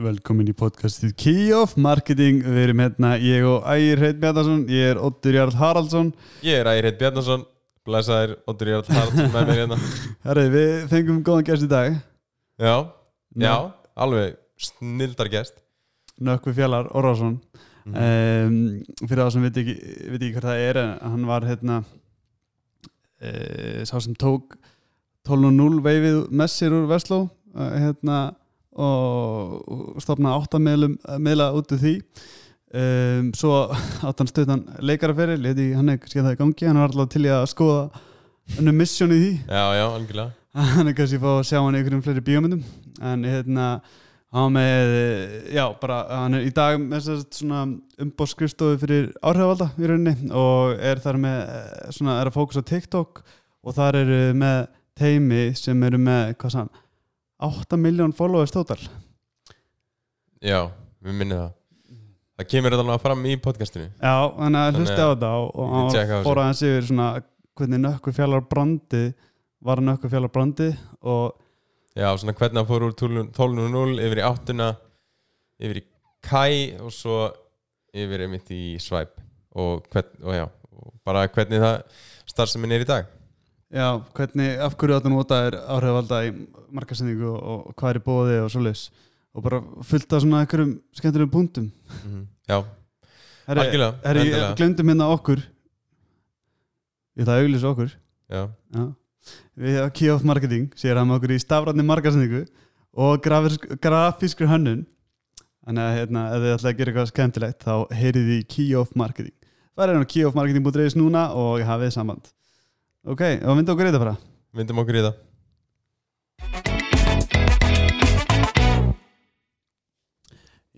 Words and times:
Velkomin 0.00 0.48
í 0.48 0.54
podcastið 0.56 1.10
Key 1.20 1.48
of 1.52 1.74
Marketing. 1.76 2.38
Við 2.40 2.62
erum 2.62 2.78
hérna, 2.80 3.10
ég 3.20 3.44
og 3.44 3.66
Ægir 3.68 4.00
Hreit 4.00 4.20
Bjarnason 4.22 4.62
Ég 4.72 4.94
er 4.94 5.00
Ottur 5.02 5.36
Jarl 5.36 5.52
Haraldsson. 5.58 6.08
Ég 6.46 6.56
er 6.62 6.70
Ægir 6.70 6.88
Heit 6.88 6.96
Bjarnason, 7.02 7.42
blæsaðir 7.84 8.32
Oddur 8.48 8.70
Jarl 8.70 8.88
Haraldsson 8.88 9.28
með 9.34 9.50
mér 9.50 9.60
hérna. 9.60 9.76
Herri, 10.28 10.46
við 10.54 10.72
fengum 10.94 11.18
góðan 11.26 11.44
gæst 11.50 11.66
í 11.66 11.68
dag. 11.68 11.98
Já, 12.60 12.76
já, 13.44 13.52
alveg 14.06 14.38
snildar 14.70 15.28
gest. 15.34 15.60
Nökkvi 16.16 16.56
Fjallar 16.56 16.88
Orrason. 16.96 17.36
Mhm. 17.84 17.94
um, 18.00 19.04
Fyrir 19.04 19.24
það 19.24 19.32
sem 19.36 19.44
veit 19.48 19.62
ekki, 19.64 19.76
veit 20.14 20.20
ekki 20.20 20.34
hvað 20.36 20.48
það 20.48 20.64
er 20.70 20.80
Hann 21.00 21.22
var 21.28 21.46
hérna 21.48 21.76
uh, 23.24 23.80
Sá 23.88 23.96
sem 24.04 24.16
tók 24.20 24.56
12.0 25.28 25.80
veifið 25.84 26.18
með 26.28 26.52
sér 26.52 26.76
úr 26.76 26.84
Vestló 26.90 27.22
uh, 27.24 27.72
Hérna 27.80 28.18
og 28.76 29.98
stofnaði 30.02 30.42
áttameðlum 30.42 30.98
meðla 31.22 31.50
út 31.58 31.74
úr 31.74 31.80
því. 31.82 31.94
Um, 32.70 33.32
svo 33.34 33.64
átt 34.06 34.20
hann 34.22 34.30
stöðan 34.30 34.60
leikaraferil, 34.78 35.40
hann 35.74 35.90
er 35.90 35.98
kannski 35.98 36.20
að 36.20 36.28
það 36.28 36.36
í 36.36 36.38
gangi 36.38 36.68
hann 36.68 36.78
var 36.78 36.92
alltaf 36.92 37.08
til 37.10 37.24
í 37.26 37.32
að 37.34 37.48
skoða 37.50 37.80
önnu 38.60 38.74
mission 38.78 39.14
í 39.14 39.18
því. 39.18 39.32
Já, 39.50 39.64
já, 39.74 40.28
hann 40.76 40.90
er 40.90 40.94
kannski 40.98 41.18
að 41.18 41.24
fá 41.24 41.32
að 41.32 41.48
sjá 41.48 41.58
hann 41.58 41.74
í 41.74 41.80
einhverjum 41.80 42.04
fleiri 42.06 42.22
bíómyndum. 42.28 42.62
En 43.10 43.26
hérna 43.26 43.66
hann 44.34 44.54
með, 44.54 44.92
já, 45.50 45.64
bara 45.80 45.98
hann 46.12 46.38
er 46.38 46.46
í 46.46 46.52
dag 46.54 46.78
með 46.78 47.08
svona 47.34 47.64
umbóðskrifstofu 48.00 48.78
fyrir 48.84 49.08
áhrifvalda 49.18 49.72
í 49.74 49.90
rauninni 49.90 50.30
og 50.30 50.76
er 50.78 51.02
þar 51.02 51.18
með 51.24 51.40
eh, 51.40 51.88
svona, 51.96 52.20
er 52.20 52.30
að 52.30 52.36
fókusa 52.36 52.62
TikTok 52.66 53.24
og 53.66 53.74
þar 53.76 53.98
eru 54.04 54.20
með 54.38 54.60
teimi 55.00 55.48
sem 55.58 55.82
eru 55.86 55.98
með, 55.98 56.36
hvað 56.38 56.54
sann 56.54 56.70
8 57.46 57.78
miljón 57.80 58.12
followers 58.16 58.52
total. 58.54 58.78
Já, 60.40 60.70
við 61.04 61.16
minnum 61.16 61.42
það. 61.42 61.56
Það 62.40 62.48
kemur 62.54 62.72
þetta 62.72 62.84
alveg 62.86 63.02
fram 63.04 63.24
í 63.28 63.34
podcastinu. 63.44 63.88
Já, 64.00 64.14
þannig 64.36 64.60
að 64.60 64.78
hlusta 64.80 65.00
á 65.00 65.08
þetta 65.10 65.30
og, 65.36 65.50
og 65.52 65.74
ég 65.74 65.90
tjekka 65.92 66.00
á 66.00 66.08
hann 66.08 66.20
þessu. 66.20 66.28
fór 66.28 66.40
aðeins 66.40 66.62
yfir 66.68 66.86
svona 66.88 67.08
hvernig 67.60 67.82
nökkur 67.84 68.16
fjallar 68.16 68.46
brandi 68.48 69.02
var 69.60 69.82
nökkur 69.84 70.12
fjallar 70.12 70.32
brandi 70.32 70.70
og 71.02 71.36
Já, 71.98 72.06
svona 72.16 72.36
hvernig 72.38 72.62
hann 72.62 72.70
fór 72.70 72.86
úr 72.86 72.94
12.0 72.96 74.04
yfir 74.06 74.22
í 74.22 74.26
8 74.30 74.70
yfir 75.60 75.80
í 75.82 75.84
Kai 76.24 76.76
og 76.80 76.92
svo 76.94 77.18
yfir 77.96 78.24
einmitt 78.24 78.50
í 78.54 78.78
Swipe 78.80 79.20
og, 79.56 79.84
hvern, 79.92 80.12
og 80.22 80.36
já, 80.36 80.44
og 80.76 80.92
bara 81.04 81.26
hvernig 81.32 81.60
það 81.60 81.80
starfsemin 82.30 82.76
er 82.76 82.84
í 82.84 82.88
dag 82.88 83.08
já, 83.70 83.86
hvernig, 84.16 84.58
af 84.58 84.74
hverju 84.78 84.96
áttu 84.96 85.12
nota 85.12 85.38
er 85.46 85.56
áhrifvalda 85.60 86.20
í 86.26 86.34
markasendingu 86.74 87.30
og, 87.30 87.40
og, 87.40 87.72
hvað 87.78 87.94
er 87.94 88.02
bóði 88.04 88.36
og 88.44 88.50
svoleiðis? 88.52 88.84
Og 89.30 89.44
bara 89.46 89.60
fullt 89.86 90.12
af 90.12 90.22
svona 90.24 90.42
einhverjum 90.42 90.76
skemmtilegum 90.98 91.32
punktum. 91.34 91.70
Mm 92.04 92.28
Já, 92.50 92.64
Herri, 93.46 93.60
Algjörlega, 93.62 93.92
herri, 94.04 94.22
endilega. 94.26 94.54
glemdum 94.58 94.90
hérna 94.90 95.06
okkur. 95.14 95.42
Ég 97.14 97.22
ætla 97.22 97.36
að 97.36 97.44
auglýsa 97.44 97.70
okkur. 97.70 97.92
Já, 98.30 98.42
Já. 98.74 98.84
Við 99.60 99.76
hafa 99.76 99.92
Key 99.94 100.10
of 100.10 100.24
Marketing 100.24 100.70
hann 100.82 101.08
með 101.08 101.16
okkur 101.18 101.34
í 101.34 101.38
stafrætni 101.42 101.84
markasendingu 101.86 102.46
og 102.96 103.22
grafísk, 103.22 103.66
grafískur 103.78 104.50
hönnun. 104.50 104.86
Þannig 105.66 105.84
að 105.84 105.96
hérna, 105.98 106.22
ef 106.34 106.42
þið 106.42 106.54
ætla 106.56 106.70
að 106.70 106.78
gera 106.78 106.90
eitthvað 106.90 107.10
skemmtilegt 107.12 107.66
þá 107.66 107.74
heyrið 107.94 108.30
þið 108.30 108.38
í 108.40 108.46
Key 108.50 108.74
of 108.80 108.94
Marketing. 108.96 109.36
Það 109.76 109.84
er 109.84 109.92
hérna 109.94 110.10
keyofmarketing.is 110.10 110.96
núna 110.98 111.28
og 111.36 111.62
hafið 111.64 111.92
samband 111.94 112.32
ok, 113.08 113.22
og 113.46 113.56
myndi 113.56 113.72
okkur 113.72 113.88
í 113.88 113.90
þetta 113.92 114.02
bara. 114.02 114.16
Myndum 114.56 114.80
okkur 114.82 114.98
í 114.98 115.04
það 115.06 115.18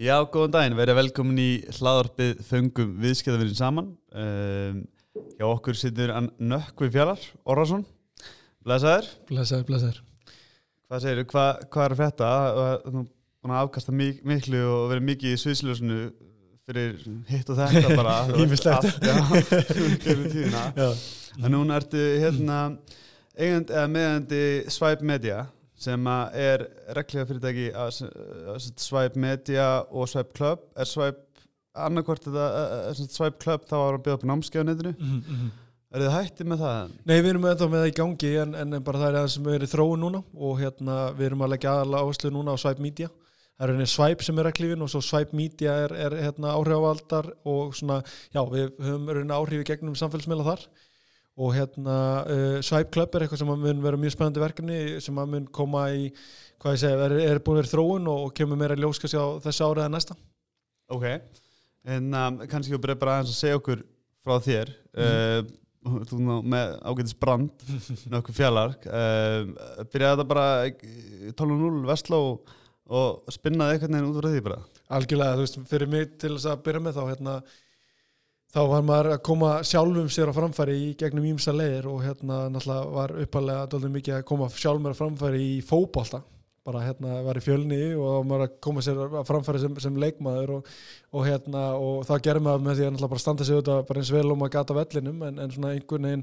Já, 0.03 0.17
góðan 0.27 0.55
daginn, 0.57 0.75
verið 0.75 0.97
velkomin 0.99 1.39
í 1.39 1.51
hlaðarpið 1.77 2.41
Föngum 2.49 2.95
viðskiptavirinn 3.05 3.55
saman. 3.55 3.93
Um, 4.11 4.81
hjá 5.39 5.45
okkur 5.47 5.79
sittur 5.79 6.11
Nökkvi 6.43 6.89
Fjallar 6.91 7.23
Orrason. 7.47 7.85
Blesaður 8.67 9.07
Blessaður, 9.29 9.67
blessaður. 9.69 10.03
Hvað 10.89 11.05
segirðu, 11.05 11.27
Hva, 11.31 11.47
hvað 11.71 11.85
er 11.87 11.95
að 11.95 12.03
frétta? 12.03 12.33
Þú 12.83 13.05
búin 13.05 13.55
að 13.55 13.63
afkasta 13.63 13.95
mik 13.95 14.21
miklu 14.27 14.61
og 14.73 14.91
verið 14.91 15.09
mikið 15.13 15.37
í 15.37 15.41
sviðsljósinu 15.45 16.03
fyrir 16.67 16.99
hitt 17.31 17.51
og 17.53 17.63
þetta 17.63 17.97
bara. 17.99 18.19
Þú 18.33 18.47
allt, 18.75 19.03
Já, 19.03 19.17
fyrir 20.07 20.29
tíðina. 20.35 20.69
Já. 20.79 20.91
En 21.41 21.55
núna 21.55 21.79
ertu 21.81 22.01
hérna 22.21 22.59
eigandi, 23.33 23.73
eða 23.73 23.89
meðandi 23.89 24.45
Swipe 24.73 25.07
Media 25.09 25.47
sem 25.83 26.07
að 26.07 26.37
er 26.39 26.65
reglega 26.99 27.27
fyrirtæki 27.31 27.71
að 27.75 28.03
að 28.53 28.69
Swipe 28.79 29.19
Media 29.19 29.69
og 29.91 30.11
Swipe 30.11 30.37
Club 30.37 30.69
er 30.77 30.89
Swipe 30.89 31.49
annarkvort 31.73 32.29
Swipe 33.01 33.41
Club 33.43 33.65
þá 33.67 33.77
var 33.79 33.99
að 33.99 34.05
bjóða 34.07 34.19
upp 34.19 34.27
netinu 34.29 34.95
Mm 34.99 35.21
-hmm. 35.23 35.51
Er 35.93 36.01
þið 36.01 36.15
hættið 36.15 36.47
með 36.49 36.63
það? 36.63 36.93
Nei, 37.05 37.17
við 37.21 37.27
erum 37.31 37.43
ennþá 37.45 37.67
með 37.69 37.83
það 37.83 37.91
í 37.91 37.97
gangi 37.99 38.29
en, 38.43 38.55
en 38.55 38.77
bara 38.85 38.99
það 38.99 39.09
er 39.09 39.17
aðeins 39.19 39.35
sem 39.37 39.45
við 39.45 39.55
erum 39.55 39.67
í 39.67 39.73
þróun 39.73 40.01
núna 40.01 40.21
og 40.35 40.61
hérna 40.61 40.95
við 41.19 41.27
erum 41.27 41.43
að 41.45 41.51
leggja 41.53 41.73
aðalega 41.73 42.07
áherslu 42.07 42.31
núna 42.33 42.55
á 42.57 42.63
Swipe 42.63 42.81
Media. 42.81 43.09
Það 43.59 43.67
er 43.67 43.73
henni 43.75 43.89
Swipe 43.93 44.25
sem 44.25 44.39
er 44.39 44.49
reglífin 44.49 44.85
og 44.87 44.89
svo 44.89 45.03
Swipe 45.05 45.37
Media 45.37 45.75
er, 45.85 45.93
er 46.07 46.17
hérna 46.17 46.55
áhrifavaldar 46.57 47.29
og 47.45 47.75
svona, 47.77 47.99
já, 48.33 48.41
við 48.49 48.73
höfum 48.81 49.13
raunin 49.13 49.37
áhrif 49.37 49.61
í 49.61 49.69
gegnum 49.69 49.99
samfélagsmiðla 50.01 50.49
þar 50.49 50.65
og 51.41 51.55
hérna 51.57 51.97
uh, 52.29 52.59
Swipe 52.65 52.93
Club 52.93 53.15
er 53.15 53.25
eitthvað 53.25 53.41
sem 53.41 53.53
að 53.55 53.63
mun 53.65 53.81
vera 53.85 54.01
mjög 54.01 54.15
spennandi 54.17 54.43
verkefni 54.43 54.81
sem 55.05 55.23
að 55.23 55.31
mun 55.33 55.47
koma 55.55 55.87
í, 55.95 56.11
hvað 56.61 56.77
ég 56.77 56.83
segja, 56.83 57.07
er, 57.07 57.17
er 57.25 57.41
búin 57.41 57.57
að 57.57 57.63
vera 57.63 57.71
í 57.71 57.73
þróun 57.73 58.11
og, 58.13 58.27
og 58.27 58.37
kemur 58.37 58.61
meira 58.61 58.77
ljóskast 58.77 59.17
á 59.17 59.41
þessu 59.47 59.65
árið 59.65 59.87
eða 59.87 59.95
næsta. 59.95 60.19
Ok, 60.93 61.09
en 61.89 62.13
um, 62.13 62.39
kannski 62.51 62.75
þú 62.75 62.83
byrjar 62.85 63.01
bara 63.01 63.17
aðeins 63.19 63.33
að 63.33 63.41
segja 63.41 63.61
okkur 63.63 63.85
frá 64.23 64.37
þér. 64.45 64.73
Uh, 64.93 65.41
þú 65.83 66.19
ná 66.23 66.35
með 66.47 66.75
ágætis 66.87 67.17
brand 67.19 67.65
nokkuð 68.13 68.37
fjallar 68.37 68.77
uh, 68.87 69.49
byrjaði 69.91 70.13
þetta 70.13 70.27
bara 70.31 70.45
í 70.69 71.33
12.0 71.35 71.81
Vestló 71.89 72.21
og, 72.23 72.53
og 72.93 73.35
spinnaði 73.35 73.77
eitthvað 73.79 73.95
neginn 73.97 74.13
út 74.13 74.21
frá 74.21 74.31
því 74.31 74.45
bara? 74.47 74.61
Algjörlega, 74.93 75.39
þú 75.39 75.47
veist, 75.47 75.59
fyrir 75.73 75.91
mig 75.91 76.15
til 76.21 76.35
þess 76.37 76.51
að 76.53 76.65
byrja 76.69 76.85
með 76.85 76.99
þá 76.99 77.03
hérna, 77.09 77.37
þá 78.53 78.61
var 78.69 78.83
maður 78.85 79.15
að 79.15 79.23
koma 79.25 79.51
sjálfum 79.65 80.09
sér 80.13 80.29
á 80.29 80.37
framfæri 80.37 80.75
í 80.77 80.89
gegnum 81.01 81.25
ímsa 81.31 81.55
leiðir 81.57 81.87
og 81.89 82.03
hérna 82.05 82.43
náttúrulega 82.53 82.91
var 82.93 83.15
uppalega 83.23 83.69
dálítið 83.73 83.95
mikið 83.95 84.17
að 84.19 84.27
koma 84.29 84.49
sjálf 84.53 84.83
mér 84.85 84.93
á 84.93 85.01
framfæri 85.01 85.41
í 85.55 85.55
fótbolta 85.65 86.21
bara 86.63 86.83
hérna 86.85 87.17
var 87.27 87.39
í 87.39 87.43
fjölni 87.43 87.79
og 87.99 88.27
maður 88.29 88.45
að 88.47 88.59
koma 88.63 88.83
sér 88.85 89.01
á 89.19 89.23
framfæri 89.27 89.59
sem, 89.65 89.73
sem 89.83 89.97
leikmaður 89.99 90.53
og, 90.59 90.69
og 91.11 91.25
hérna 91.27 91.63
og 91.75 92.05
það 92.07 92.21
gerir 92.29 92.45
maður 92.47 92.63
með 92.69 92.79
því 92.79 92.87
að 92.87 93.07
bara 93.11 93.23
standa 93.23 93.47
sig 93.47 93.57
auðvitað 93.57 93.81
bara 93.89 94.03
eins 94.03 94.13
vel 94.15 94.29
og 94.29 94.39
maður 94.39 94.55
gata 94.55 94.77
vellinum 94.77 95.25
en, 95.27 95.41
en 95.43 95.55
svona 95.55 95.73
einhvern 95.75 96.07
veginn 96.07 96.23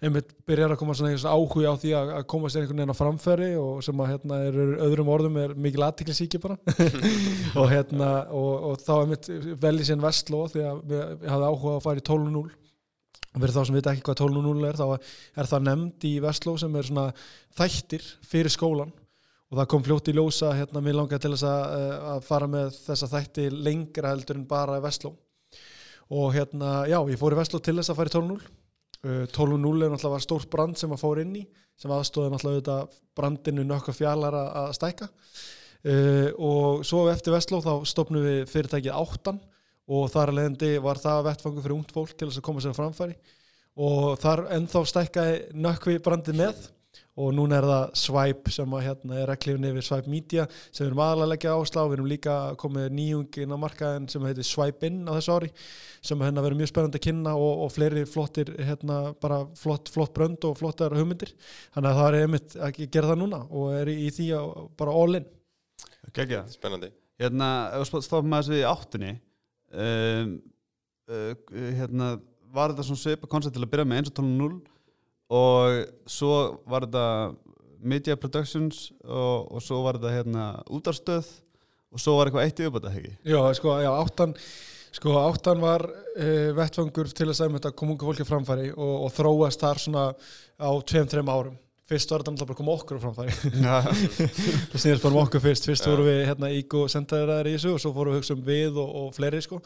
einmitt 0.00 0.30
byrjar 0.46 0.76
að 0.76 0.80
koma 0.84 0.94
svona 0.94 1.10
einhvers 1.10 1.26
áhuga 1.26 1.74
á 1.74 1.80
því 1.82 1.94
að, 1.98 2.12
að 2.20 2.28
koma 2.30 2.52
sér 2.52 2.62
einhvern 2.62 2.82
veginn 2.84 2.94
á 2.94 3.00
framfæri 3.00 3.50
og 3.58 3.82
sem 3.88 4.04
að 4.04 4.12
hérna 4.12 4.40
er 4.46 4.60
öðrum 4.86 5.12
orðum 5.16 5.42
er 5.42 5.56
mikil 5.58 5.84
aðtiklisíki 5.88 6.40
bara. 6.42 6.56
Og 7.60 7.66
hérna 7.72 8.08
og, 8.30 8.52
og 8.70 8.80
þá 8.84 8.92
einmitt 9.00 9.26
vel 9.60 9.74
í 9.82 9.86
sinn 9.86 10.02
vestló 10.02 10.44
því 10.52 10.64
að 10.70 10.80
við, 10.86 11.04
við 11.24 11.34
hafði 11.34 11.50
áhuga 11.50 11.76
að 11.76 11.84
fara 11.88 12.02
í 12.02 12.06
12.0 12.06 12.46
og 13.30 13.42
fyrir 13.42 13.54
þá 13.54 13.60
sem 13.66 13.76
vita 13.76 13.92
ekki 13.94 14.06
hvað 14.06 14.22
12.0 14.22 14.68
er 14.70 14.78
þá 14.78 14.86
er 14.94 15.50
það 15.50 15.66
nefnd 15.66 16.06
í 16.08 16.14
vestló 16.22 16.56
sem 16.58 16.78
er 16.78 16.88
svona 16.88 17.04
þættir 17.58 18.06
fyrir 18.26 18.54
skólan 18.54 18.94
og 19.50 19.58
það 19.58 19.68
kom 19.72 19.84
fljótt 19.86 20.08
í 20.12 20.16
ljósa 20.16 20.54
hérna 20.54 20.82
mér 20.84 21.00
langaði 21.00 21.24
til 21.26 21.34
þess 21.34 21.48
að, 21.50 21.76
eh, 21.76 22.08
að 22.14 22.24
fara 22.28 22.48
með 22.50 22.72
þessa 22.86 23.10
þætti 23.10 23.50
lengra 23.50 24.14
heldur 24.14 24.38
en 24.38 24.48
bara 24.50 24.80
vestló. 24.82 25.12
Og 26.10 26.32
hérna 26.34 26.86
já, 26.90 26.98
ég 27.10 27.18
fór 27.18 27.34
í 27.34 27.38
vestló 27.38 27.60
til 27.62 27.76
þess 27.78 27.92
að 27.92 28.00
fara 28.00 28.10
í 28.10 28.16
12.0 28.18 28.40
Uh, 29.00 29.24
12.0 29.32 29.86
er 29.86 29.88
náttúrulega 29.88 30.20
stórt 30.20 30.50
brand 30.52 30.76
sem 30.76 30.90
að 30.92 31.00
fór 31.00 31.22
inn 31.22 31.32
í 31.40 31.46
sem 31.80 31.92
aðstóði 31.94 32.34
náttúrulega 32.34 32.58
auðvitað 32.58 32.98
brandinu 33.16 33.62
nokkuð 33.64 33.96
fjallar 33.96 34.34
að, 34.36 34.74
stækka. 34.76 35.06
Uh, 35.80 36.28
og 36.36 36.82
svo 36.84 37.06
eftir 37.08 37.32
Vestló 37.32 37.62
þá 37.64 37.86
stopnum 37.88 38.26
við 38.26 38.42
fyrirtækið 38.50 38.92
áttan 38.92 39.38
og 39.88 40.10
þar 40.12 40.34
að 40.34 40.36
leiðandi 40.36 40.70
var 40.84 41.00
það 41.00 41.22
vettfangu 41.30 41.64
fyrir 41.64 41.76
ungt 41.78 41.94
fólk 41.96 42.12
til 42.12 42.28
þess 42.28 42.42
að 42.42 42.46
koma 42.50 42.64
sér 42.66 42.76
framfæri. 42.76 43.16
Og 43.80 44.20
þar 44.20 44.44
ennþá 44.58 44.84
stækkaði 44.92 45.40
nökkvi 45.56 45.96
brandið 46.04 46.40
með 46.42 46.60
og 47.18 47.32
núna 47.34 47.58
er 47.58 47.66
það 47.66 47.94
Swipe 47.98 48.52
sem 48.54 48.74
að 48.76 48.84
hérna 48.86 49.16
er 49.18 49.30
reglifin 49.32 49.66
yfir 49.70 49.86
Swipe 49.86 50.10
Media 50.12 50.44
sem 50.70 50.84
við 50.84 50.90
erum 50.90 51.02
aðalega 51.02 51.26
að 51.26 51.32
leggja 51.32 51.54
áslá 51.58 51.80
við 51.82 51.96
erum 51.96 52.10
líka 52.10 52.36
komið 52.60 52.86
nýjung 52.96 53.40
inn 53.42 53.54
á 53.56 53.58
markaðin 53.64 54.06
sem 54.12 54.28
heitir 54.28 54.46
Swipe 54.46 54.86
In 54.86 55.02
á 55.10 55.12
þessu 55.16 55.34
ári 55.34 55.50
sem 56.06 56.22
hérna 56.22 56.44
verður 56.44 56.60
mjög 56.62 56.70
spennandi 56.70 57.00
að 57.00 57.06
kynna 57.08 57.34
og, 57.34 57.64
og 57.66 57.74
fleiri 57.74 58.06
flottir 58.08 58.54
hérna 58.56 59.00
bara 59.20 59.42
flott, 59.58 59.90
flott 59.92 60.14
brönd 60.16 60.46
og 60.48 60.56
flottar 60.60 60.94
hugmyndir. 60.96 61.34
Þannig 61.74 61.90
að 61.90 62.00
það 62.00 62.08
er 62.08 62.18
einmitt 62.20 62.56
að 62.56 62.80
gera 62.86 63.12
það 63.12 63.22
núna 63.24 63.42
og 63.50 63.74
er 63.80 63.92
í, 63.92 63.98
í 64.06 64.14
því 64.14 64.30
að 64.38 64.48
bara 64.80 64.96
all 65.02 65.20
in. 65.20 65.28
Gægja 66.16 66.44
spennandi. 66.54 66.94
Hérna, 67.20 67.50
ef 67.76 67.90
við 67.90 68.06
stofum 68.06 68.32
aðeins 68.32 68.48
við 68.54 68.62
í 68.62 68.68
áttunni 68.70 69.14
um, 69.76 70.36
uh, 71.10 71.32
hérna, 71.76 72.14
var 72.54 72.72
þetta 72.72 72.86
svona 72.88 73.02
svipa 73.02 73.28
koncept 73.30 73.58
til 73.58 73.66
að 73.66 73.72
byrja 73.74 73.88
með 73.90 74.00
eins 74.00 74.12
og 74.12 74.22
12.0 74.22 74.54
og 75.30 76.10
svo 76.10 76.34
var 76.68 76.88
þetta 76.88 77.06
Media 77.80 78.16
Productions 78.20 78.90
og, 79.04 79.46
og 79.54 79.62
svo 79.64 79.80
var 79.86 79.96
þetta 79.96 80.16
hérna 80.18 80.48
útarstöð 80.68 81.30
og 81.90 82.02
svo 82.02 82.18
var 82.18 82.28
eitthvað 82.28 82.48
eitt 82.48 82.60
yfirbúta 82.60 82.92
ekki 82.92 83.14
Já, 83.30 83.40
sko, 83.56 83.78
já, 83.82 83.90
áttan 83.94 84.34
sko, 84.90 85.14
áttan 85.22 85.62
var 85.62 85.86
uh, 85.86 86.50
vettfangur 86.58 87.10
til 87.14 87.30
að 87.30 87.56
þetta 87.56 87.74
kom 87.78 87.94
unga 87.94 88.08
fólki 88.10 88.26
á 88.26 88.30
framfæri 88.30 88.70
og, 88.74 88.94
og 89.06 89.14
þróast 89.16 89.64
þar 89.64 89.82
svona 89.82 90.06
á 90.60 90.70
tveim, 90.86 91.08
þreim 91.10 91.32
árum 91.32 91.58
fyrst 91.90 92.12
var 92.12 92.22
þetta 92.22 92.34
náttúrulega 92.34 92.48
bara 92.48 92.56
að 92.56 92.60
koma 92.60 92.74
okkur 92.78 92.98
á 92.98 93.04
framfæri. 93.04 93.34
Það 94.70 94.82
snýðist 94.84 95.04
bara 95.04 95.12
um 95.12 95.20
okkur 95.24 95.44
fyrst. 95.44 95.68
Fyrst 95.68 95.86
Já. 95.86 95.90
voru 95.90 96.06
við 96.06 96.20
hérna 96.28 96.50
ígó 96.54 96.84
sendaðir 96.92 97.50
í 97.50 97.54
þessu 97.56 97.74
og 97.74 97.82
svo 97.82 97.92
fórum 97.96 98.14
við 98.14 98.20
hugsa 98.20 98.36
um 98.36 98.44
við 98.46 98.80
og, 98.80 98.92
og 99.00 99.12
fleiri 99.16 99.42
sko. 99.44 99.60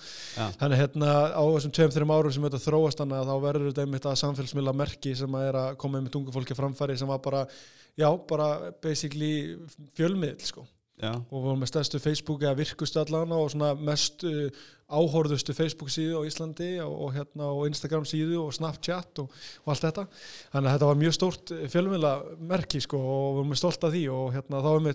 Þannig 0.61 0.83
hérna 0.83 1.15
á 1.37 1.45
þessum 1.45 1.75
tveim, 1.79 1.95
þreim 1.95 2.15
árum 2.17 2.35
sem 2.35 2.49
þetta 2.49 2.63
þróast 2.65 3.03
þannig 3.03 3.21
að 3.21 3.33
þá 3.33 3.35
verður 3.47 3.71
þetta 3.71 3.87
einmitt 3.87 4.09
að 4.11 4.21
samfélagsmiðla 4.25 4.77
merki 4.81 5.17
sem 5.21 5.39
að 5.39 5.49
er 5.51 5.61
að 5.63 5.81
koma 5.85 6.01
einmitt 6.01 6.21
unga 6.21 6.35
fólki 6.35 6.59
framfæri 6.59 6.97
sem 7.01 7.11
var 7.13 7.21
bara, 7.25 7.45
já, 8.01 8.09
bara 8.31 8.49
basically 8.83 9.35
fjölmiðl 9.99 10.41
sko 10.49 10.67
Já, 10.95 11.11
og 11.11 11.33
við 11.33 11.47
vorum 11.49 11.63
með 11.65 11.71
stærstu 11.73 11.99
Facebook 11.99 12.45
eða 12.45 12.55
virkustu 12.61 13.01
allan 13.01 13.33
og 13.35 13.49
svona 13.51 13.73
mest 13.75 14.23
uh, 14.29 14.45
áhorðustu 14.95 15.51
Facebook 15.57 15.91
síðu 15.91 16.21
á 16.23 16.27
Íslandi 16.29 16.69
og, 16.85 16.95
og 17.07 17.11
hérna 17.17 17.49
og 17.51 17.67
Instagram 17.67 18.07
síðu 18.07 18.45
og 18.45 18.55
Snapchat 18.55 19.19
og, 19.25 19.35
og 19.65 19.73
allt 19.75 19.89
þetta. 19.89 20.07
Þannig 20.53 20.71
að 20.71 20.77
þetta 20.77 20.91
var 20.93 21.01
mjög 21.03 21.17
stórt 21.19 21.53
fjölmjöla 21.75 22.15
merki 22.53 22.85
sko 22.85 23.01
og 23.03 23.27
við 23.27 23.41
vorum 23.41 23.59
stolt 23.59 23.89
af 23.89 23.95
því. 23.97 24.05
Og 24.15 24.33
hérna 24.37 24.63
þá 24.63 24.71
um 24.77 24.91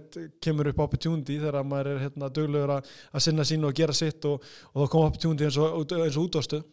kemur 0.47 0.71
upp 0.71 0.83
opportunity 0.87 1.39
þegar 1.43 1.67
maður 1.67 1.91
er 1.91 2.03
hérna 2.07 2.33
duglegur 2.39 2.75
að, 2.77 2.91
sinna 3.27 3.47
sín 3.51 3.67
og 3.67 3.75
gera 3.75 3.99
sitt 3.99 4.23
og, 4.29 4.39
þá 4.71 4.87
kom 4.87 5.09
opportunity 5.09 5.49
eins 5.49 5.59
og, 5.59 5.83
eins 5.99 6.15
og 6.15 6.29
útvastu 6.29 6.63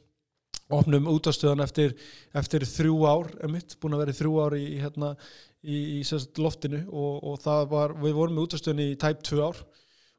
opnum 0.73 1.07
útastöðan 1.11 1.63
eftir, 1.63 1.95
eftir 2.35 2.67
þrjú 2.67 2.97
ár, 3.07 3.29
emitt, 3.47 3.77
búin 3.83 3.95
að 3.95 4.03
vera 4.03 4.17
þrjú 4.19 4.33
ár 4.43 4.57
í, 4.59 4.65
í, 4.75 4.81
hérna, 4.83 5.13
í, 5.67 5.79
í 5.99 6.03
sagt, 6.07 6.39
loftinu 6.43 6.85
og, 6.91 7.19
og 7.27 7.41
það 7.43 7.67
var, 7.73 7.97
við 8.03 8.17
vorum 8.19 8.39
með 8.39 8.49
útastöðan 8.49 8.85
í 8.85 8.89
tæp 9.01 9.25
tvö 9.27 9.49
ár 9.49 9.63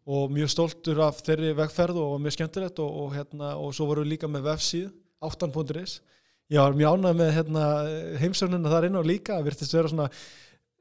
og 0.07 0.31
mjög 0.31 0.51
stoltur 0.53 1.01
af 1.03 1.21
þeirri 1.23 1.53
vegferð 1.57 1.99
og 1.99 2.17
mjög 2.23 2.37
skemmtilegt 2.37 2.81
og, 2.83 2.99
og, 3.03 3.13
hérna, 3.15 3.55
og 3.59 3.73
svo 3.75 3.89
vorum 3.89 4.07
við 4.07 4.15
líka 4.15 4.31
með 4.31 4.47
vefsíð, 4.51 4.91
8.is 5.27 5.99
ég 6.53 6.63
var 6.63 6.75
mjög 6.77 6.97
ánægð 6.97 7.21
með 7.21 7.31
hérna, 7.35 7.63
heimsögnuna 8.21 8.71
þar 8.71 8.87
inn 8.87 8.99
og 8.99 9.07
líka, 9.07 9.39
virtist 9.43 9.75
vera 9.75 9.91
svona 9.91 10.07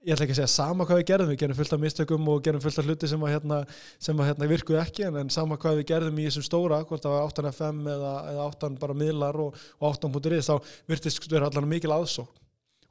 ég 0.06 0.14
ætla 0.14 0.28
ekki 0.28 0.36
að 0.36 0.38
segja 0.38 0.52
sama 0.52 0.86
hvað 0.86 1.00
við 1.00 1.08
gerðum 1.08 1.30
við 1.32 1.38
gerum 1.40 1.58
fullt 1.58 1.72
af 1.74 1.80
mistökum 1.82 2.28
og 2.30 2.42
gerum 2.46 2.62
fullt 2.62 2.78
af 2.78 2.86
hluti 2.86 3.08
sem 3.10 3.24
að, 3.26 3.32
hérna, 3.34 3.56
sem 3.98 4.20
að 4.22 4.28
hérna, 4.30 4.50
virkuðu 4.52 4.78
ekki 4.78 5.06
en, 5.08 5.18
en 5.24 5.32
sama 5.34 5.58
hvað 5.58 5.80
við 5.80 5.88
gerðum 5.90 6.20
í 6.22 6.28
þessum 6.28 6.46
stóra 6.46 6.78
hvort 6.86 7.02
það 7.02 7.16
var 7.16 7.32
8FM 7.32 7.80
eða, 7.90 8.12
eða 8.30 8.44
8 8.52 8.70
bara 8.84 8.98
miðlar 9.02 9.40
og, 9.42 9.58
og 9.80 9.96
8.is 9.96 10.52
þá 10.52 10.70
virtist 10.86 11.26
vera 11.32 11.50
allan 11.50 11.66
mikil 11.72 11.90
aðsókn 11.96 12.45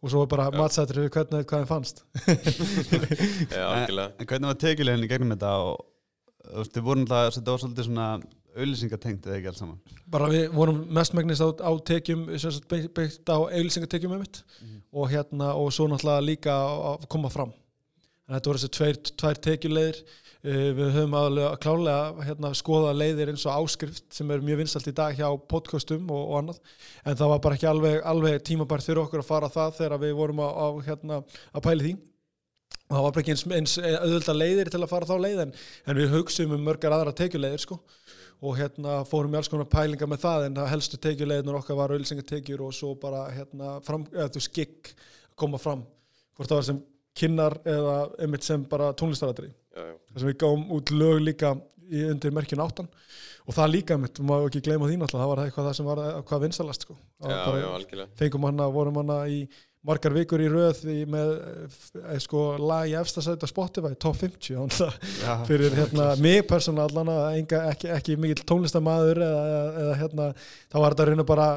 og 0.05 0.11
svo 0.13 0.21
var 0.21 0.29
bara 0.29 0.47
við 0.53 1.09
hvernig 1.15 1.47
hvað 1.49 1.63
þeim 1.63 1.69
fannst. 1.69 2.03
Já, 3.55 3.65
algjörlega. 3.65 4.11
en 4.19 4.29
hvernig 4.29 4.49
var 4.51 4.59
tekilegin 4.61 5.05
í 5.05 5.09
gegnum 5.09 5.33
þetta? 5.33 5.53
Og 5.65 5.79
þú 6.45 6.57
veist, 6.61 6.73
þið 6.75 6.85
voru 6.85 7.05
alltaf 7.05 7.37
þetta 7.39 7.55
var 7.55 7.63
svolítið 7.63 7.87
svona 7.87 8.09
auðlýsingatengt 8.55 9.25
eða 9.25 9.39
ekki 9.39 9.49
alls 9.51 9.61
saman? 9.63 9.79
Bara 10.13 10.29
við 10.31 10.45
vorum 10.53 10.83
mestmægnis 10.95 11.41
á, 11.41 11.49
á 11.49 11.71
tekjum 11.89 12.27
byggt, 12.29 13.25
á 13.33 13.37
auðlýsingatekjum 13.41 14.13
um 14.15 14.21
mitt 14.21 14.43
og 14.95 15.09
hérna 15.11 15.55
og 15.57 15.73
svo 15.75 15.89
náttúrulega 15.91 16.27
líka 16.29 16.53
að 16.53 17.09
koma 17.11 17.33
fram. 17.33 17.51
En 18.25 18.37
þetta 18.37 18.51
voru 18.51 18.61
þessi 18.61 18.75
tveir, 18.77 19.01
tvær 19.21 19.41
tekjulegir 19.49 20.03
við 20.45 20.89
höfum 20.93 21.15
aðlega 21.17 21.57
klálega 21.57 22.25
hérna, 22.27 22.51
skoða 22.53 22.91
leiðir 22.93 23.31
eins 23.31 23.45
og 23.47 23.63
áskrift 23.63 24.03
sem 24.13 24.29
er 24.29 24.43
mjög 24.45 24.59
vinsalt 24.61 24.89
í 24.91 24.93
dag 24.93 25.15
hjá 25.17 25.27
podcastum 25.49 26.05
og, 26.13 26.21
og 26.21 26.35
annað. 26.39 26.59
En 27.01 27.17
það 27.17 27.31
var 27.31 27.41
bara 27.45 27.57
ekki 27.57 27.69
alveg, 27.69 27.95
alveg 28.05 28.43
tímabært 28.45 28.85
fyrir 28.85 29.01
okkur 29.01 29.23
að 29.23 29.29
fara 29.31 29.49
það 29.49 29.79
þegar 29.79 30.03
við 30.03 30.13
vorum 30.19 30.43
á, 30.45 30.49
á 30.53 30.67
hérna, 30.85 31.19
að 31.49 31.65
pæli 31.65 31.87
því. 31.87 31.93
Og 32.85 32.93
það 32.93 33.05
var 33.07 33.15
bara 33.15 33.23
ekki 33.23 33.33
eins, 33.33 33.45
eins 33.57 33.75
auðvölda 33.81 34.37
leiðir 34.37 34.73
til 34.73 34.83
að 34.83 34.91
fara 34.91 35.09
þá 35.09 35.15
leið 35.25 35.43
en, 35.47 35.53
en 35.89 36.01
við 36.01 36.11
hugsaum 36.13 36.57
um 36.59 36.65
mörgar 36.69 36.93
aðra 36.93 37.17
tekjulegir 37.17 37.65
sko. 37.65 37.81
Og 38.45 38.59
hérna 38.59 38.99
fórum 39.09 39.33
í 39.33 39.39
alls 39.39 39.49
konar 39.49 39.71
pælinga 39.71 40.09
með 40.11 40.27
það 40.27 40.49
en 40.49 40.59
það 40.59 40.73
helstu 40.75 40.99
tekjulegirnur 41.01 41.57
okkar 41.63 41.79
var 41.79 41.95
auðlýsingatekjur 41.95 42.67
og 42.67 42.75
svo 42.77 42.93
bara 43.01 43.29
hérna 43.33 43.79
fram, 43.85 44.05
eða 44.13 44.29
þú 44.35 44.43
skikk 44.45 44.93
koma 45.39 45.57
fram. 45.57 45.81
Hvort 46.37 46.51
það 46.51 46.61
var 46.61 46.67
sem 46.69 46.83
kynnar 47.15 47.57
eða 47.65 47.95
einmitt 48.21 48.43
sem 48.47 48.63
bara 48.71 48.91
tónlistarættri 48.97 49.51
þar 49.75 50.19
sem 50.21 50.29
við 50.31 50.39
gáum 50.43 50.65
út 50.75 50.91
lög 50.95 51.21
líka 51.23 51.53
í 51.91 52.01
undir 52.09 52.31
merkjun 52.33 52.63
áttan. 52.63 52.87
Og 53.45 53.53
það 53.53 53.71
líka 53.75 53.95
mitt, 54.01 54.17
má 54.25 54.39
ekki 54.47 54.61
gleyma 54.65 54.87
því 54.89 54.95
náttúrulega 54.97 55.21
það 55.21 55.31
var 55.31 55.41
eitthvað 55.43 55.67
það 55.67 55.75
sem 55.77 55.85
var 55.91 55.99
hvað 56.25 56.43
vinsalast 56.47 56.85
sko. 56.87 56.95
Það 57.21 57.27
var 57.29 57.35
Já, 57.35 57.45
bara- 57.45 57.59
já, 57.61 57.67
algjörlega. 57.77 58.09
fengum 58.17 58.47
hana, 58.47 58.67
vorum 58.73 58.95
hana 59.03 59.17
í 59.29 59.35
margar 59.85 60.15
vikur 60.15 60.41
í 60.41 60.47
röð 60.49 60.79
í, 60.89 60.95
með 61.05 61.33
e, 62.01 62.15
sko, 62.23 62.39
lag 62.57 62.87
í 62.89 62.95
efsta 62.97 63.21
sæti 63.21 63.45
á 63.45 63.49
Spotify, 63.51 63.91
top 64.01 64.17
50 64.17 64.55
þannig 64.57 64.79
að 64.81 64.95
Já, 65.21 65.35
fyrir 65.45 65.75
hérna, 65.77 66.07
mig 66.25 66.41
persónulega 66.49 67.03
allan 67.03 67.11
ekki, 67.69 67.91
ekki 67.93 68.15
mikill 68.17 68.41
tónlistamæður 68.49 69.21
eða, 69.27 69.43
eða, 69.83 69.93
hérna, 70.01 70.27
þá 70.73 70.79
var 70.81 70.95
þetta 70.95 71.07
reyna 71.11 71.27
bara 71.35 71.47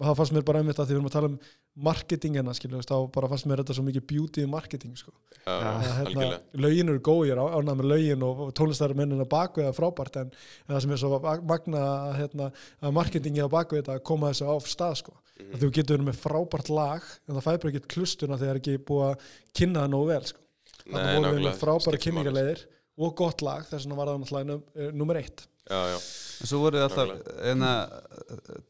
það 0.00 0.16
fannst 0.20 0.34
mér 0.36 0.44
bara 0.48 0.60
einmitt 0.62 0.78
að 0.78 0.86
því 0.88 0.94
við 0.94 0.98
erum 1.00 1.08
að 1.10 1.14
tala 1.16 1.28
um 1.30 1.38
marketingina, 1.86 2.52
skilju, 2.56 2.80
þá 2.86 2.94
bara 3.14 3.28
fannst 3.30 3.46
mér 3.48 3.62
þetta 3.62 3.76
svo 3.76 3.84
mikið 3.86 4.04
beauty 4.10 4.44
marketing, 4.50 4.94
sko 4.98 5.12
að, 5.48 5.60
hérna, 5.60 6.02
algjörlega 6.04 6.60
lögin 6.64 6.92
eru 6.92 7.02
góð, 7.08 7.22
ég 7.28 7.34
er 7.36 7.40
á- 7.40 7.54
ánægð 7.56 7.78
með 7.80 7.88
lögin 7.92 8.24
og, 8.26 8.42
og 8.46 8.52
tónlistar 8.58 8.94
mennina 8.98 9.26
baku 9.30 9.62
eða 9.64 9.74
frábært 9.76 10.18
en, 10.22 10.32
en 10.66 10.74
það 10.74 10.80
sem 10.84 10.94
er 10.96 11.02
svo 11.02 11.20
magna 11.48 11.82
að, 11.86 12.12
hérna, 12.20 12.50
að 12.84 12.96
marketingi 12.98 13.44
á 13.44 13.48
baku 13.50 13.78
þetta 13.80 13.96
að 13.96 14.04
koma 14.10 14.30
þessu 14.32 14.50
á 14.50 14.54
stað 14.66 14.96
sko. 15.02 15.16
Mhm. 15.40 15.54
að 15.54 15.62
þú 15.64 15.70
getur 15.78 15.96
verið 15.96 16.08
með 16.10 16.18
frábært 16.20 16.68
lag 16.76 17.06
en 17.28 17.34
það 17.38 17.46
fæ 17.46 17.52
bara 17.62 17.70
ekki 17.72 17.86
klustuna 17.94 18.36
þegar 18.36 18.50
það 18.50 18.54
er 18.54 18.60
ekki 18.60 18.84
búið 18.90 19.06
að 19.06 19.28
kynna 19.56 19.84
það 19.86 19.92
nógu 19.94 20.10
vel 20.10 20.24
sko. 20.28 20.40
þannig 20.90 21.00
vorum 21.00 21.14
við 21.14 21.24
nákvæmlega, 21.24 21.46
með 21.48 21.60
frábæra 21.62 22.00
kynningarleiðir 22.04 22.66
og 23.00 23.14
gott 23.16 23.40
lag 23.46 23.64
þess 23.70 23.86
vegna 23.86 23.96
var 23.96 24.10
það 24.10 24.18
náttúrulega 24.20 24.48
num, 24.50 24.62
eh, 24.76 24.90
nummer 24.92 25.16
eitt 25.22 25.46
Já, 25.68 25.80
já, 25.92 25.98
En 26.40 26.48
svo 26.48 26.62
voruð 26.62 26.80
þið 26.80 26.86
alltaf 26.86 27.34
enna, 27.50 27.72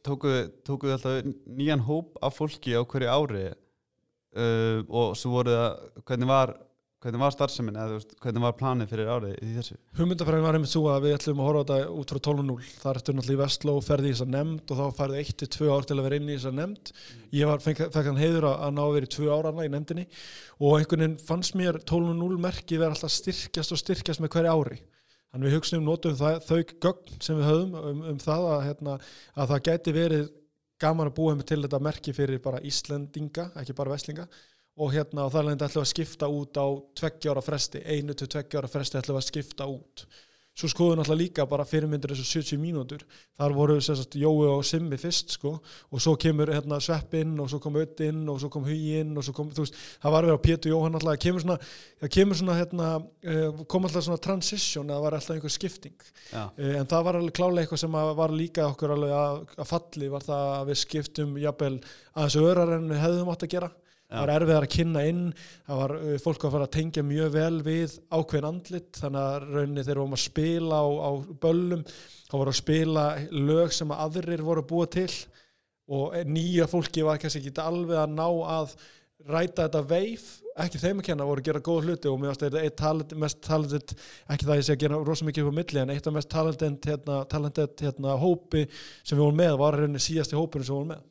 tókuð 0.07 0.39
tókuð 0.67 0.91
þið 0.91 0.97
alltaf 0.97 1.29
nýjan 1.61 1.85
hóp 1.87 2.17
af 2.25 2.35
fólki 2.41 2.75
á 2.75 2.83
hverju 2.83 3.13
ári 3.13 3.45
uh, 3.51 4.81
og 4.89 5.15
svo 5.19 5.37
voruð 5.37 5.55
það 5.55 6.03
hvernig 6.11 6.31
var, 6.33 6.53
hvernig 7.01 7.23
var 7.23 7.37
starfsemin 7.37 7.79
eða 7.79 8.01
hvernig 8.25 8.45
var 8.45 8.59
planið 8.59 8.91
fyrir 8.91 9.13
árið 9.15 9.39
í 9.39 9.53
þessu? 9.55 9.79
Hugmyndafræðin 10.01 10.47
var 10.49 10.59
einmitt 10.59 10.75
svo 10.75 10.83
að 10.91 11.07
við 11.07 11.17
ætlum 11.21 11.45
að 11.45 11.51
horfa 11.51 11.63
á 11.63 11.67
þetta 11.71 11.95
út 12.03 12.15
frá 12.17 12.23
12.0 12.27 12.69
þar 12.83 13.01
ertu 13.01 13.17
náttúrulega 13.17 13.39
í 13.39 13.43
Vestló 13.45 13.79
ferði 13.87 14.11
í 14.11 14.17
þessa 14.17 14.31
nefnd 14.35 14.75
og 14.75 14.83
þá 14.83 15.01
færði 15.01 15.25
1-2 15.31 15.71
ár 15.71 15.89
til 15.89 15.99
að 16.01 16.07
vera 16.09 16.21
inn 16.21 16.29
í 16.29 16.37
þessa 16.37 16.57
nefnd. 16.59 16.95
Ég 17.39 17.53
var, 17.55 17.63
fenk, 17.65 17.87
fekk 17.87 18.11
hann 18.11 18.21
heiður 18.25 18.51
að, 18.51 18.63
að 18.67 18.77
ná 18.77 18.85
að 18.89 18.95
vera 18.99 19.09
í 19.09 19.15
2 19.15 19.35
árana 19.39 19.67
í 19.69 19.73
nefndinni. 19.73 20.09
Og 20.59 20.81
einhvern 20.81 21.07
veginn 21.07 21.21
fannst 21.23 21.55
mér 21.57 21.79
12.0 21.87 22.41
merki 22.43 22.83
vera 22.83 22.99
alltaf 22.99 23.15
styrkjast 23.15 23.79
og 23.79 23.81
styrkjast 23.81 24.27
með 24.27 24.35
hverju 24.35 24.57
ári 24.59 24.83
þannig 25.31 25.49
við 25.49 25.57
hugsaum 25.57 25.87
notum 25.87 26.17
það, 26.19 26.39
þau 26.47 26.61
gögn 26.85 27.19
sem 27.23 27.39
við 27.39 27.49
höfum 27.49 27.75
um, 27.81 28.05
um 28.13 28.23
það 28.23 28.47
að, 28.51 28.63
hérna, 28.69 28.97
að 29.35 29.53
það 29.53 29.67
gæti 29.69 29.95
verið 29.97 30.25
gaman 30.81 31.11
að 31.11 31.17
búa 31.19 31.37
með 31.37 31.51
til 31.51 31.61
þetta 31.65 31.83
merki 31.85 32.15
fyrir 32.17 32.43
bara 32.43 32.63
Íslendinga, 32.67 33.51
ekki 33.61 33.77
bara 33.77 33.95
Vestlinga. 33.95 34.27
Og 34.81 34.95
hérna 34.95 35.27
og 35.27 35.35
leðandi 35.35 35.67
ætlum 35.67 35.83
við 35.83 35.87
að 35.87 35.93
skipta 35.93 36.29
út 36.33 36.57
á 36.57 36.67
tveggjára 36.97 37.43
fresti, 37.45 37.83
einu 37.85 38.15
til 38.17 38.31
tveggjára 38.31 38.71
fresti 38.71 39.01
ætlum 39.01 39.19
við 39.19 39.23
að 39.23 39.29
skipta 39.29 39.67
út 39.69 40.07
svo 40.61 40.71
skoðum 40.71 40.95
við 40.95 41.01
náttúrulega 41.01 41.23
líka 41.25 41.47
bara 41.51 41.67
fyrirmyndir 41.69 42.13
þessu 42.15 42.27
70 42.45 42.61
mínútur, 42.63 43.03
þar 43.41 43.57
voru 43.57 43.79
sérst, 43.83 44.15
Jói 44.21 44.47
og 44.53 44.63
Simmi 44.69 44.99
fyrst 45.01 45.35
sko. 45.39 45.57
Og 45.91 46.05
svo 46.05 46.15
kemur 46.21 46.53
hérna, 46.53 46.79
Sveppinn 46.85 47.35
og 47.41 47.51
svo 47.51 47.61
kom 47.65 47.81
Öttinn 47.81 48.23
og 48.29 48.39
svo 48.43 48.53
kom 48.53 48.69
Huginn 48.69 49.17
og 49.17 49.27
svo 49.27 49.35
kom, 49.37 49.51
þú 49.57 49.65
veist 49.65 49.81
það 50.03 50.17
var 50.17 50.29
verið 50.29 50.39
á 50.39 50.47
Pétur 50.47 50.75
Jóhann 50.75 50.99
alltaf, 51.01 51.15
það 51.17 51.25
kemur 51.25 51.47
svona 51.47 51.59
það 52.05 52.15
kemur 52.19 52.41
svona 52.41 52.59
hérna, 52.61 52.93
eh, 53.25 53.65
kom 53.73 53.89
alltaf 53.89 54.07
svona 54.07 54.25
transition, 54.29 54.93
það 54.93 55.05
var 55.07 55.19
alltaf 55.19 55.37
einhver 55.37 55.57
skipting. 55.57 55.97
Já, 56.31 56.51
Eh, 56.61 56.77
en 56.81 56.89
það 56.89 57.05
var 57.07 57.17
alveg 57.19 57.37
klálega 57.37 57.65
eitthvað 57.65 57.81
sem 57.85 57.95
að 57.97 58.11
var 58.19 58.35
líka 58.35 58.67
okkur 58.69 58.95
alveg 58.95 59.13
að, 59.17 59.39
að 59.57 59.69
falli 59.71 60.09
var 60.13 60.25
það 60.27 60.49
að 60.57 60.67
við 60.71 60.81
skiptum 60.83 61.37
jafnvel 61.41 61.77
aðeins 62.15 62.37
örar 62.41 62.75
en 62.77 62.91
við 62.91 63.01
hefðum 63.05 63.31
átt 63.33 63.47
að 63.47 63.55
gera 63.55 63.71
það 64.11 64.25
var 64.25 64.33
erfiðar 64.37 64.67
að 64.67 64.75
kynna 64.77 65.05
inn 65.09 65.25
það 65.39 65.83
var 65.83 65.97
uh, 65.97 66.15
fólk 66.25 66.47
að 66.47 66.55
fara 66.57 66.69
að 66.69 66.77
tengja 66.77 67.07
mjög 67.07 67.35
vel 67.37 67.59
við 67.67 67.99
ákveðin 68.11 68.49
andlit 68.51 69.03
þannig 69.03 69.27
að 69.27 69.51
rauninni 69.51 69.85
við 69.85 69.93
varum 69.95 70.17
að 70.17 70.25
spila 70.25 70.81
á, 70.83 70.89
á 70.91 71.11
böllum 71.45 71.85
þá 72.31 72.35
voru 72.39 72.55
að 72.55 72.61
spila 72.61 73.05
lög 73.31 73.77
sem 73.77 73.95
að 73.95 74.07
aðrir 74.07 74.47
voru 74.47 74.65
að 74.65 74.73
búa 74.73 74.89
til 74.91 75.11
og 75.91 76.15
nýja 76.31 76.69
fólki 76.71 77.03
var 77.07 77.19
kannski 77.19 77.43
ekki 77.43 77.63
alveg 77.63 77.99
að 77.99 78.13
ná 78.15 78.27
að 78.29 78.75
ræta 79.29 79.67
þetta 79.67 79.83
veif. 79.91 80.29
Ekki 80.61 80.81
þeim 80.81 81.01
að 81.01 81.07
kenna, 81.07 81.27
voru 81.29 81.41
að 81.41 81.47
gera 81.47 81.63
góð 81.65 81.87
hluti 81.87 82.11
og 82.11 82.19
mér 82.21 82.33
varst 82.33 82.43
þetta 82.45 82.63
eitt 82.67 83.13
mest 83.17 83.39
talented 83.47 83.93
ekki 84.29 84.49
það 84.49 84.59
ég 84.59 84.67
sé 84.67 84.75
að 84.75 84.83
gera 84.83 84.99
rosa 85.07 85.27
mikið 85.29 85.47
upp 85.47 85.55
á 85.55 85.59
milli 85.61 85.81
en 85.81 85.93
eitt 85.95 86.09
af 86.11 86.17
mest 86.17 86.31
talented 86.33 86.89
hérna, 86.91 87.21
hérna, 87.81 88.17
hópi 88.21 88.67
sem 88.75 89.17
við 89.17 89.23
vorum 89.23 89.41
með 89.41 89.57
var 89.63 89.79
rauninni 89.79 90.03
síðasti 90.03 90.37
hópurinn 90.37 90.67
sem 90.67 90.75
við 90.75 90.81
vorum 90.81 90.93
með 90.93 91.07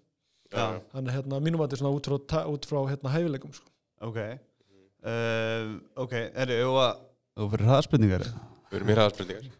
þannig 0.53 1.13
hérna 1.13 1.39
mínum 1.45 1.61
að 1.61 1.67
þetta 1.69 1.77
er 1.77 1.81
svona 1.83 1.95
út 1.99 2.09
frá, 2.09 2.39
út 2.49 2.65
frá 2.69 2.79
hérna 2.89 3.13
hæfileikum 3.13 3.53
sko. 3.53 3.69
ok 4.09 4.19
uh, 4.19 5.77
Ok, 6.05 6.13
er 6.17 6.53
þið 6.55 6.63
og 6.71 6.79
að 6.87 7.05
og 7.39 7.51
fyrir 7.53 7.69
hraðspurningar 7.69 8.25
Við 8.69 8.79
erum 8.79 8.89
í 8.91 8.95
hraðspurningar 8.97 9.51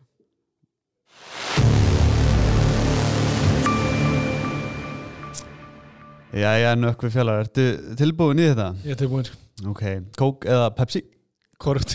Já, 6.34 6.52
já, 6.62 6.76
nökkvi 6.78 7.10
fjallar, 7.10 7.40
ertu 7.48 7.64
tilbúin 7.98 8.38
í 8.44 8.50
þetta? 8.52 8.68
ég 8.86 8.94
er 8.94 9.00
tilbúin 9.00 9.26
sko. 9.26 9.40
Ok, 9.72 9.82
Coke 10.18 10.50
eða 10.50 10.68
Pepsi? 10.78 11.02
Korrupt 11.60 11.92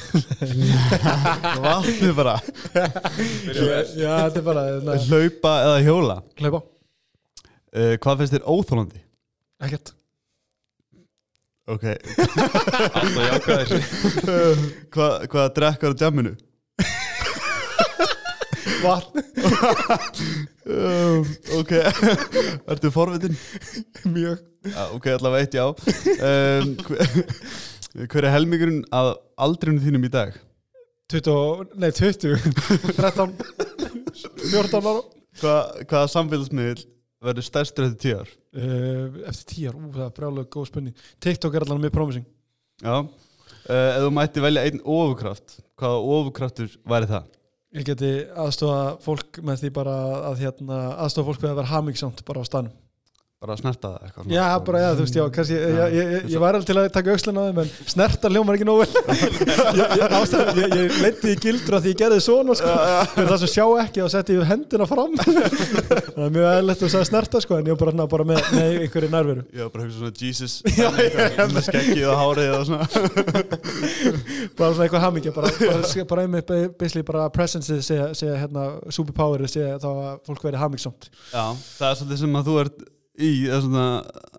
vatnið 1.65 2.11
bara 2.19 2.35
Já, 2.75 4.27
þetta 4.27 4.41
er 4.41 4.45
bara 4.45 4.65
hérna, 4.67 4.97
hlaupa 5.07 5.53
eða 5.69 5.79
hjóla 5.87 6.17
Hlaupa, 6.43 6.61
uh, 7.75 7.95
hvað 8.03 8.19
finnst 8.23 8.35
þér 8.39 8.47
óþólandi? 8.55 9.01
ekkert. 9.65 9.95
Ok, 11.65 11.85
Alltaf 13.01 13.23
jákvæðir 13.25 13.71
hvað 14.93 15.23
hva 15.33 15.45
drekkar 15.57 15.95
á 15.95 15.99
djamminu? 16.03 16.35
Vatn, 18.85 19.23
um, 20.69 21.25
ok. 21.57 21.73
Ertu 22.69 22.91
forvitin? 22.93 23.37
mjög. 24.13 24.43
Já, 24.69 24.83
ok, 24.97 25.07
allavega 25.15 25.41
eitt 25.47 25.57
já. 25.57 25.65
Um, 26.21 26.75
hver, 26.85 27.25
hver 28.13 28.27
er 28.29 28.35
helmingurinn 28.35 28.83
að 28.93 29.15
aldrinu 29.47 29.81
þínum 29.85 30.05
í 30.05 30.13
dag? 30.13 30.37
20, 31.13 31.33
og- 31.33 31.73
nei 31.81 31.91
20 31.97 32.37
13 32.97 33.33
14 34.53 34.85
ára. 34.85 35.01
Hva, 35.41 35.55
hvaða 35.89 36.13
samfélagsmiðl 36.13 36.85
verður 37.25 37.47
stærstur 37.49 37.87
eftir 37.89 38.01
tíu 38.05 38.17
ár? 38.23 38.33
uh, 38.59 39.21
Eftir 39.31 39.67
10 39.67 39.71
ár, 39.71 39.79
ú, 39.79 39.93
það 39.95 40.07
er 40.09 40.15
brjálega 40.19 40.51
góð 40.55 40.69
spurning. 40.71 41.05
TikTok 41.25 41.55
er 41.59 41.67
allan 41.67 41.83
mjög 41.85 41.95
promising. 41.97 42.27
Já. 42.85 42.97
Uh, 43.65 43.91
Ef 43.97 44.03
þú 44.05 44.11
mætti 44.13 44.43
velja 44.45 44.65
einn 44.69 44.83
ofurkraft 44.85 45.59
hvaða 45.81 46.01
ofurkraftur 46.19 46.75
væri 46.91 47.09
það? 47.11 47.31
Ég 47.75 47.87
geti 47.89 48.11
aðstofa 48.39 48.83
fólk 49.03 49.41
með 49.43 49.65
því 49.65 49.71
bara 49.75 49.95
að 50.31 50.43
hérna, 50.45 50.81
aðstofa 51.03 51.33
fólk 51.33 51.43
við 51.43 51.51
að 51.51 51.57
vera 51.63 51.73
hamingsamt 51.73 52.21
bara 52.29 52.45
á 52.45 52.47
stanum 52.47 52.75
Bara 53.45 53.59
að 53.59 53.61
snerta 53.61 53.89
það 53.93 54.05
eitthvað 54.07 54.31
Já, 54.33 54.45
bara, 54.65 54.79
já, 54.81 54.87
þú 54.97 55.03
veist, 55.05 55.17
já, 55.19 55.23
kannski 55.37 55.57
ég, 55.59 55.65
ég, 55.77 55.97
ég, 55.99 56.23
ég 56.33 56.41
var 56.41 56.57
alveg 56.57 56.69
til 56.71 56.77
að 56.81 56.87
taka 56.95 57.13
aukslinn 57.13 57.37
á 57.37 57.45
þeim 57.45 57.59
en 57.61 57.73
snerta 57.93 58.31
hljómar 58.33 58.57
ekki 58.57 58.65
nógu 58.65 58.87
vel. 58.87 58.93
Ég, 60.65 60.95
leiti 61.03 61.35
í 61.35 61.37
gildur 61.43 61.77
að 61.77 61.85
því 61.85 61.91
ég 61.93 61.99
gerði 62.01 62.21
svona 62.25 62.55
sko, 62.57 62.71
það 63.19 63.35
sem 63.43 63.51
sjá 63.53 63.67
ekki 63.83 64.01
og 64.01 64.09
setti 64.15 64.37
ég 64.39 64.49
hendina 64.49 64.87
fram. 64.89 65.13
Það 66.15 66.23
er 66.25 66.33
mjög 66.33 66.47
eðlert 66.55 66.85
að 66.87 66.93
segja 66.95 67.09
snerta 67.11 67.43
sko, 67.43 67.59
en 67.59 67.69
ég 67.69 67.75
var 67.75 67.81
bara, 67.83 67.95
na, 67.99 68.07
bara 68.15 68.27
með, 68.31 68.41
með 68.55 68.79
einhverju 68.87 69.11
nærveru. 69.13 69.45
Já, 69.53 69.65
bara 69.75 69.85
hugsa 69.85 69.99
svona 69.99 70.15
Jesus 70.23 70.55
Já, 70.81 70.89
já, 71.03 71.45
með 71.51 71.63
skeggið 71.69 72.07
og 72.09 72.17
hárið 72.23 72.49
og 72.55 72.65
svona. 72.71 72.87
Bara 74.55 74.71
svona 74.71 74.87
eitthvað 74.87 75.05
hamingja 75.05 75.35
bara, 75.37 76.25
einmitt 76.25 76.55
basically 76.79 77.05
bara 77.05 77.29
presenceið 77.35 77.85
segja, 77.85 78.09
segja 78.17 78.41
hérna, 78.41 78.71
superpowerið 78.95 79.53
segja 79.59 79.77
þá 79.83 79.89
að 79.93 80.11
fólk 80.31 80.49
verið 80.49 80.65
hamingsamt 80.65 81.11
Í 83.15 83.29
svona, 83.47 83.83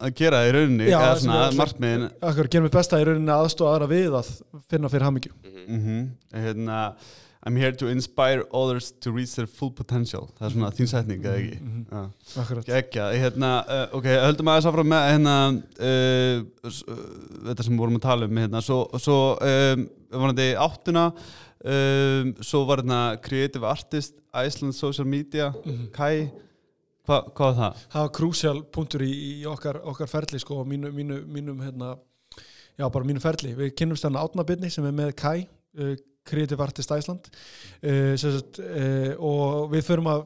að 0.04 0.16
gera 0.20 0.42
í 0.44 0.50
rauninni 0.52 0.90
Já, 0.90 0.98
eða 1.00 1.20
svona 1.22 1.44
markmiðin. 1.56 2.08
Akkur, 2.28 2.50
gerum 2.52 2.66
við 2.68 2.74
besta 2.76 2.98
í 3.00 3.06
rauninni 3.08 3.32
aðstofa 3.32 3.76
aðra 3.78 3.88
við 3.88 4.18
að 4.20 4.32
finna 4.68 4.90
fyrir 4.92 5.08
hamingju. 5.08 5.32
Mm 5.66 6.10
hérna, 6.36 6.80
I'm 7.48 7.56
here 7.56 7.72
to 7.72 7.88
inspire 7.88 8.44
others 8.52 8.92
to 9.06 9.12
reach 9.14 9.36
their 9.36 9.46
full 9.48 9.70
potential. 9.72 10.28
Það 10.40 10.48
er 10.48 10.54
svona 10.56 10.72
þín 10.76 10.88
setning, 10.90 11.22
eða 11.24 11.38
ekki? 11.40 11.60
Mhm. 11.62 11.86
Já. 11.92 12.42
Akkurat. 12.42 12.66
Gekja, 12.66 13.06
hérna, 13.14 13.52
ok, 13.94 14.08
höldum 14.26 14.50
aðeins 14.52 14.68
áfram 14.72 14.90
með 14.92 15.04
hérna, 15.14 15.36
uh, 15.80 16.72
þetta 17.46 17.64
sem 17.68 17.76
við 17.78 17.84
vorum 17.86 18.00
að 18.00 18.06
tala 18.10 18.26
um 18.28 18.42
hérna, 18.42 18.62
svo, 18.66 18.80
svo 19.00 19.18
um, 19.40 19.86
vonandi 20.12 20.50
áttuna 20.58 21.06
um, 21.14 22.34
svo 22.42 22.66
var 22.68 22.82
hérna 22.84 23.00
Creative 23.24 23.66
Artist 23.72 24.18
Iceland 24.36 24.76
Social 24.76 25.08
Media 25.08 25.54
Mhm. 25.64 25.92
Kai, 25.96 26.32
hva, 27.06 27.22
hvað 27.32 27.48
var 27.48 27.58
það? 27.60 27.86
það 27.94 28.06
var 28.06 28.12
krúsjál 28.20 28.58
punktur 28.78 29.06
í, 29.06 29.12
í 29.14 29.46
okkar, 29.50 29.82
okkar 29.94 30.12
ferli 30.12 30.42
sko, 30.42 30.62
og 30.62 30.70
mínu, 30.70 30.92
mínu, 30.96 31.22
mínum 31.32 31.64
hérna, 31.66 31.96
já, 32.76 32.86
bara 32.86 33.08
mínu 33.08 33.24
ferli 33.24 33.56
við 33.58 33.74
kynnumst 33.80 34.08
hérna 34.08 34.26
átnabirni 34.26 34.72
sem 34.74 34.86
er 34.88 34.96
með 34.96 35.16
Kai 35.22 35.46
uh, 35.46 35.96
Creative 36.26 36.66
Artist 36.66 36.94
Iceland 36.94 37.30
uh, 37.30 38.14
sem 38.18 38.38
sagt, 38.40 38.62
uh, 38.64 39.14
og 39.20 39.70
við 39.74 39.86
förum 39.90 40.12
að 40.14 40.26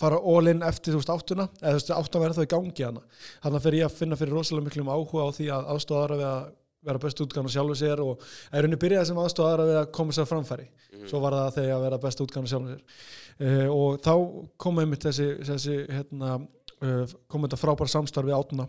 fara 0.00 0.18
all 0.18 0.50
in 0.50 0.64
eftir 0.66 0.94
þú 0.94 1.00
veist 1.00 1.14
áttuna 1.14 1.46
eða 1.60 1.76
þú 1.76 1.78
veist 1.78 1.94
áttan 1.94 2.22
verður 2.24 2.38
þá 2.40 2.44
í 2.44 2.50
gangi 2.50 2.86
hana 2.88 3.02
þannig 3.44 3.58
að 3.58 3.66
fyrir 3.66 3.78
ég 3.78 3.88
að 3.88 3.98
finna 4.00 4.18
fyrir 4.18 4.34
rosalega 4.34 4.66
miklum 4.66 4.90
áhuga 4.90 5.26
á 5.26 5.30
því 5.36 5.46
að 5.54 5.68
aðstóðara 5.74 6.18
við 6.18 6.30
að 6.30 6.48
vera 6.84 7.00
best 7.02 7.20
útgáðan 7.24 7.52
sjálfur 7.52 7.78
sér 7.78 8.02
og 8.04 8.22
er 8.50 8.64
rauninni 8.64 8.80
byrjaði 8.80 9.10
sem 9.10 9.20
aðstóðara 9.22 9.66
við 9.68 9.80
að 9.80 9.90
koma 9.96 10.14
sér 10.14 10.28
á 10.28 10.32
framfæri. 10.32 10.68
Svo 11.08 11.20
var 11.24 11.36
það 11.38 11.58
þegar 11.58 11.74
að 11.76 11.84
vera 11.86 12.00
best 12.04 12.24
útgáðan 12.24 12.50
sjálfur 12.52 12.74
sér. 12.76 13.02
Uh, 13.34 13.68
og 13.74 14.00
þá 14.04 14.14
kom 14.62 14.78
einmitt 14.78 15.04
þessi, 15.08 15.28
þessi 15.42 15.76
hérna, 15.90 16.38
uh, 16.84 17.14
kom 17.30 17.46
þetta 17.46 17.58
frábæra 17.58 17.90
samstarf 17.90 18.28
við 18.28 18.36
átuna 18.38 18.68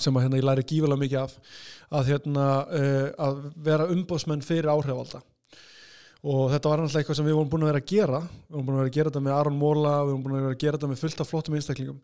sem 0.00 0.16
að 0.16 0.24
hérna 0.24 0.40
ég 0.40 0.44
læri 0.44 0.64
gífulega 0.68 1.00
mikið 1.00 1.20
af 1.20 1.36
að 1.98 2.10
hérna 2.12 2.46
uh, 2.64 3.08
að 3.28 3.40
vera 3.64 3.88
umbóðsmenn 3.92 4.44
fyrir 4.44 4.70
áhrifalda 4.72 5.22
og 6.22 6.52
þetta 6.52 6.70
var 6.70 6.82
náttúrulega 6.82 7.02
eitthvað 7.02 7.18
sem 7.18 7.26
við 7.26 7.36
vorum 7.38 7.50
búin 7.50 7.64
að 7.64 7.70
vera 7.72 7.80
að 7.82 7.88
gera. 7.90 8.18
Við 8.22 8.54
vorum 8.54 8.66
búin 8.68 8.76
að 8.76 8.82
vera 8.82 8.90
að 8.90 8.96
gera 8.96 9.10
þetta 9.10 9.22
með 9.26 9.36
Aron 9.36 9.56
Móla 9.58 9.94
við 9.96 10.12
vorum 10.12 10.22
búin 10.26 10.36
að 10.36 10.44
vera 10.44 10.54
að 10.54 10.60
gera 10.62 10.78
þetta 10.78 10.90
með 10.92 11.00
fullt 11.00 11.22
af 11.22 11.30
flottum 11.32 11.56
einstaklingum. 11.58 11.96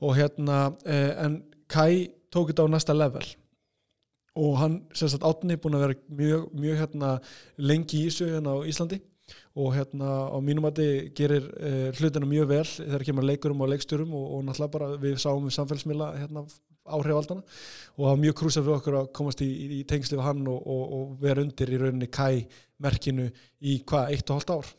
Og 0.00 0.16
hérna 0.18 0.56
uh, 0.72 1.12
en 1.26 1.36
Kai 1.70 2.10
tók 2.34 2.50
þetta 2.50 2.66
á 2.66 2.72
næsta 2.72 2.96
level 2.96 3.22
og 4.38 4.58
hann, 4.60 4.80
sem 4.94 5.10
sagt 5.10 5.26
Átni 5.26 5.58
búin 5.60 5.76
að 5.78 5.86
vera 5.86 5.96
mjög, 6.20 6.50
mjög 6.54 6.82
hérna 6.84 7.14
lengi 7.58 8.04
í 8.04 8.08
þessu 8.08 8.30
hérna 8.30 8.54
á 8.54 8.58
Íslandi. 8.70 9.00
Og 9.58 9.74
hérna 9.74 10.08
á 10.30 10.38
mínum 10.42 10.64
mati 10.66 11.10
gerir 11.14 11.44
uh, 11.54 11.90
hlutina 11.98 12.26
mjög 12.26 12.48
vel 12.50 12.64
þegar 12.66 13.04
kemur 13.06 13.22
að 13.22 13.30
leikurum 13.30 13.62
og 13.62 13.70
leikstjórum 13.70 14.16
og, 14.18 14.26
og 14.34 14.42
náttúrulega 14.46 14.74
bara 14.74 14.88
við 15.02 15.16
sáum 15.22 15.46
við 15.46 15.54
samfélagsmiðla 15.54 16.08
hérna 16.18 16.44
áhrifaldana 16.90 17.44
og 17.44 18.00
það 18.00 18.08
var 18.08 18.20
mjög 18.24 18.36
krúsað 18.40 18.66
fyrir 18.66 18.76
okkur 18.78 18.98
að 19.00 19.10
komast 19.14 19.42
í, 19.44 19.48
í, 19.78 19.80
tengsli 19.86 20.18
við 20.18 20.26
hann 20.26 20.42
og, 20.50 20.60
og, 20.74 20.84
og 20.96 21.12
vera 21.22 21.44
undir 21.44 21.70
í 21.70 21.78
rauninni 21.78 22.10
Kai 22.10 22.46
merkinu 22.82 23.28
í 23.60 23.80
hvað, 23.86 24.14
eitt 24.16 24.30
og 24.30 24.40
hálft 24.40 24.54
ár 24.56 24.72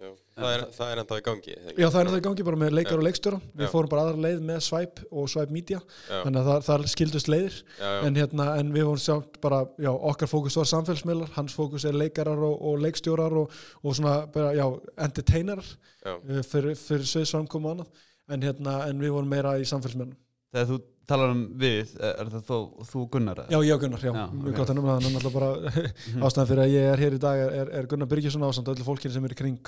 Hversleis? 0.00 0.20
Það 0.40 0.54
er, 0.54 0.62
það 0.72 0.90
er 0.90 1.00
enda 1.02 1.16
í 1.18 1.22
gangi? 1.26 1.54
Já, 1.54 1.86
það 1.90 1.98
er 2.00 2.06
náttúrulega 2.06 2.20
í 2.20 2.24
gangi 2.24 2.44
bara 2.46 2.58
með 2.60 2.70
leikar 2.78 2.94
Já. 2.94 2.96
og 2.96 3.04
leikstjóra 3.04 3.40
við 3.44 3.66
Já. 3.66 3.70
fórum 3.72 3.90
bara 3.92 4.04
aðra 4.06 4.22
leið 4.24 4.38
með 4.48 4.60
Swipe 4.64 5.04
og 5.10 5.26
Swipe 5.28 5.56
Media 5.56 5.80
Já, 5.80 6.14
þannig 6.22 6.40
að 6.40 6.48
það, 6.48 6.62
það 6.68 6.86
skildust 6.94 7.28
leiðir 7.28 7.58
já, 7.58 7.84
já. 7.84 7.98
en, 8.06 8.20
hérna, 8.22 8.46
en 8.62 8.72
við 8.76 8.86
vorum 8.88 9.02
sjátt 9.04 9.36
bara, 9.44 9.60
já, 9.84 9.90
okkar 10.12 10.32
fókus 10.32 10.56
var 10.56 10.70
samfélagsmiðlar, 10.72 11.34
hans 11.36 11.58
fókus 11.58 11.84
er 11.90 12.00
leikarar 12.00 12.40
og, 12.48 12.56
og 12.70 12.80
leikstjórar 12.86 13.36
og, 13.42 13.60
og 13.84 13.98
svona 13.98 14.16
bara, 14.32 14.54
já, 14.56 14.64
entertainerar 15.04 15.68
já. 15.68 16.16
uh, 16.16 16.40
fyrir, 16.48 16.80
fyrir 16.80 17.12
sviðsframkomu 17.12 17.68
og 17.68 17.76
annað 17.76 18.02
en, 18.30 18.48
hérna, 18.48 18.80
en 18.88 19.04
við 19.04 19.18
vorum 19.18 19.32
meira 19.36 19.58
í 19.60 19.68
samfélagsmiðlum 19.68 20.16
Þegar 20.50 20.66
þú 20.70 20.76
talar 21.10 21.28
um 21.34 21.40
við, 21.58 21.88
er 22.06 22.28
það 22.30 22.42
þó, 22.46 22.56
þú 22.86 23.00
Gunnar? 23.14 23.38
Já, 23.50 23.58
ég 23.66 23.72
og 23.74 23.80
Gunnar, 23.82 24.02
já, 24.04 24.12
Já, 24.14 24.26
mjög 24.30 24.52
ok. 24.52 24.56
gott 24.60 24.70
að 24.70 24.76
nefna 24.78 24.92
það 24.92 25.00
en 25.00 25.04
náttúrulega 25.16 25.38
bara 25.38 25.50
ástæðan 26.26 26.48
fyrir 26.50 26.62
að 26.64 26.74
ég 26.74 26.84
er 26.90 26.98
hér 27.04 27.14
í 27.16 27.22
dag 27.24 27.36
er, 27.46 27.66
er, 27.80 27.84
Gunnar 27.90 28.08
Byrgjesson 28.10 28.46
ásamt 28.46 28.70
öllu 28.72 28.84
fólkinu 28.86 29.12
sem 29.14 29.24
er 29.26 29.34
í 29.34 29.38
kring, 29.40 29.64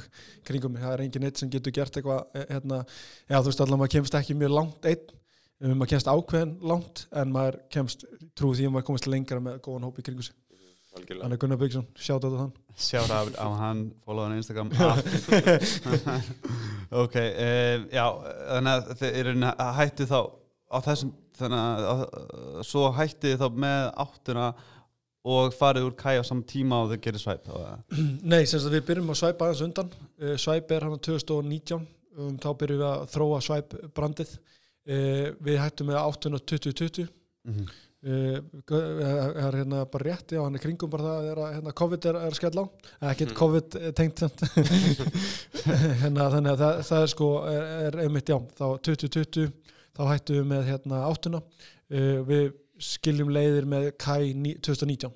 kringum 0.47 0.73
mig, 0.75 0.83
það 0.85 0.95
er 0.97 1.03
engin 1.07 1.27
eitt 1.29 1.39
sem 1.43 1.49
getur 1.51 1.73
gert 1.75 1.95
eitthvað, 1.99 2.21
eh, 2.39 2.47
hérna, 2.51 2.79
já 3.27 3.37
þú 3.41 3.49
veist 3.51 3.62
allavega 3.65 3.81
maður 3.83 3.95
kemst 3.97 4.17
ekki 4.21 4.35
mjög 4.39 4.53
langt 4.59 4.83
einn. 4.93 5.07
Um, 5.62 5.75
maður 5.79 5.91
kemst 5.95 6.09
ákveðin 6.11 6.53
langt 6.67 6.97
en 7.15 7.29
maður 7.35 7.55
kemst 7.71 8.01
trú 8.39 8.49
því 8.51 8.65
að 8.67 8.73
maður 8.75 8.87
komist 8.91 9.07
lengra 9.11 9.39
með 9.43 9.55
góðan 9.62 9.87
hóp 9.87 9.97
í 10.03 10.05
kringu 10.07 10.25
sig, 10.27 10.35
Algjörlega. 10.99 11.23
þannig 11.23 11.37
að 11.37 11.43
Gunnar 11.45 11.59
Byrgjesson 11.61 11.87
sjátt 11.95 12.27
á 12.27 12.31
þann 12.35 12.51
Sjára 12.83 13.17
á 13.39 13.47
hann, 13.61 13.81
follow 14.03 14.23
hann 14.27 14.35
á 14.35 14.41
Instagram. 14.43 14.69
Ok, 17.03 17.15
um, 17.17 17.81
já 17.95 18.07
þannig 18.51 18.73
að 18.73 18.81
þið 19.01 19.11
eru 19.23 19.33
hættu 19.79 20.05
þá 20.11 20.19
á 20.73 20.79
þessum 20.85 21.12
þannig 21.38 21.62
að, 21.62 22.02
að 22.02 22.62
svo 22.69 22.87
hætti 22.97 23.35
þá 23.41 23.47
með 23.64 23.85
áttuna 24.05 24.47
og 25.23 25.55
farið 25.55 25.87
úr 25.87 25.95
kæja 25.99 26.25
á 26.25 26.26
saman 26.26 26.47
tíma 26.50 26.81
og 26.83 26.91
þau 26.93 27.02
gerir 27.05 27.23
svæp 27.23 27.47
Nei, 28.33 28.43
sem 28.43 28.59
sagt 28.59 28.73
við 28.75 28.87
byrjum 28.88 29.12
að 29.14 29.21
svæpa 29.21 29.47
aðeins 29.49 29.64
undan 29.69 29.93
uh, 29.95 30.35
svæp 30.41 30.75
er 30.75 30.87
hann 30.88 30.99
á 30.99 31.07
2019 31.07 31.87
um, 32.19 32.35
þá 32.43 32.50
byrjum 32.59 32.83
við 32.83 32.88
að 32.88 33.07
þróa 33.14 33.38
svæp 33.47 33.76
brandið 33.95 34.35
uh, 34.35 35.31
við 35.38 35.62
hættum 35.62 35.93
með 35.93 36.00
8 36.02 36.35
og 36.35 36.45
2020 36.57 37.09
mm 37.09 37.57
-hmm. 37.57 37.73
Uh, 38.02 38.41
er 38.67 39.55
hérna 39.55 39.85
bara 39.87 40.05
rétt 40.09 40.33
já, 40.35 40.41
hann 40.43 40.57
er 40.59 40.62
kringum 40.64 40.91
bara 40.91 41.05
það 41.05 41.26
er 41.31 41.38
að 41.38 41.52
hérna, 41.55 41.73
COVID 41.79 42.07
er, 42.11 42.17
er 42.26 42.35
skell 42.35 42.59
á, 42.59 42.64
ekkert 43.12 43.31
Mhm. 43.31 43.37
COVID 43.38 43.76
tengt 43.95 44.19
samt. 44.19 44.43
hérna, 46.02 46.26
þannig 46.33 46.50
að 46.50 46.59
það, 46.64 46.81
það 46.88 47.02
er 47.02 47.12
sko 47.12 47.29
er, 47.47 47.62
er 47.87 47.99
einmitt 48.02 48.33
já, 48.33 48.38
þá 48.59 48.67
2020 48.88 49.52
þá 49.97 50.03
hættum 50.13 50.37
við 50.41 50.47
með 50.53 50.69
hérna 50.71 51.01
áttuna. 51.09 51.43
Uh, 51.93 52.23
við 52.29 52.53
skiljum 52.83 53.29
leiðir 53.35 53.67
með 53.69 53.91
Kai 54.01 54.33
ní- 54.35 54.57
2019 54.65 55.13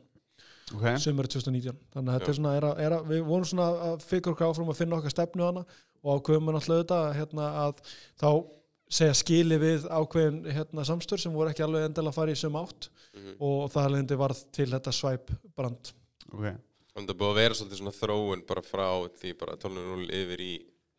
Ok, 0.74 0.82
sömur 0.98 1.28
2019 1.30 1.76
þannig 1.94 2.10
að 2.10 2.16
þetta 2.18 2.26
Já. 2.26 2.30
er 2.32 2.36
svona 2.40 2.52
er 2.58 2.64
að, 2.66 2.78
er 2.82 2.94
að, 2.96 3.04
við 3.12 3.20
vorum 3.28 3.44
svona 3.46 3.66
að 3.86 4.00
fikra 4.02 4.32
okkur 4.34 4.46
áfram 4.50 4.70
að 4.72 4.78
finna 4.80 4.96
okkar 4.98 5.14
stefnu 5.14 5.44
hana 5.46 5.62
og 6.02 6.20
ákveðum 6.20 6.48
við 6.50 6.56
náttúrulega 6.56 6.82
þetta 6.82 6.98
hérna, 7.14 7.46
að 7.62 7.82
þá 8.18 8.30
segja 8.98 9.14
skili 9.18 9.58
við 9.62 9.86
ákveðin 9.90 10.40
hérna, 10.56 10.84
samstör 10.86 11.22
sem 11.22 11.32
voru 11.34 11.50
ekki 11.50 11.62
alveg 11.66 11.86
endilega 11.88 12.10
að 12.12 12.18
fara 12.18 12.34
í 12.34 12.38
söm 12.42 12.58
átt 12.60 12.88
Mhm. 13.16 13.36
og 13.40 13.70
það 13.72 13.90
leðindi 13.94 14.18
varð 14.20 14.42
til 14.52 14.66
þetta 14.74 14.92
svæp 14.92 15.30
brand. 15.56 15.92
Ok. 16.34 16.44
En 16.96 17.06
það 17.06 17.10
er 17.14 17.20
búið 17.22 17.30
að 17.32 17.38
vera 17.40 17.54
svolítið 17.54 17.78
svona 17.80 17.96
þróun 17.96 18.46
bara 18.46 18.62
frá 18.62 18.88
því 19.22 19.32
bara 19.38 19.56
12.0 19.56 20.10
yfir 20.10 20.40
í 20.44 20.52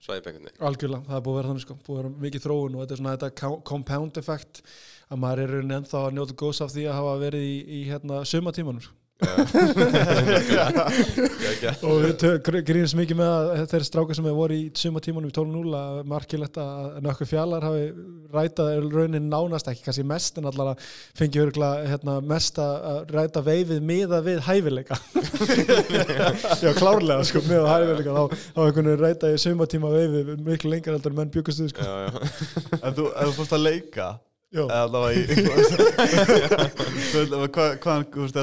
svæpengunni. 0.06 0.52
algjörlega, 0.60 1.04
það 1.08 1.18
er 1.18 1.24
búið 1.26 1.34
að 1.34 1.40
vera 1.42 1.50
þannig 1.52 1.66
sko 1.66 1.78
búið 1.88 1.98
að 1.98 2.04
vera 2.04 2.14
mikið 2.28 2.46
þróun 2.46 2.76
og 2.76 2.82
þetta 2.84 2.94
er 2.96 3.02
svona 3.02 3.16
þetta 3.18 3.30
co- 3.42 3.62
compound 3.72 4.18
effect 4.22 4.62
að 5.10 5.22
maður 5.24 5.44
er 5.46 5.56
ennþá 5.78 6.04
að 6.06 6.16
njóta 6.18 6.38
góðs 6.44 6.62
af 6.66 6.72
því 6.76 6.86
að 6.88 6.98
hafa 7.00 7.16
verið 7.24 7.46
í, 7.48 7.58
í 7.68 7.80
hérna 7.90 8.22
sömatímanum 8.28 8.84
sko. 8.86 8.94
Og 11.88 11.96
við 12.04 12.12
tö- 12.22 12.38
gr- 12.46 12.62
grínumst 12.66 12.94
mikið 13.00 13.18
með 13.18 13.32
að 13.34 13.64
þeir 13.72 13.86
strákar 13.88 14.18
sem 14.18 14.28
hefur 14.28 14.38
voru 14.38 14.54
í 14.58 14.68
sumatímanum 14.78 15.32
í 15.32 15.34
12.0 15.34 15.74
að 15.80 15.96
markilegt 16.12 16.60
að 16.62 17.00
nökkur 17.06 17.30
fjallar 17.32 17.66
hafi 17.66 17.88
rætað 18.36 18.68
raunin 18.94 19.26
nánast 19.32 19.70
ekki 19.72 19.88
kannski 19.88 20.06
mest 20.06 20.38
en 20.38 20.50
allar 20.52 20.68
að 20.76 20.78
fengi 21.18 21.42
hérna, 21.42 22.20
mest 22.30 22.62
að 22.62 23.10
ræta 23.16 23.42
veifið 23.48 23.82
miða 23.90 24.20
við 24.26 24.40
hæfileika. 24.46 24.96
Já 26.64 26.72
klárlega 26.78 27.26
sko 27.26 27.42
miða 27.48 27.74
hæfileika 27.74 28.12
þá, 28.14 28.24
þá 28.54 28.62
einhvern 28.68 28.92
veginn 28.92 29.02
ræta 29.02 29.34
í 29.34 29.42
sumatíma 29.42 29.90
veifið 29.98 30.26
miklu 30.46 30.70
lengur 30.76 30.94
heldur 30.98 31.12
en 31.16 31.20
menn 31.24 31.34
bjökustuð 31.34 31.74
sko. 31.74 31.82
Ef 32.78 32.92
þú, 32.94 33.04
þú 33.10 33.32
fórst 33.42 33.58
að 33.58 33.66
leika 33.66 34.08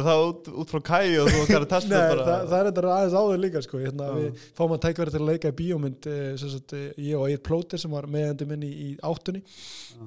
Það 0.05 0.25
út, 0.27 0.51
út 0.61 0.75
frá 0.75 0.83
kæi 0.91 1.15
og 1.23 1.31
þú 1.31 1.39
okkar 1.47 1.65
að 1.65 1.71
testa 1.71 1.93
Nei, 1.95 2.03
bara 2.11 2.27
það, 2.27 2.43
það 2.51 2.59
er 2.59 2.69
þetta 2.69 2.91
aðeins 2.97 3.17
áður 3.21 3.41
líka 3.45 3.63
sko. 3.65 3.81
hérna, 3.81 4.11
við 4.19 4.43
fáum 4.59 4.75
að 4.77 4.83
tækverði 4.85 5.15
til 5.15 5.23
að 5.23 5.31
leika 5.31 5.53
í 5.55 5.57
bíómynd 5.63 6.11
eh, 6.13 6.27
sagt, 6.43 6.77
eh, 6.77 6.91
ég 7.07 7.17
og 7.17 7.31
Egil 7.31 7.41
Plóter 7.49 7.81
sem 7.81 7.97
var 7.97 8.11
meðandi 8.13 8.51
minn 8.51 8.67
í, 8.69 8.73
í 8.85 8.91
áttunni 9.01 9.41
Já. 9.41 10.05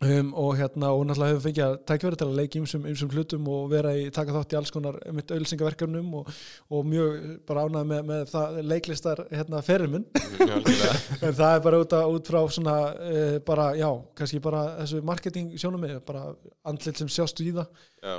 Um, 0.00 0.32
og 0.34 0.56
hérna 0.58 0.90
og 0.94 1.04
náttúrulega 1.06 1.34
hefur 1.34 1.44
fengið 1.44 1.64
að 1.66 1.76
tækverði 1.90 2.20
til 2.20 2.28
að 2.28 2.38
leika 2.38 2.60
ymsum, 2.60 2.86
ymsum 2.90 3.12
hlutum 3.14 3.48
og 3.52 3.68
vera 3.72 3.92
í 3.96 4.08
taka 4.14 4.34
þátt 4.34 4.54
í 4.54 4.58
alls 4.60 4.74
konar 4.74 4.98
mitt 5.16 5.32
auðlýsingaverkefnum 5.34 6.12
og, 6.20 6.30
og 6.72 6.88
mjög 6.88 7.16
bara 7.48 7.64
ánað 7.68 7.88
með, 7.92 8.02
með 8.10 8.26
það 8.32 8.60
leiklistar 8.72 9.24
hérna, 9.30 9.62
algjörlega. 9.64 10.92
en 11.20 11.38
það 11.40 11.54
er 11.54 11.64
bara 11.66 11.80
út, 11.84 11.96
að, 11.96 12.12
út 12.16 12.30
frá 12.32 12.40
svona 12.56 12.76
uh, 12.96 13.38
bara, 13.46 13.70
já, 13.78 13.88
kannski 14.20 14.42
bara 14.44 14.66
þessu 14.82 15.02
marketing 15.12 15.56
sjónum 15.60 15.88
bara 16.06 16.30
andlit 16.64 17.00
sem 17.00 17.10
sjást 17.10 17.40
í 17.44 17.52
það. 17.56 17.68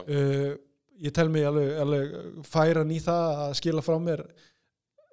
Uh, 0.08 0.52
ég 1.02 1.14
tel 1.16 1.30
mig 1.34 1.46
alveg, 1.48 1.74
alveg 1.82 2.16
færan 2.46 2.94
í 2.94 3.00
það 3.02 3.44
að 3.46 3.54
skila 3.58 3.84
frá 3.86 3.98
mér 4.02 4.24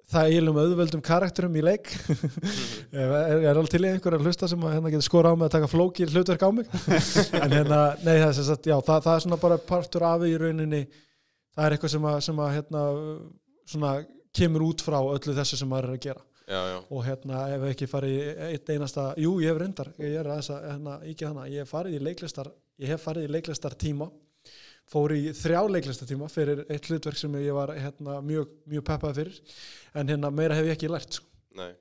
það 0.09 0.29
eiginlega 0.29 0.53
um 0.53 0.61
auðveldum 0.63 1.03
karakterum 1.05 1.57
í 1.59 1.63
leik. 1.63 1.91
Ég 2.09 2.99
er, 3.03 3.43
er 3.43 3.51
alveg 3.51 3.73
til 3.73 3.83
í 3.83 3.91
einhverja 3.91 4.21
hlusta 4.23 4.49
sem 4.49 4.63
að 4.65 4.75
hérna 4.77 4.93
getur 4.93 5.07
skora 5.07 5.33
á 5.33 5.35
mig 5.37 5.49
að 5.49 5.55
taka 5.57 5.69
flókir 5.71 6.13
hlutverk 6.13 6.45
á 6.45 6.49
mig? 6.55 6.71
En 7.43 7.53
hérna, 7.53 7.81
nei 8.01 8.15
það 8.15 8.29
er 8.29 8.37
sem 8.39 8.47
sagt, 8.49 8.71
já, 8.71 8.77
það, 8.79 9.03
það 9.05 9.13
er 9.15 9.25
svona 9.25 9.41
bara 9.43 9.59
partur 9.69 10.07
af 10.09 10.25
í 10.25 10.33
rauninni. 10.41 10.85
Það 11.55 11.65
er 11.65 11.75
eitthvað 11.75 11.93
sem 11.95 12.09
að, 12.09 12.17
sem 12.25 12.41
að 12.45 12.55
hérna, 12.57 12.87
svona 13.69 13.93
kemur 14.39 14.65
út 14.69 14.83
frá 14.85 14.99
öllu 15.01 15.37
þessu 15.37 15.59
sem 15.59 15.69
maður 15.69 15.91
er 15.91 15.97
að 15.99 16.03
gera. 16.09 16.25
Já, 16.49 16.61
já. 16.65 16.77
og 16.89 17.03
hérna 17.05 17.43
ef 17.53 17.63
ekki 17.69 17.85
farið 17.85 18.39
eitt 18.47 18.69
einasta, 18.73 19.03
jú 19.21 19.35
ég 19.37 19.51
hef 19.51 19.59
reyndar 19.61 19.91
ég 20.01 20.15
er 20.17 20.25
aðeins 20.25 20.47
að 20.49 20.63
hérna, 20.65 20.95
ekki 21.05 21.27
hana, 21.27 21.43
ég 21.45 21.61
hef 21.61 21.69
farið 21.75 21.97
í 21.99 21.99
leiklistar 22.07 22.49
ég 22.81 22.89
hef 22.89 23.03
farið 23.05 23.27
í 23.27 23.33
leiklistar 23.35 23.75
tíma 23.77 24.07
fór 24.89 25.13
í 25.13 25.21
þrjá 25.37 25.61
leiklistar 25.69 26.07
tíma 26.09 26.27
fyrir 26.33 26.63
eitt 26.69 26.87
hlutverk 26.89 27.17
sem 27.19 27.35
ég 27.41 27.53
var 27.53 27.73
hérna, 27.77 28.19
mjög, 28.25 28.49
mjög 28.71 28.83
peppað 28.89 29.19
fyrir 29.21 29.39
en 29.95 30.07
hérna 30.09 30.31
meira 30.33 30.55
hef 30.57 30.65
ég 30.65 30.77
ekki 30.77 30.89
lært 30.89 31.19
sko. 31.19 31.25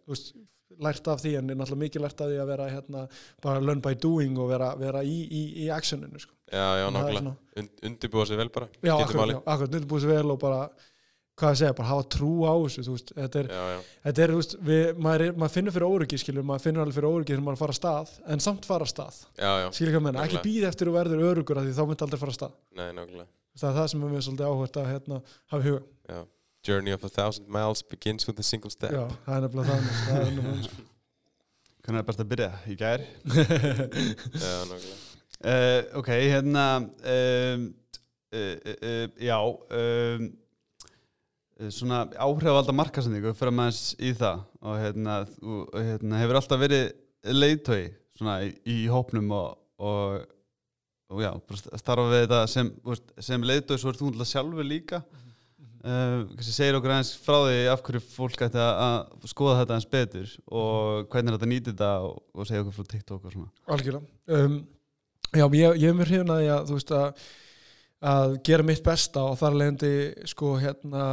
Veist, 0.09 0.35
lært 0.79 1.09
af 1.11 1.23
því 1.23 1.33
en 1.39 1.51
er 1.51 1.57
náttúrulega 1.59 1.83
mikið 1.87 2.03
lært 2.05 2.21
af 2.21 2.29
því 2.31 2.37
að 2.43 2.51
vera 2.53 2.67
hérna, 2.71 3.07
bara 3.43 3.61
learn 3.65 3.81
by 3.83 3.95
doing 3.99 4.37
og 4.39 4.51
vera, 4.53 4.69
vera 4.79 5.01
í, 5.03 5.17
í, 5.27 5.43
í 5.65 5.71
actioninu 5.75 6.21
sko. 6.23 6.35
Já, 6.53 6.67
já, 6.83 6.87
nákvæmlega. 6.93 7.19
svona- 7.23 7.37
Und, 7.59 7.71
undirbúa 7.89 8.27
sig 8.27 8.37
vel 8.39 8.49
bara. 8.55 8.69
já, 8.83 8.95
akkurat, 8.95 9.43
akkurat, 9.47 9.71
nýttbúið 9.75 10.05
sér 10.05 10.13
vel 10.15 10.31
og 10.31 10.39
bara 10.39 10.69
hvað 11.39 11.53
að 11.53 11.59
segja, 11.61 11.77
bara 11.79 11.89
hafa 11.93 12.07
trú 12.15 12.31
á 12.45 12.55
þessu 12.65 12.85
þú 12.87 12.95
veist, 12.97 13.13
þetta 13.17 13.41
er 13.41 13.51
Já, 13.53 13.63
já. 13.73 13.79
Þetta 14.07 14.23
er, 14.25 14.33
þú 14.33 14.41
veist, 14.41 14.55
við, 14.69 14.85
maður, 15.07 15.25
er, 15.25 15.37
maður 15.43 15.55
finnur 15.55 15.77
fyrir 15.77 15.89
óryggi, 15.89 16.21
skilur, 16.23 16.47
maður 16.49 16.65
finnur 16.67 16.85
alveg 16.85 16.99
fyrir 16.99 17.09
óryggi 17.09 17.35
þegar 17.35 17.45
maður 17.47 17.59
að 17.59 17.63
fara 17.63 17.75
að 17.75 17.79
stað, 17.79 18.15
en 18.35 18.45
samt 18.45 18.69
fara 18.69 18.89
að 18.89 18.93
stað. 18.93 19.21
Já. 19.39 19.53
Skilur 19.79 19.97
hvað 19.97 20.05
menna, 20.09 20.25
ekki 20.27 20.43
býð 20.45 20.69
eftir 20.71 20.91
þú 20.91 20.97
verður 20.99 21.25
örugur 21.31 21.61
að 21.61 21.69
því 21.69 21.77
þá 21.79 21.85
myndi 21.91 22.07
aldrei 22.09 22.23
fara 22.23 22.35
að 22.35 22.39
stað. 22.41 22.59
Nei, 22.79 22.89
nákvæmlega. 22.99 23.31
Það 23.59 23.71
er 23.71 23.79
það 23.79 23.89
sem 23.93 24.03
er 24.03 24.13
mér 24.15 24.27
svolítið 24.27 24.51
áhvert 24.51 24.79
að 24.79 24.91
hérna, 24.93 25.21
hafa 25.53 25.63
í 25.63 25.69
huga. 25.69 25.83
Já. 26.09 26.21
Journey 26.69 26.93
of 26.93 27.05
a 27.05 27.09
thousand 27.09 27.49
miles 27.49 27.83
begins 27.83 28.27
with 28.27 28.39
a 28.39 28.47
single 28.47 28.71
step. 28.71 28.93
Já, 28.93 29.05
það 29.27 29.37
er 29.37 29.45
nefnilega 29.47 29.79
sko. 30.67 30.87
Hvernig 31.89 32.03
er 32.03 32.09
best 32.11 32.21
að 32.21 32.33
byrja? 32.35 32.49
Í 32.69 32.75
gær? 32.77 33.05
Já, 34.43 34.55
nákvæmlega. 34.69 34.97
Uh, 35.39 35.85
ok, 36.01 36.09
hérna 36.11 36.65
um, 36.83 37.67
uh, 38.35 38.57
uh, 38.75 39.05
Já 39.23 39.37
um, 39.39 40.25
Svona 41.75 42.05
áhrifalda 42.23 42.71
markasendingu 42.77 43.33
fyrir 43.35 43.55
maður 43.59 43.79
í 44.07 44.13
það. 44.15 44.43
Og 44.63 44.77
hérna, 44.79 45.15
þú, 45.35 45.57
hérna 45.75 46.21
hefur 46.23 46.39
alltaf 46.39 46.61
verið 46.63 46.85
leiðtói 47.35 47.81
svona 48.19 48.37
í, 48.47 48.53
í 48.71 48.77
hópnum 48.93 49.33
og, 49.35 49.57
og, 49.83 50.21
og 51.11 51.23
já, 51.25 51.33
starfa 51.81 52.05
við 52.13 52.23
þetta 52.27 52.43
sem, 52.53 52.71
sem 53.27 53.43
leiðtói 53.47 53.79
svo 53.83 53.91
er 53.91 53.99
þú 53.99 54.13
náttúrulega 54.13 54.31
sjálfur 54.33 54.69
líka. 54.71 55.03
Uh, 55.79 56.25
kannski 56.35 56.53
segir 56.57 56.75
okkur 56.79 56.91
aðeins 56.95 57.13
frá 57.23 57.37
því 57.47 57.59
af 57.73 57.83
hverju 57.87 58.01
fólk 58.03 58.41
ætti 58.49 58.59
að- 58.59 58.81
að 58.87 59.29
skoða 59.31 59.61
þetta 59.61 59.75
aðeins 59.77 59.91
betur 59.93 60.33
og 60.51 61.05
hvernig 61.13 61.31
er 61.31 61.37
þetta 61.39 61.51
nýtið 61.53 61.69
þetta 61.77 61.91
og, 62.07 62.17
og 62.35 62.49
segja 62.49 62.63
okkur 62.65 62.75
frá 62.81 62.89
TikTok 62.91 63.29
og 63.29 63.35
svona. 63.37 63.53
Algjörlega. 63.77 64.09
Um, 64.35 64.57
já, 65.39 65.45
ég, 65.47 65.79
ég 65.79 65.87
er 65.93 65.95
mér 66.01 66.11
hrifin 66.11 66.35
að 66.35 66.43
því 66.43 66.49
að, 66.57 66.65
þú 66.73 66.79
veist, 66.81 66.95
að, 66.99 67.23
að 68.05 68.37
gera 68.47 68.67
mitt 68.67 68.85
besta 68.87 69.25
og 69.27 69.39
þar 69.41 69.59
leðandi, 69.59 69.93
sko, 70.31 70.55
hérna, 70.63 71.07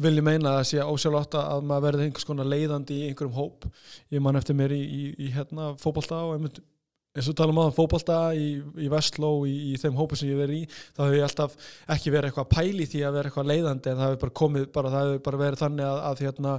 vil 0.00 0.16
ég 0.16 0.24
meina 0.24 0.56
að 0.58 0.68
sé 0.70 0.84
ósjálfátt 0.84 1.36
að 1.40 1.64
maður 1.68 1.86
verði 1.88 2.06
einhvers 2.06 2.28
konar 2.28 2.48
leiðandi 2.48 2.96
í 2.96 3.08
einhverjum 3.10 3.36
hóp. 3.36 3.66
Ég 4.14 4.22
man 4.24 4.38
eftir 4.40 4.56
mér 4.56 4.72
í, 4.76 4.80
í, 4.80 5.02
í 5.26 5.32
hérna, 5.34 5.74
fótbolta 5.80 6.22
og 6.26 6.36
einmitt 6.36 6.62
eins 7.10 7.26
og 7.26 7.34
tala 7.34 7.50
um 7.50 7.58
aðan 7.58 7.74
fótbolta 7.74 8.16
í, 8.38 8.60
í 8.78 8.88
Vestló 8.90 9.30
í, 9.48 9.54
í 9.72 9.78
þeim 9.82 9.96
hópu 9.98 10.14
sem 10.14 10.28
ég 10.30 10.38
verið 10.38 10.60
í 10.60 10.66
þá 10.70 11.00
hefur 11.00 11.16
ég 11.16 11.24
alltaf 11.26 11.56
ekki 11.90 12.12
verið 12.14 12.30
eitthvað 12.30 12.50
pæli 12.52 12.86
því 12.86 13.02
að 13.02 13.16
vera 13.16 13.30
eitthvað 13.32 13.50
leiðandi 13.50 13.90
en 13.90 13.98
það 13.98 14.06
hefur 14.12 14.20
bara 14.22 14.36
komið 14.40 14.68
bara, 14.76 14.92
það 14.94 15.08
hefur 15.08 15.24
bara 15.26 15.40
verið 15.42 15.64
þannig 15.64 15.88
að, 15.88 15.98
að, 16.06 16.22
hérna, 16.22 16.54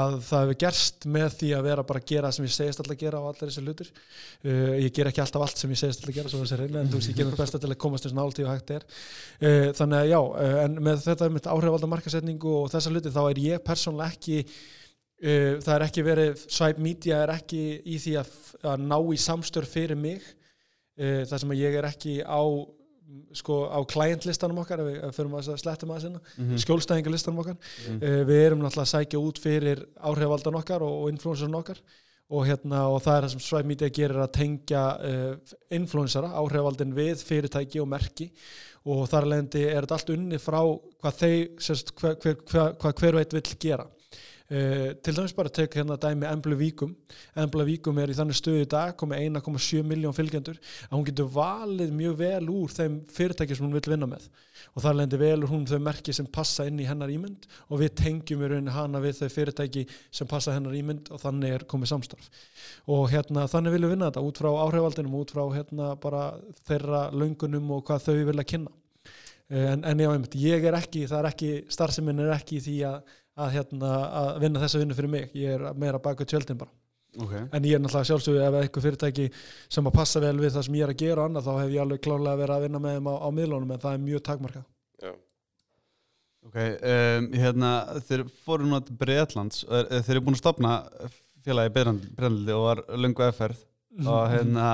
að 0.00 0.16
það 0.30 0.44
hefur 0.46 0.58
gerst 0.64 1.06
með 1.18 1.36
því 1.42 1.52
að 1.58 1.68
vera 1.68 1.86
bara 1.92 2.02
að 2.02 2.08
gera 2.14 2.32
sem 2.32 2.48
ég 2.48 2.56
segist 2.56 2.80
alltaf 2.80 2.96
að 2.96 3.04
gera 3.04 3.20
á 3.20 3.24
allir 3.28 3.52
þessi 3.52 3.66
hlutir. 3.66 3.92
Uh, 4.40 4.74
ég 4.80 4.90
ger 4.96 5.12
ekki 5.12 5.24
alltaf 5.26 5.44
allt 5.44 5.60
sem 5.60 5.76
ég 5.76 5.82
segist 5.84 6.00
alltaf 6.00 6.14
að 6.14 6.20
gera 6.22 6.32
svo 6.32 6.40
þessi 6.46 6.60
reyna 6.62 6.80
en 6.80 6.92
þú 6.92 7.02
veist 7.02 7.12
ég 7.12 7.20
ger 7.20 7.28
mér 7.28 7.40
besta 7.44 7.60
til 7.60 7.72
að 7.74 7.80
komast 7.84 8.08
eins 8.08 8.16
nált 8.16 8.40
í 8.40 8.46
og 8.48 8.54
hægt 8.54 8.76
er. 8.78 8.88
Uh, 9.44 9.68
þannig 9.76 9.98
að 10.00 10.12
já, 10.14 10.20
uh, 10.24 10.60
en 10.64 10.84
með 10.88 11.04
þetta 11.10 11.32
með 11.36 11.52
áhrifalda 11.52 11.96
markasetningu 11.98 12.60
og 12.62 12.70
þessa 12.72 12.94
hluti 12.96 13.12
þá 13.12 13.26
er 13.26 13.42
ég 13.44 13.66
Uh, 14.48 14.80
það 15.62 15.74
er 15.76 15.84
ekki 15.86 16.02
verið, 16.06 16.44
Swipe 16.50 16.82
Media 16.82 17.22
er 17.22 17.30
ekki 17.36 17.62
í 17.86 17.98
því 18.02 18.14
að, 18.18 18.30
að 18.72 18.86
ná 18.90 18.96
í 19.14 19.18
samstör 19.22 19.66
fyrir 19.70 19.98
mig. 19.98 20.22
Uh, 20.98 21.22
þar 21.30 21.42
sem 21.44 21.52
að 21.54 21.60
ég 21.62 21.76
er 21.78 21.86
ekki 21.88 22.16
á 22.26 22.42
sko 23.36 23.56
á 23.68 23.78
klientlistanum 23.88 24.58
okkar 24.62 24.80
við 24.86 24.96
fyrir 25.12 25.34
að 25.36 25.60
sletta 25.60 25.86
maður 25.88 26.06
sinna 26.06 26.20
mm 26.20 26.42
Mhm. 26.46 26.60
skjólstæðingarlistanum 26.64 27.42
okkar. 27.42 27.56
Mhm. 27.88 28.02
uh, 28.02 28.24
við 28.28 28.40
erum 28.46 28.62
náttúrulega 28.64 28.88
að 28.88 28.94
sækja 28.94 29.22
út 29.22 29.38
fyrir 29.38 29.84
áhrifaldan 30.00 30.58
okkar 30.58 30.82
og, 30.82 30.94
og 31.02 31.12
influencerinn 31.12 31.54
okkar. 31.60 31.78
Og, 32.32 32.46
hérna, 32.48 32.88
og 32.88 33.02
það 33.04 33.16
er 33.16 33.22
það 33.22 33.30
sem 33.30 33.40
Swipe 33.44 33.68
Media 33.68 33.88
gerir 33.92 34.16
að 34.16 34.32
tengja 34.32 34.82
uh, 35.04 35.56
influencera, 35.70 36.30
áhrifaldin 36.32 36.94
við 36.96 37.22
fyrirtæki 37.22 37.80
og 37.82 37.88
merki. 37.92 38.30
Og 38.88 39.06
þar 39.06 39.26
alvegndi 39.28 39.66
er 39.68 39.84
þetta 39.84 39.98
allt 39.98 40.12
unni 40.16 40.38
frá 40.40 40.60
hvað 41.02 41.18
þeir, 41.18 41.42
sérst, 41.60 41.92
hver, 42.00 42.16
hver, 42.16 42.38
hver, 42.48 42.72
hvað 42.80 42.94
hver 43.02 43.18
veit 43.20 43.34
vill 43.36 43.58
gera 43.60 43.86
Uh, 44.52 44.90
til 45.00 45.16
dæmis 45.16 45.32
bara 45.32 45.48
tek 45.48 45.72
hérna 45.78 45.96
dæmi 45.96 46.26
Embla 46.28 46.56
Víkum. 46.60 46.90
Embla 47.40 47.64
Víkum 47.64 47.96
er 48.02 48.10
í 48.12 48.16
þannig 48.18 48.36
stöðu 48.36 48.66
í 48.66 48.68
dag 48.68 48.90
komið 49.00 49.22
1,7 49.30 49.80
miljón 49.88 50.12
fylgjendur 50.12 50.58
að 50.90 50.92
hún 50.92 51.06
getur 51.06 51.30
valið 51.32 51.94
mjög 51.96 52.18
vel 52.18 52.50
úr 52.52 52.74
þeim 52.76 52.98
fyrirtæki 53.16 53.56
sem 53.56 53.64
hún 53.64 53.72
vil 53.72 53.94
vinna 53.94 54.10
með. 54.10 54.26
Og 54.76 54.84
þar 54.84 54.98
lendir 54.98 55.22
vel 55.22 55.38
úr 55.38 55.54
hún 55.54 55.64
þau 55.70 55.78
merki 55.86 56.12
sem 56.12 56.28
passa 56.28 56.66
inn 56.68 56.82
í 56.84 56.88
hennar 56.90 57.08
ímynd 57.14 57.48
og 57.70 57.80
við 57.80 57.94
tengjum 58.02 58.44
í 58.44 58.52
rauninni 58.52 58.76
hana 58.76 59.00
við 59.00 59.22
þau 59.22 59.32
fyrirtæki 59.38 59.86
sem 60.12 60.28
passa 60.28 60.52
hennar 60.52 60.76
ímynd 60.76 61.08
og 61.08 61.24
þannig 61.24 61.56
er 61.56 61.66
komið 61.72 61.94
samstarf. 61.94 62.28
Og 62.92 63.08
hérna 63.14 63.48
þannig 63.48 63.78
viljum 63.78 63.88
við 63.88 63.96
vinna 63.96 64.12
þetta 64.12 64.26
út 64.28 64.44
frá 64.44 64.52
áhrifaldinum 64.66 65.16
út 65.22 65.32
frá 65.32 65.46
hérna 65.56 65.94
bara 65.96 66.28
þeirra 66.68 67.06
löngunum 67.16 67.72
og 67.78 67.86
hvað 67.88 68.10
þau 68.10 68.14
vilja 68.20 68.48
kynna. 68.52 68.76
Eh, 69.52 69.72
en, 69.72 69.82
en 69.84 70.00
já, 70.00 70.08
ég 70.40 70.64
er 70.64 70.76
ekki, 70.78 71.02
það 71.10 71.18
er 71.18 71.28
ekki 71.28 71.50
starfseminn 71.72 72.22
er 72.24 72.30
ekki 72.32 72.60
því 72.64 72.76
að, 72.88 73.10
að, 73.38 73.50
hérna, 73.56 73.90
að 74.20 74.30
vinna 74.44 74.62
þessa 74.62 74.80
vinnu 74.82 74.96
fyrir 74.98 75.12
mig, 75.12 75.30
ég 75.38 75.56
er 75.56 75.66
meira 75.78 76.00
baka 76.02 76.26
tjöldin 76.28 76.58
bara, 76.60 76.72
okay. 77.16 77.46
en 77.48 77.68
ég 77.68 77.76
er 77.78 77.82
náttúrulega 77.82 78.10
sjálfsögðu 78.10 78.44
ef 78.44 78.58
eitthvað 78.60 78.86
fyrirtæki 78.88 79.26
sem 79.72 79.88
að 79.88 79.96
passa 79.96 80.22
vel 80.24 80.36
við 80.40 80.54
það 80.56 80.66
sem 80.68 80.78
ég 80.78 80.86
er 80.86 80.94
að 80.94 81.02
gera 81.04 81.26
annað, 81.28 81.48
þá 81.48 81.62
hef 81.62 81.74
ég 81.74 81.84
alveg 81.86 82.04
klárlega 82.04 82.40
verið 82.42 82.56
að 82.56 82.66
vinna 82.66 82.82
með 82.84 82.96
þeim 82.98 83.10
á, 83.10 83.14
á 83.16 83.28
miðlunum, 83.38 83.72
en 83.72 83.82
það 83.86 83.96
er 83.96 84.06
mjög 84.06 84.24
takmarkað. 84.28 84.68
Já. 85.02 85.12
Ok, 86.42 86.56
um, 86.58 87.28
hérna, 87.38 87.74
þeir 88.08 88.24
fóru 88.44 88.68
nú 88.68 88.80
til 88.84 88.96
Breitlands, 89.00 89.64
er- 89.70 89.92
þeir 90.02 90.16
eru 90.16 90.24
búin 90.26 90.36
að 90.36 90.42
stopna 90.44 90.72
félagi 91.42 91.74
Breitlands 91.74 92.56
og 92.56 92.64
var 92.68 92.84
lungu 92.98 93.24
efferð 93.28 93.62
og 94.00 94.22
hérna, 94.32 94.68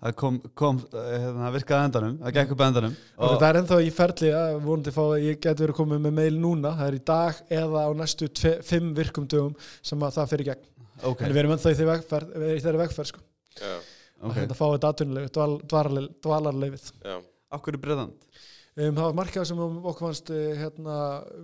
það 0.00 0.16
kom, 0.20 0.38
kom 0.56 0.80
hérna, 0.92 1.50
virkaði 1.54 1.88
endanum, 1.90 2.16
það 2.22 2.36
gekk 2.38 2.54
upp 2.54 2.64
endanum. 2.68 2.96
Og 3.18 3.36
það 3.36 3.48
er 3.48 3.60
ennþá 3.60 3.80
í 3.84 3.92
ferli 3.98 4.32
að 4.38 4.56
vonandi 4.64 4.94
fá 4.94 5.02
að 5.04 5.26
ég 5.26 5.42
get 5.44 5.64
verið 5.64 5.78
komið 5.80 6.06
með 6.06 6.16
mail 6.20 6.40
núna. 6.40 6.74
Það 6.78 6.90
er 6.90 6.98
í 6.98 7.04
dag 7.12 7.42
eða 7.60 7.84
á 7.84 7.90
næstu 8.00 8.30
tve, 8.32 8.56
fimm 8.64 8.94
virkum 8.96 9.28
dögum 9.28 9.54
sem 9.84 10.08
að 10.08 10.18
það 10.18 10.32
fyrir 10.32 10.50
gegn. 10.52 10.72
Ok, 11.04 11.24
en 11.26 11.34
við 11.34 11.42
erum 11.42 11.56
ennþá 11.56 11.74
í 11.74 11.78
þeirri 11.78 11.92
vegferð, 11.92 12.34
í 12.54 12.60
þeirri 12.64 12.82
vegferð 12.84 13.12
sko. 13.12 13.24
Já. 13.60 13.74
að 14.20 14.30
ok, 14.30 14.38
hérna 14.38 14.56
fá 14.58 14.64
þetta 14.72 15.28
dval, 15.34 16.06
dvalarleifið 16.22 16.88
Já. 17.04 17.18
okkur 17.54 17.76
er 17.76 17.82
Breitland 17.82 18.14
um, 18.16 18.96
það 18.96 19.02
var 19.04 19.18
markað 19.20 19.48
sem 19.50 19.60
okkur 19.62 20.00
fannst 20.08 20.32
uh, 20.34 20.46
hérna, 20.58 20.96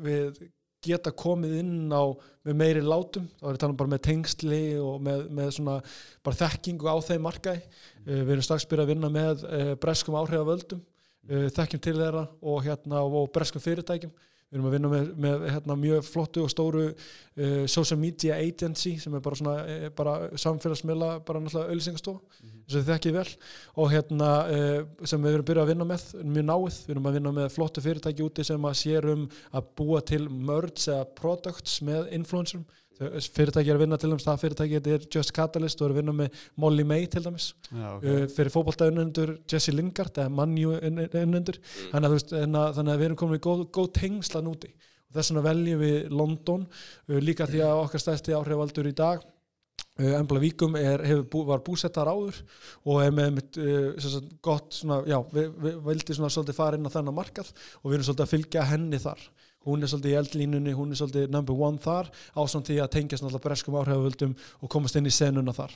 við 0.03 0.41
geta 0.85 1.13
komið 1.13 1.57
inn 1.61 1.93
á 1.93 2.03
með 2.47 2.57
meiri 2.57 2.85
látum, 2.85 3.27
þá 3.41 3.47
er 3.51 3.59
það 3.61 3.75
bara 3.83 3.93
með 3.93 4.03
tengsli 4.07 4.63
og 4.81 5.03
með, 5.05 5.27
með 5.37 5.53
svona 5.59 5.77
bara 6.25 6.41
þekkingu 6.41 6.89
á 6.89 6.97
þeim 7.05 7.27
markaði. 7.27 7.63
Uh, 8.07 8.23
við 8.23 8.35
erum 8.37 8.47
strax 8.47 8.69
byrjað 8.71 8.87
að 8.87 8.93
vinna 8.95 9.13
með 9.13 9.45
uh, 9.45 9.75
breskum 9.83 10.17
áhrifavöldum, 10.21 10.83
uh, 11.29 11.47
þekkjum 11.59 11.85
til 11.85 11.97
þeirra 12.01 12.25
og, 12.41 12.59
hérna, 12.65 13.05
og 13.05 13.29
breskum 13.35 13.65
fyrirtækjum 13.65 14.15
við 14.51 14.59
erum 14.59 14.67
að 14.67 14.75
vinna 14.75 14.89
með, 14.91 15.11
með 15.23 15.45
hérna, 15.55 15.75
mjög 15.79 16.07
flottu 16.09 16.43
og 16.43 16.51
stóru 16.51 16.87
uh, 16.91 17.67
social 17.71 17.99
media 18.01 18.39
agency 18.43 18.97
sem 18.99 19.15
er 19.15 19.23
bara 19.23 19.39
svona 19.39 19.55
uh, 19.63 19.85
bara 19.95 20.15
samfélagsmiðla, 20.43 21.11
bara 21.27 21.43
náttúrulega 21.45 21.71
öllisengastof 21.77 22.17
mm 22.19 22.49
-hmm. 22.49 22.65
sem 22.67 22.81
þið 22.81 22.91
þekkið 22.91 23.17
vel. 23.19 23.29
Og 23.77 23.93
hérna 23.93 24.31
uh, 24.51 24.81
sem 25.05 25.23
við 25.23 25.35
erum 25.35 25.47
byrjað 25.47 25.63
að 25.63 25.73
vinna 25.73 25.87
með 25.93 26.03
mjög 26.25 26.47
náið, 26.51 26.81
við 26.87 26.95
erum 26.97 27.07
að 27.07 27.17
vinna 27.19 27.33
með 27.39 27.49
flottu 27.55 27.81
fyrirtæki 27.81 28.27
úti 28.27 28.45
sem 28.45 28.65
að 28.65 28.81
sérum 28.83 29.29
að 29.53 29.71
búa 29.77 30.01
til 30.01 30.29
merge 30.29 30.91
eða 30.91 31.07
products 31.15 31.81
með 31.83 32.11
influencerum 32.13 32.67
fyrirtæki 33.01 33.71
er 33.73 33.79
að 33.79 33.85
vinna 33.85 33.99
til 34.01 34.11
dæmis, 34.13 34.27
það 34.27 34.43
fyrirtæki 34.43 34.81
er 34.93 35.07
Just 35.15 35.33
Catalyst 35.37 35.81
og 35.81 35.89
er 35.89 35.95
að 35.95 36.01
vinna 36.03 36.15
með 36.17 36.43
Molly 36.61 36.85
May 36.85 37.07
til 37.09 37.25
dæmis 37.25 37.51
Já, 37.71 37.97
okay. 37.97 38.13
uh, 38.13 38.27
fyrir 38.35 38.53
fókbaltaunnendur 38.53 39.35
Jesse 39.49 39.73
Lingard 39.73 40.21
eða 40.21 40.33
Manju 40.37 40.77
unnendur 40.77 41.57
mm. 41.57 41.91
þannig, 41.95 42.29
þannig 42.29 42.93
að 42.93 43.01
við 43.01 43.09
erum 43.09 43.21
komin 43.23 43.41
í 43.41 43.45
góð, 43.47 43.67
góð 43.73 43.91
tengslan 43.97 44.51
úti 44.53 44.73
og 44.75 45.17
þess 45.17 45.33
vegna 45.33 45.45
veljum 45.49 45.85
við 45.85 45.99
London 46.13 46.67
uh, 46.69 47.19
líka 47.25 47.49
því 47.49 47.65
að 47.65 47.85
okkar 47.87 48.05
stæsti 48.05 48.37
áhrifaldur 48.37 48.91
í 48.91 48.97
dag 49.01 49.25
uh, 49.25 50.15
Embla 50.21 50.45
Víkum 50.45 50.77
er, 50.81 51.07
bú, 51.25 51.47
var 51.49 51.65
búsettar 51.65 52.11
áður 52.13 52.43
og 52.85 53.01
er 53.07 53.17
með, 53.17 53.41
uh, 53.65 54.19
gott 54.45 54.77
svona, 54.77 55.01
já, 55.09 55.23
við, 55.33 55.55
við 55.65 55.81
vildi 55.89 56.21
svona 56.21 56.33
svolítið 56.37 56.61
fara 56.61 56.77
inn 56.77 56.85
á 56.85 56.93
þennan 56.93 57.17
markað 57.17 57.49
og 57.81 57.89
við 57.89 58.03
erum 58.03 58.11
svolítið 58.11 58.27
að 58.29 58.35
fylgja 58.37 58.69
henni 58.75 59.01
þar 59.01 59.31
hún 59.67 59.83
er 59.83 59.93
svolítið 59.93 60.15
í 60.15 60.19
eldlínunni, 60.21 60.75
hún 60.77 60.95
er 60.95 61.01
svolítið 61.01 61.33
number 61.35 61.57
one 61.69 61.81
þar 61.83 62.11
ásamt 62.39 62.71
því 62.71 62.81
að 62.81 62.93
tengjast 62.97 63.25
náttúrulega 63.25 63.47
breskum 63.49 63.79
áhrifavöldum 63.81 64.37
og 64.61 64.73
komast 64.73 64.97
inn 64.97 65.09
í 65.09 65.15
senuna 65.15 65.55
þar. 65.57 65.75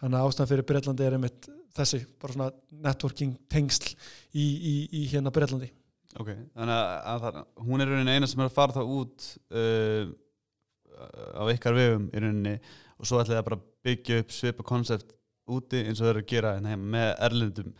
Þannig 0.00 0.18
að 0.18 0.28
ástæðan 0.28 0.50
fyrir 0.52 0.68
Breitlandi 0.68 1.06
er 1.06 1.16
einmitt 1.16 1.48
þessi, 1.76 2.04
bara 2.20 2.36
svona 2.36 2.52
networking 2.86 3.34
tengsl 3.52 3.90
í, 4.32 4.46
í, 4.46 4.76
í 5.00 5.02
hérna 5.10 5.32
Breitlandi 5.34 5.72
Ok, 6.16 6.30
þannig 6.56 6.76
að, 6.76 7.26
að 7.28 7.66
hún 7.66 7.82
er 7.82 7.90
rauninni 7.92 8.14
eina 8.16 8.28
sem 8.30 8.40
er 8.40 8.48
að 8.48 8.56
fara 8.56 8.76
þá 8.76 8.92
út 8.96 9.26
uh, 9.52 10.06
á 11.36 11.44
ykkar 11.52 11.76
vegum 11.76 12.06
í 12.08 12.22
rauninni 12.22 12.54
og 12.96 13.08
svo 13.08 13.20
ætlaði 13.20 13.40
að 13.42 13.48
bara 13.50 13.60
byggja 13.84 14.22
upp 14.22 14.32
svipa 14.32 14.64
konsept 14.66 15.12
úti 15.52 15.82
eins 15.82 16.00
og 16.00 16.06
það 16.06 16.12
eru 16.14 16.22
að 16.24 16.30
gera 16.30 16.54
hérna 16.56 16.78
með 16.80 17.10
erlendum 17.28 17.74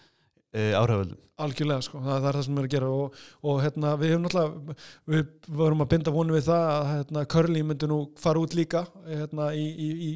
uh, 0.56 0.72
áhrifavöldum 0.80 1.22
algjörlega 1.36 1.84
sko, 1.84 2.00
það, 2.00 2.14
það 2.14 2.28
er 2.28 2.38
það 2.38 2.46
sem 2.46 2.54
við 2.54 2.60
erum 2.60 2.68
að 2.68 2.74
gera. 2.74 2.92
Og, 2.92 3.18
og 3.50 3.58
hérna, 3.64 3.90
við 4.00 4.12
hefum 4.12 4.22
náttúrulega 4.24 4.76
við 5.12 5.50
vorum 5.58 5.84
að 5.84 5.90
binda 5.92 6.14
vonu 6.14 6.36
við 6.36 6.46
það 6.46 6.70
að 6.70 6.86
hérna, 6.92 7.24
Curly 7.34 7.64
myndi 7.66 7.90
nú 7.90 7.98
fara 8.20 8.40
út 8.40 8.56
líka 8.56 8.86
hérna, 9.04 9.50
í, 9.52 9.66
í, 9.66 9.90
í, 10.06 10.14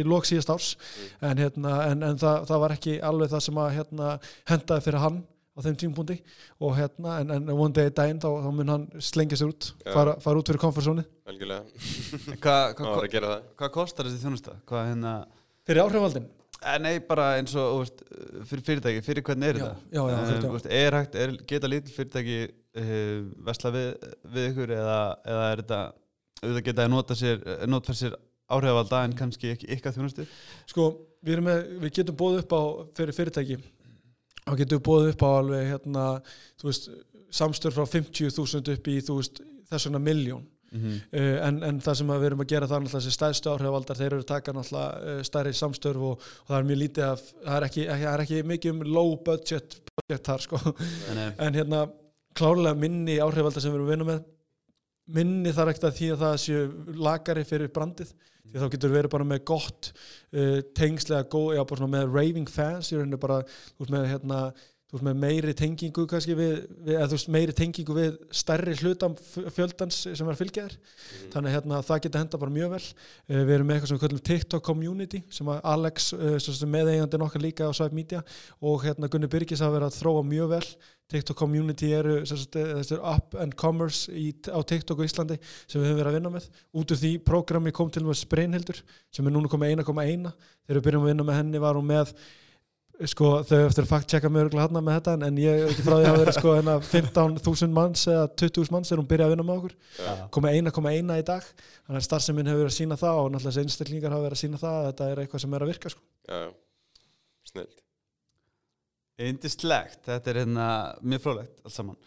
í 0.00 0.02
lók 0.08 0.26
síðast 0.26 0.50
árs. 0.54 0.72
Mm. 0.74 1.28
en, 1.28 1.44
hérna, 1.44 1.76
en, 1.92 2.02
en 2.10 2.18
það, 2.18 2.48
það 2.50 2.64
var 2.64 2.74
ekki 2.78 2.96
alveg 3.10 3.30
það 3.34 3.46
sem 3.46 3.62
að 3.62 3.70
hérna, 3.78 4.10
hendaði 4.50 4.86
fyrir 4.88 5.04
hann 5.04 5.22
á 5.54 5.58
þeim 5.62 5.76
tímpundi 5.78 6.16
og 6.58 6.74
hérna 6.74 7.18
en, 7.22 7.30
en 7.36 7.50
one 7.54 7.70
day 7.74 7.90
daginn 7.94 8.18
þá, 8.18 8.26
þá 8.42 8.48
mun 8.56 8.72
hann 8.72 8.86
slengja 8.98 9.38
sér 9.38 9.52
út 9.52 9.68
fara, 9.84 10.16
fara 10.22 10.40
út 10.40 10.50
fyrir 10.50 10.58
komfortzóni 10.58 11.04
Hvað 12.42 12.80
hva, 12.80 13.36
hva 13.54 13.68
kostar 13.70 14.08
þessi 14.08 14.24
þjónusta? 14.24 14.56
Hvað 14.66 14.88
hérna 14.90 15.12
Fyrir 15.64 15.84
áhrifaldin 15.84 16.26
nei, 16.82 16.98
bara 17.04 17.30
eins 17.38 17.54
og 17.58 17.82
veist, 17.82 18.02
fyrir 18.48 18.64
fyrirtæki, 18.68 19.02
fyrir 19.04 19.24
hvernig 19.26 19.50
er 19.50 19.58
já, 19.60 19.64
þetta? 19.64 19.88
Já, 19.96 20.02
já, 20.10 20.18
uh, 20.18 20.52
veist, 20.54 20.68
er 20.80 20.96
hægt, 20.98 21.18
er, 21.20 21.34
geta 21.50 21.70
lítil 21.70 21.94
fyrirtæki 21.94 22.38
uh, 22.48 23.18
vesla 23.48 23.72
við, 23.74 23.88
við 24.36 24.48
ykkur 24.50 24.74
eða, 24.76 24.98
eða 25.34 25.48
er 25.50 25.62
þetta, 25.62 25.80
auðvitað 26.42 26.66
geta 26.68 26.86
að 26.86 26.94
nota 26.94 27.18
sér, 27.18 27.44
nota 27.70 27.96
sér 27.96 28.16
áhrifalda 28.54 29.02
en 29.06 29.16
kannski 29.18 29.52
ekki 29.54 29.70
ykkar 29.76 29.96
þjónustu? 29.96 30.26
Sko, 30.70 30.88
við, 31.24 31.42
með, 31.44 31.62
við 31.84 31.96
getum 32.00 32.18
bóð 32.20 32.40
upp 32.42 32.56
á 32.56 32.62
fyrir 32.98 33.16
fyrirtæki 33.16 33.60
og 34.44 34.58
getum 34.60 34.84
bóð 34.84 35.10
upp 35.12 35.24
á 35.24 35.30
alveg 35.32 35.68
hérna, 35.72 36.08
þú 36.60 36.70
veist, 36.70 36.90
samstör 37.34 37.74
frá 37.74 37.86
50.000 37.88 38.76
upp 38.76 38.90
í, 38.92 38.98
þú 39.04 39.20
veist, 39.20 39.40
þess 39.70 39.88
vegna 39.88 40.02
miljón 40.04 40.44
Mm 40.74 40.80
-hmm. 40.82 41.00
uh, 41.20 41.46
en, 41.48 41.62
en 41.62 41.80
það 41.80 41.94
sem 42.00 42.08
við 42.10 42.24
erum 42.26 42.40
að 42.42 42.52
gera 42.52 42.66
það 42.66 42.76
er 42.76 42.84
náttúrulega 42.84 43.04
þessi 43.04 43.16
stæðstu 43.16 43.50
áhrifaldar, 43.52 43.98
þeir 44.00 44.12
eru 44.12 44.24
taka 44.26 44.52
náttúrulega 44.52 45.12
uh, 45.12 45.22
stærri 45.22 45.52
samstörf 45.54 46.06
og, 46.08 46.24
og 46.42 46.48
það 46.48 46.58
er 46.58 46.68
mjög 46.70 46.80
lítið 46.82 47.04
af, 47.08 47.22
það 47.44 47.56
er 47.56 47.66
ekki, 47.68 47.84
ekki, 47.94 48.08
er 48.12 48.24
ekki 48.24 48.42
mikið 48.42 48.72
um 48.72 48.82
low 48.96 49.16
budget 49.28 49.76
projekt 49.94 50.26
þar 50.26 50.40
sko. 50.40 50.60
En 51.38 51.54
hérna 51.54 51.86
klárlega 52.34 52.74
minni 52.74 53.20
áhrifaldar 53.22 53.62
sem 53.62 53.70
við 53.70 53.78
erum 53.78 53.88
að 53.88 53.94
vinna 53.94 54.10
með. 54.10 54.22
Minni 55.14 55.52
þar 55.52 55.70
ekkert 55.70 55.90
að 55.90 55.98
því 55.98 56.12
að 56.12 56.22
það 56.24 56.36
séu 56.42 56.68
lagari 56.96 57.44
fyrir 57.44 57.70
brandið 57.70 58.14
því 58.54 58.62
þá 58.62 58.70
getur 58.70 58.92
verið 58.94 59.10
bara 59.10 59.26
með 59.26 59.40
gott 59.50 59.90
uh, 59.90 60.60
tengslega 60.78 61.26
góð, 61.30 61.56
já 61.56 61.62
bara 61.64 61.80
svona 61.80 61.96
með 61.96 62.14
raving 62.14 62.50
fans, 62.50 62.92
ég 62.92 63.02
er 63.02 63.20
bara 63.20 63.40
með 63.90 64.06
hérna 64.12 64.40
þú 64.94 65.00
veist 65.00 65.06
með 65.08 65.16
meiri 65.24 65.52
tengingu 65.58 66.04
kannski 66.06 66.34
við, 66.38 66.52
við 66.86 66.94
eða 66.94 67.06
þú 67.10 67.16
veist 67.16 67.30
meiri 67.34 67.54
tengingu 67.58 67.94
við 67.96 68.18
stærri 68.30 68.74
hlutam 68.78 69.16
fjöldans 69.56 69.96
sem 70.06 70.28
er 70.30 70.38
fylgjaðir 70.38 70.76
mm. 70.78 71.32
þannig 71.32 71.50
að 71.50 71.54
hérna, 71.56 71.80
það 71.88 72.02
getur 72.04 72.22
henda 72.22 72.38
bara 72.44 72.54
mjög 72.54 72.70
vel. 72.76 72.82
Uh, 73.26 73.40
við 73.40 73.54
erum 73.56 73.66
með 73.66 73.74
eitthvað 73.74 73.90
sem 73.90 73.98
við 73.98 74.04
kallum 74.04 74.24
TikTok 74.28 74.66
community 74.68 75.22
sem 75.34 75.50
að 75.50 75.64
Alex 75.72 76.12
uh, 76.14 76.68
meðeigandi 76.76 77.20
nokkar 77.24 77.42
líka 77.42 77.66
á 77.66 77.74
Svæp 77.74 77.96
Media. 77.96 78.20
Og 78.62 78.86
hérna 78.86 79.10
Gunni 79.10 79.30
Byrkis 79.32 79.64
hafa 79.64 79.80
verið 79.80 79.90
að 79.90 79.98
þróa 79.98 80.22
mjög 80.30 80.54
vel. 80.54 80.68
TikTok 81.10 81.36
community 81.36 81.90
eru 81.92 82.20
þessi 82.24 83.00
up 83.02 83.34
and 83.42 83.58
commerce 83.60 84.06
í, 84.14 84.30
á 84.46 84.62
TikTok 84.62 85.02
og 85.02 85.10
Íslandi 85.10 85.36
sem 85.42 85.82
við 85.82 85.90
höfum 85.90 86.00
verið 86.04 86.12
að 86.12 86.16
vinna 86.20 86.32
með. 86.38 86.48
Út 86.78 86.94
úr 86.94 87.02
því 87.02 87.12
prógrami 87.26 87.74
kom 87.74 87.90
til 87.92 88.06
með 88.06 88.22
Spreinhildur 88.22 88.80
sem 89.10 89.26
er 89.26 89.34
núna 89.34 89.50
komið 89.52 89.74
1,1 89.82 90.30
þegar 90.30 90.78
við 90.78 90.86
byrjum 90.86 91.04
að 91.04 91.12
vinna 91.12 91.28
með 91.28 91.38
henni 91.42 91.62
var 91.66 91.76
hún 91.76 91.90
með 91.90 92.14
sko 93.10 93.30
þau 93.42 93.60
eftir 93.64 93.82
að 93.82 93.90
fakt-checka 93.90 94.30
mjög 94.30 94.48
örgulega 94.48 94.68
hann 94.68 94.84
með 94.86 94.98
þetta 94.98 95.28
en 95.28 95.38
ég 95.42 95.62
er 95.62 95.70
ekki 95.72 95.84
frá 95.86 95.96
því 95.96 96.10
að 96.10 96.18
vera 96.20 96.34
sko 96.36 96.52
15.000 96.62 97.74
manns 97.74 98.04
eða 98.10 98.26
20.000 98.30 98.74
manns 98.74 98.90
þegar 98.90 99.02
hún 99.02 99.08
byrjaði 99.10 99.26
að 99.26 99.34
vinna 99.34 99.46
með 99.48 99.62
okkur. 99.62 99.76
Ja. 99.98 100.16
komið 100.36 100.58
1,1 100.60 101.14
í 101.16 101.24
dag. 101.30 101.48
Þannig 101.84 102.00
að 102.00 102.06
starfseminn 102.08 102.50
hefur 102.50 102.62
verið 102.62 102.72
að 102.72 102.76
sína 102.78 103.00
það 103.00 103.22
og 103.22 103.32
náttúrulega 103.32 103.50
þessi 103.50 103.64
einstaklingar 103.64 104.14
hafa 104.14 104.26
verið 104.28 104.38
að 104.38 104.44
sína 104.44 104.60
það 104.62 104.76
að 104.78 104.86
þetta 104.90 105.08
er 105.10 105.24
eitthvað 105.24 105.44
sem 105.44 105.56
er 105.56 105.64
að 105.64 105.72
virka 105.72 105.92
sko. 105.94 106.06
Já, 106.30 106.44
snilt 107.50 107.82
Indislegt, 109.24 110.00
þetta 110.08 110.30
er 110.30 110.38
hérna 110.42 110.68
mjög 111.06 111.22
frólægt 111.22 111.60
alls 111.62 111.76
saman. 111.78 111.98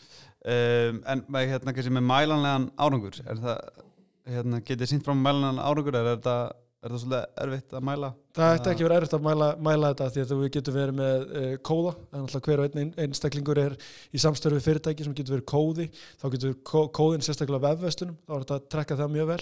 Um, 0.47 0.97
en 1.08 1.21
með 1.32 1.54
hérna 1.54 1.73
kannski 1.76 1.93
með 1.95 2.04
mælanlegan 2.08 2.65
árangur 2.76 3.19
er 3.23 3.39
það, 3.43 3.84
hérna 4.28 4.60
getið 4.67 4.91
sínt 4.91 5.08
frá 5.08 5.15
mælanlegan 5.15 5.62
árangur 5.63 5.95
er 5.95 6.10
þetta 6.13 6.36
Er 6.88 6.93
það 6.93 7.02
svolítið 7.02 7.39
erfitt 7.43 7.73
að 7.76 7.82
mæla? 7.84 8.10
Það 8.38 8.54
ætti 8.56 8.69
ekki 8.71 8.86
verið 8.86 8.97
erfitt 8.97 9.15
að 9.17 9.23
mæla, 9.26 9.47
mæla 9.65 9.88
þetta 9.91 10.06
því 10.13 10.21
að 10.21 10.30
við 10.39 10.52
getum 10.56 10.76
verið 10.78 10.95
með 10.95 11.23
uh, 11.26 11.47
kóða. 11.67 11.89
En 12.13 12.21
alltaf 12.21 12.43
hver 12.45 12.62
og 12.63 12.78
einn 12.78 12.91
einstaklingur 13.04 13.60
er 13.60 13.73
í 14.15 14.21
samstörfi 14.23 14.62
fyrirtæki 14.63 15.04
sem 15.04 15.15
getur 15.17 15.36
verið 15.36 15.47
kóði. 15.52 15.88
Þá 16.21 16.23
getur 16.36 16.54
kó, 16.69 16.86
kóðin 16.95 17.26
sérstaklega 17.26 17.73
vefvestunum 17.73 18.15
þá 18.21 18.32
er 18.38 18.45
þetta 18.45 18.60
að 18.60 18.69
trekka 18.76 18.97
það 19.02 19.12
mjög 19.17 19.28
vel. 19.34 19.39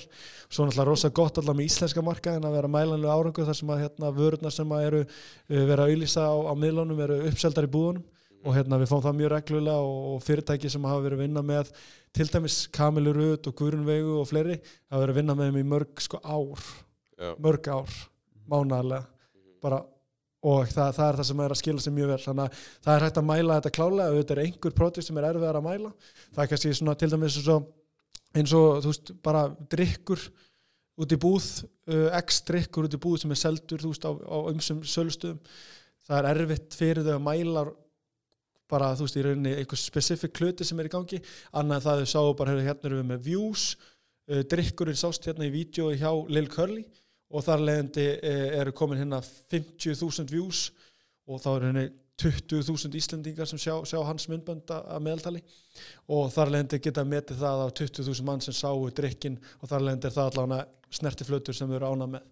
Svo 0.47 0.65
náttúrulega 0.65 0.87
rosa 0.89 1.11
gott 1.21 1.37
alltaf 1.41 1.59
með 1.59 1.67
íslenska 1.67 2.05
marka 2.07 2.33
en 2.33 2.47
að 2.49 2.57
vera 2.57 2.71
mælanlega 2.77 3.19
árangu 3.19 3.45
þar 3.51 3.59
sem 3.59 3.73
að 3.75 3.83
hérna, 3.83 4.11
vörurnar 4.17 4.55
sem 4.55 4.73
að 4.73 4.87
eru 4.87 5.03
uh, 5.05 5.59
vera 5.59 5.85
að 5.85 5.93
auðlýsa 5.93 6.25
á, 6.25 6.35
á 6.49 6.53
miðlunum 6.63 7.03
eru 7.05 7.19
uppseldar 7.29 7.69
í 7.69 7.73
búðunum. 7.77 8.07
Og 8.45 8.53
hérna 8.53 8.77
við 8.77 8.89
fáum 8.91 9.01
það 9.01 9.15
mjög 9.19 9.31
reglulega 9.33 9.85
og, 9.85 10.17
fyrirtæki 10.21 10.69
sem 10.69 10.83
hafa 10.85 11.01
verið 11.01 11.17
að 11.17 11.23
vinna 11.25 11.41
með 11.45 11.71
til 12.13 12.27
dæmis 12.29 12.59
Kamilurut 12.73 13.49
og 13.49 13.55
Guðrunvegu 13.57 14.19
og 14.21 14.27
fleiri 14.29 14.59
hafa 14.61 15.01
verið 15.01 15.15
að 15.15 15.17
vinna 15.17 15.37
með 15.39 15.49
þeim 15.49 15.57
í 15.63 15.69
mörg 15.71 16.03
sko 16.05 16.21
ár 16.21 16.61
Já. 17.15 17.35
mörg 17.39 17.67
ár, 17.71 17.99
mánaðarlega. 18.51 19.05
Bara 19.63 19.83
og 20.45 20.69
það, 20.69 20.89
það 20.97 21.07
er 21.07 21.19
það 21.19 21.27
sem 21.29 21.43
er 21.43 21.53
að 21.53 21.59
skila 21.61 21.83
sér 21.83 21.95
mjög 21.95 22.11
vel. 22.11 22.23
Þannig 22.25 22.47
að 22.47 22.65
það 22.85 22.95
er 22.95 23.05
hægt 23.05 23.19
að 23.19 23.27
mæla 23.29 23.59
þetta 23.59 23.75
klálega 23.77 24.17
þetta 24.17 24.35
er 24.35 24.41
einhver 24.43 24.75
pródúst 24.79 25.09
sem 25.09 25.19
er 25.19 25.29
erfiðar 25.29 25.59
að 25.59 25.65
mæla. 25.65 25.93
Það 26.35 26.41
er 26.43 26.49
kannski 26.51 26.73
svona 26.79 26.97
til 26.99 27.09
dæmis 27.13 27.37
eins 27.39 27.47
og, 27.53 27.71
eins 28.35 28.57
og 28.57 28.67
þú 28.83 28.91
veist, 28.91 29.13
bara 29.25 29.45
drikkur 29.73 30.27
út 31.01 31.15
í 31.15 31.19
búð 31.19 31.47
uh, 31.91 32.11
x 32.21 32.43
drikkur 32.47 32.87
út 32.87 32.97
í 32.97 33.01
búð 33.01 33.17
sem 33.23 33.33
er 33.33 33.41
seldur 33.41 33.81
þú 33.81 33.93
veist, 33.93 34.05
á, 34.05 34.11
á 34.13 34.37
umsum 34.51 34.83
sölustöðum. 34.85 35.41
Það 36.05 36.19
er 36.19 36.29
erfitt 36.35 36.77
fyrir 36.77 37.07
þau 37.07 37.15
að 37.15 37.25
mæla 37.25 37.65
bara, 38.69 38.91
þú 38.97 39.07
veist, 39.07 39.17
í 39.17 39.25
rauninni 39.25 39.55
einhver 39.61 39.81
spesifik 39.81 40.35
klöti 40.37 40.67
sem 40.67 40.77
er 40.81 40.91
í 40.91 40.93
gangi. 40.93 41.21
Annað 41.57 41.87
það 41.87 42.03
þau 42.03 42.13
sáu 42.13 42.37
bara, 42.37 42.53
hérna 42.59 42.91
erum 42.91 43.01
við 43.01 43.09
með 43.15 43.25
views. 43.31 43.65
Uh, 44.29 44.45
drikkurinn 44.45 44.97
sást 44.97 45.25
hérna 45.25 45.49
í 45.49 45.53
vídeo 45.53 45.89
hjá 45.97 46.11
Lil 46.29 46.47
Curly 46.53 46.85
og 47.33 47.45
þar 47.45 47.63
leðandi 47.67 48.07
eh, 48.15 48.57
eru 48.59 48.73
komin 48.75 49.01
hérna 49.01 49.21
50.000 49.23 50.29
views 50.31 50.67
og 51.25 51.41
þá 51.41 51.49
eru 51.55 51.71
henni 51.71 51.85
20.000 52.21 52.95
Íslandingar 52.95 53.49
sem 53.49 53.59
sjá, 53.59 53.73
sjá 53.83 53.97
hans 54.07 54.29
myndbönd 54.31 54.71
að 54.71 55.01
meðaltali. 55.03 55.41
Og 56.15 56.29
þar 56.31 56.53
leðandi 56.53 56.79
geta 56.85 57.03
metið 57.07 57.41
það 57.41 57.65
á 57.65 57.67
20.000 57.81 58.27
mann 58.27 58.43
sem 58.45 58.55
sáu 58.55 58.87
drikkin 58.95 59.35
og 59.59 59.69
þar 59.71 59.87
leðandi 59.89 60.09
er 60.09 60.15
það 60.15 60.31
allavega 60.31 60.95
snertiflötur 60.95 61.57
sem 61.57 61.69
við 61.69 61.81
erum 61.81 61.97
ánað 61.97 62.13
með. 62.15 62.31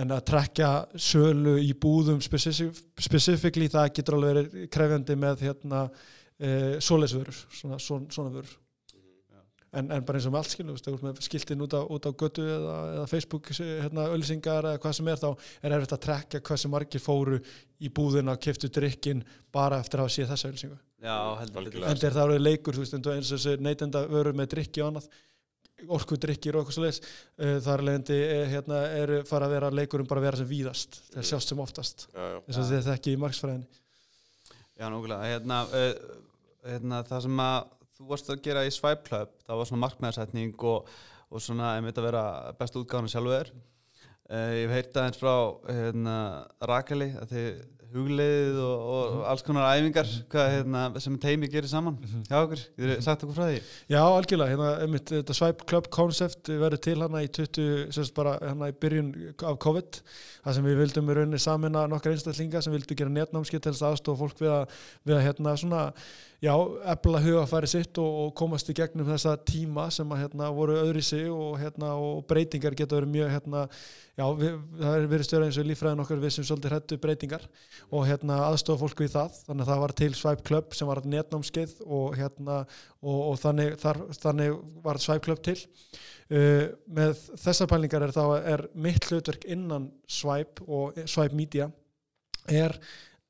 En 0.00 0.10
að 0.10 0.24
trekja 0.30 0.70
sölu 0.98 1.58
í 1.62 1.70
búðum 1.78 2.22
specifically 2.24 3.68
það 3.70 3.92
getur 3.98 4.16
alveg 4.16 4.32
verið 4.32 4.68
krefjandi 4.74 5.18
með 5.20 5.46
hérna 5.46 5.84
uh, 5.86 6.74
svoleiðsvörur 6.82 7.42
svona, 7.44 7.78
svona, 7.78 8.10
svona 8.14 8.32
vörur 8.34 8.56
en, 9.78 9.90
en 9.94 10.06
bara 10.06 10.20
eins 10.20 10.28
og 10.28 10.34
með 10.34 10.40
allt 10.42 10.54
skilu, 10.54 10.76
þú 10.78 10.94
veist, 11.02 11.26
skiltin 11.26 11.64
út 11.64 11.76
á, 11.76 11.82
út 11.82 12.08
á 12.08 12.10
götu 12.12 12.44
eða, 12.44 12.76
eða 12.94 13.04
Facebook 13.10 13.50
hérna, 13.58 14.06
öllisingar 14.14 14.70
eða 14.70 14.80
hvað 14.82 14.96
sem 14.98 15.10
er 15.12 15.20
þá 15.20 15.28
er 15.34 15.76
erfitt 15.76 15.96
að 15.96 16.02
trekka 16.06 16.42
hvað 16.48 16.62
sem 16.62 16.74
margir 16.74 17.04
fóru 17.04 17.42
í 17.78 17.90
búðina, 17.92 18.38
keftu 18.40 18.70
drikkin 18.72 19.22
bara 19.54 19.82
eftir 19.82 20.00
að 20.00 20.08
hafa 20.08 20.16
séð 20.16 20.32
þessa 20.34 20.50
öllisingu 20.52 20.80
Já, 21.04 21.18
heldur 21.42 21.68
en 21.84 22.00
það 22.00 22.24
eru 22.24 22.40
leikur, 22.40 22.78
þú 22.78 22.84
veist, 22.84 22.96
eins 22.96 23.06
og 23.06 23.14
og 23.20 23.30
þessi 23.34 23.56
neytenda 23.60 24.04
vörur 24.08 24.36
með 24.36 24.52
drikki 24.56 24.84
og 24.84 24.92
annað 24.92 25.08
orkudrykkir 25.94 26.56
og 26.56 26.62
eitthvað 26.62 26.76
svo 26.78 26.84
leiðis 26.84 27.64
þar 27.66 27.82
leðandi 27.84 28.18
hérna, 28.48 28.82
er 29.02 29.12
fara 29.28 29.48
að 29.48 29.56
vera 29.58 29.72
leikurum 29.74 30.08
bara 30.08 30.22
að 30.22 30.28
vera 30.30 30.38
sem 30.40 30.48
víðast. 30.48 31.00
Þeir 31.12 31.26
sjást 31.28 31.50
sem 31.50 31.60
oftast. 31.60 32.06
Og 32.14 32.46
Já. 32.48 32.60
þið 32.70 32.86
þekki 32.86 33.12
í 33.12 33.18
marksfræðinni 33.20 33.82
Já, 34.74 34.88
nákvæmlega, 34.90 35.26
hérna, 35.30 35.60
uh, 35.70 36.22
hérna, 36.66 37.02
það 37.06 37.26
sem 37.28 37.42
að 37.44 37.58
þú 37.98 38.08
varst 38.10 38.30
að 38.32 38.42
gera 38.44 38.64
í 38.66 38.72
Swipe 38.74 39.06
Club, 39.08 39.36
það 39.46 39.60
var 39.60 39.70
svona 39.70 39.84
markmiðarsetning 39.84 40.66
og, 40.70 40.90
og 41.30 41.44
svona, 41.44 41.76
einmitt 41.76 42.00
að 42.00 42.08
vera 42.10 42.24
bestu 42.58 42.82
útgáðan 42.82 43.12
sjálfur. 43.12 43.52
Uh, 44.24 44.50
ég 44.56 44.72
heyrt 44.72 44.96
aðeins 44.96 45.20
frá 45.20 45.34
hérna, 45.68 46.16
Rakeli, 46.64 47.10
að 47.20 47.34
þið 47.34 47.48
hugleiðið 47.94 48.56
og, 48.58 48.86
og 48.90 49.18
alls 49.30 49.44
konar 49.46 49.68
æfingar 49.76 50.08
hvað, 50.32 50.48
hérna, 50.56 50.82
sem 51.02 51.18
teimi 51.22 51.46
gerir 51.50 51.70
saman 51.70 51.98
hjá 52.26 52.40
okkur, 52.40 52.62
ég 52.80 52.90
hef 52.90 53.04
sagt 53.06 53.22
okkur 53.22 53.36
frá 53.36 53.44
því? 53.52 53.60
Já, 53.92 54.00
algjörlega, 54.02 54.50
hérna, 54.50 54.70
einmitt, 54.82 55.12
þetta 55.12 55.36
Swipe 55.38 55.68
Club 55.70 55.88
Concept 55.94 56.50
verður 56.50 56.82
til 56.88 56.96
hana 57.04 57.22
í 57.22 57.30
20, 57.38 57.94
semst 57.94 58.16
bara 58.16 58.34
hana 58.42 58.72
í 58.72 58.76
byrjun 58.82 59.12
af 59.46 59.60
COVID. 59.62 60.00
Það 60.44 60.58
sem 60.58 60.68
við 60.68 60.80
vildum 60.82 61.10
í 61.10 61.18
rauninni 61.20 61.42
samina 61.44 61.86
nokkar 61.90 62.16
einstaklinga 62.16 62.64
sem 62.64 62.74
vildu 62.74 62.98
gera 62.98 63.14
netnámskið 63.14 63.62
til 63.62 63.74
þess 63.76 63.88
aðstofa 63.92 64.24
fólk 64.24 64.42
við 64.42 64.54
að, 64.56 64.78
við 65.06 65.18
að 65.20 65.26
hérna 65.28 65.58
svona 65.60 65.84
já, 66.44 66.54
efla 66.92 67.20
hugafæri 67.24 67.68
sitt 67.70 67.98
og, 68.02 68.16
og 68.24 68.32
komast 68.36 68.68
í 68.68 68.74
gegnum 68.76 69.08
þessa 69.08 69.34
tíma 69.48 69.86
sem 69.94 70.10
að 70.12 70.24
hérna 70.24 70.48
voru 70.54 70.76
öðri 70.76 71.02
sig 71.04 71.28
og 71.32 71.56
hérna 71.60 71.94
og 72.00 72.24
breytingar 72.28 72.76
geta 72.76 72.98
verið 72.98 73.12
mjög 73.14 73.30
hérna 73.32 73.62
já, 74.18 74.24
við, 74.40 74.58
það 74.80 74.96
er 74.96 75.06
verið 75.12 75.28
störa 75.28 75.48
eins 75.48 75.60
og 75.60 75.68
líffræðin 75.68 76.02
okkar 76.04 76.22
við 76.22 76.34
sem 76.36 76.48
svolítið 76.48 76.74
hrættu 76.74 76.98
breytingar 77.02 77.46
og 77.90 78.08
hérna 78.08 78.40
aðstofa 78.48 78.84
fólk 78.84 79.04
við 79.04 79.14
það. 79.14 79.38
Þannig 79.48 79.64
að 79.64 79.72
það 79.72 79.84
var 79.84 79.94
til 80.00 80.10
Swipe 80.20 80.46
Club 80.50 80.76
sem 80.76 80.90
var 80.90 81.02
netnámskeið 81.14 81.76
hérna 82.18 82.58
og, 82.64 83.20
og 83.30 83.38
þannig, 83.42 83.78
þar, 83.82 84.02
þannig 84.20 84.58
var 84.84 85.00
Swipe 85.02 85.26
Club 85.28 85.40
til. 85.46 85.56
Uh, 86.24 86.70
með 86.88 87.18
þessar 87.36 87.68
pælingar 87.68 88.04
er 88.06 88.14
er 88.48 88.68
mitt 88.72 89.04
hlutverk 89.10 89.44
innan 89.44 89.90
Swipe 90.08 90.64
og 90.64 90.96
Swipe 91.04 91.36
Media 91.36 91.68
er 92.48 92.76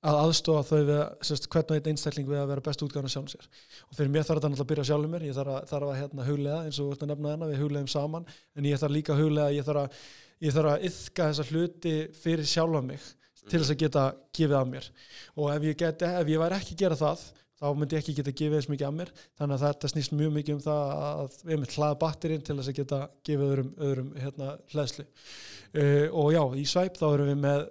að 0.05 0.19
aðstofa 0.21 0.65
þau 0.69 0.89
við 0.89 1.01
sérst, 1.25 1.49
hvernig 1.53 1.81
einn 1.81 1.95
einstakling 1.95 2.29
við 2.29 2.41
að 2.43 2.51
vera 2.53 2.65
best 2.65 2.85
útgáðan 2.85 3.13
sjálfum 3.13 3.33
sér. 3.33 3.47
Og 3.89 3.97
fyrir 3.97 4.13
mér 4.13 4.27
þarf 4.27 4.41
þetta 4.41 4.51
náttúrulega 4.53 4.67
að 4.67 4.71
byrja 4.73 4.87
sjálfum 4.91 5.15
mér. 5.15 5.25
Ég 5.25 5.37
þarf 5.39 5.55
að, 5.55 5.69
þarf 5.71 5.91
að 5.91 5.99
hérna, 6.01 6.27
huglega 6.29 6.59
eins 6.69 6.81
og 6.85 6.91
að 6.95 7.07
nefna 7.11 7.33
þennan 7.33 7.53
við 7.53 7.63
huglegum 7.63 7.93
saman. 7.95 8.27
En 8.55 8.69
ég 8.69 8.83
þarf 8.83 8.95
líka 8.95 9.15
að 9.15 9.23
huglega 9.23 9.55
ég 9.55 9.69
þarf 9.69 9.85
að, 9.85 10.03
ég 10.45 10.57
þarf 10.57 10.73
að 10.75 10.89
yfka 10.91 11.29
þessa 11.31 11.47
hluti 11.51 11.95
fyrir 12.21 12.51
sjálfa 12.51 12.83
mig 12.85 13.07
til 13.45 13.61
þess 13.61 13.73
að 13.73 13.81
geta 13.85 14.05
gefið 14.37 14.59
af 14.59 14.69
mér. 14.69 14.91
Og 15.39 15.49
ef 15.55 15.67
ég, 15.71 15.79
geti, 15.81 16.11
ef 16.21 16.31
ég 16.33 16.45
væri 16.45 16.59
ekki 16.59 16.77
að 16.77 16.85
gera 16.85 17.01
það 17.01 17.25
þá 17.55 17.67
myndi 17.79 17.97
ég 17.97 18.03
ekki 18.03 18.15
geta 18.19 18.35
gefið 18.35 18.59
eins 18.59 18.69
mikið 18.73 18.89
af 18.89 18.95
mér. 18.99 19.13
Þannig 19.39 19.57
að 19.57 19.65
þetta 19.65 19.91
snýst 19.93 20.15
mjög 20.17 20.35
mikið 20.39 20.57
um 20.57 20.63
það 20.65 20.93
að 21.05 21.39
við 21.45 21.55
erum 21.57 21.71
hlaða 21.75 21.99
batterinn 22.03 22.45
til 22.45 22.57
þess 22.59 22.73
að 22.73 22.79
geta 22.81 23.01
gefið 23.29 23.53
öðrum, 23.55 23.71
öðrum 23.89 24.11
hérna, 24.21 24.51
hlæðslu 24.73 25.05
uh, 25.05 26.07
og 26.25 26.31
já, 26.35 26.43
í 26.61 26.65
Svæp 26.69 26.99
þá 27.01 27.07
erum 27.13 27.31
við 27.31 27.41
með 27.45 27.67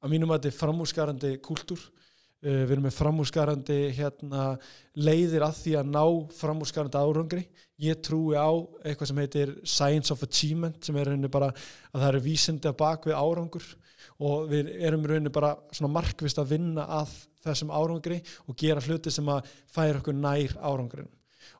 að 0.00 0.12
mínum 0.14 0.30
að 0.32 0.38
þetta 0.38 0.50
er 0.50 0.58
framúrskarandi 0.58 1.32
kúltúr 1.44 1.80
uh, 1.80 2.44
við 2.44 2.74
erum 2.74 2.86
með 2.88 2.96
framúrskarandi 2.96 3.78
hérna, 3.98 4.44
leiðir 4.96 5.44
að 5.46 5.60
því 5.60 5.76
að 5.80 5.92
ná 5.92 6.04
framúrskarandi 6.38 7.02
árangri. 7.04 7.44
Ég 7.80 8.00
trúi 8.04 8.36
á 8.36 8.50
eitthvað 8.84 9.10
sem 9.12 9.22
heitir 9.22 9.54
Science 9.64 10.12
of 10.12 10.24
Achievement 10.26 10.82
sem 10.84 10.96
er 11.00 11.10
rauninni 11.10 11.32
bara 11.32 11.52
að 11.52 12.00
það 12.00 12.08
eru 12.10 12.24
vísindi 12.26 12.68
að 12.68 12.80
bak 12.82 13.08
við 13.08 13.20
árangur. 13.20 13.70
Og 14.20 14.50
við 14.50 14.74
erum 14.80 15.06
rauninni 15.08 15.32
bara 15.32 15.54
svona 15.72 15.94
markvist 15.94 16.40
að 16.40 16.52
vinna 16.56 16.84
að 17.00 17.14
þessum 17.44 17.72
árangri 17.72 18.20
og 18.48 18.56
gera 18.60 18.82
hluti 18.84 19.12
sem 19.12 19.28
að 19.32 19.48
færa 19.72 20.00
okkur 20.00 20.16
nær 20.16 20.56
árangurinn 20.60 21.08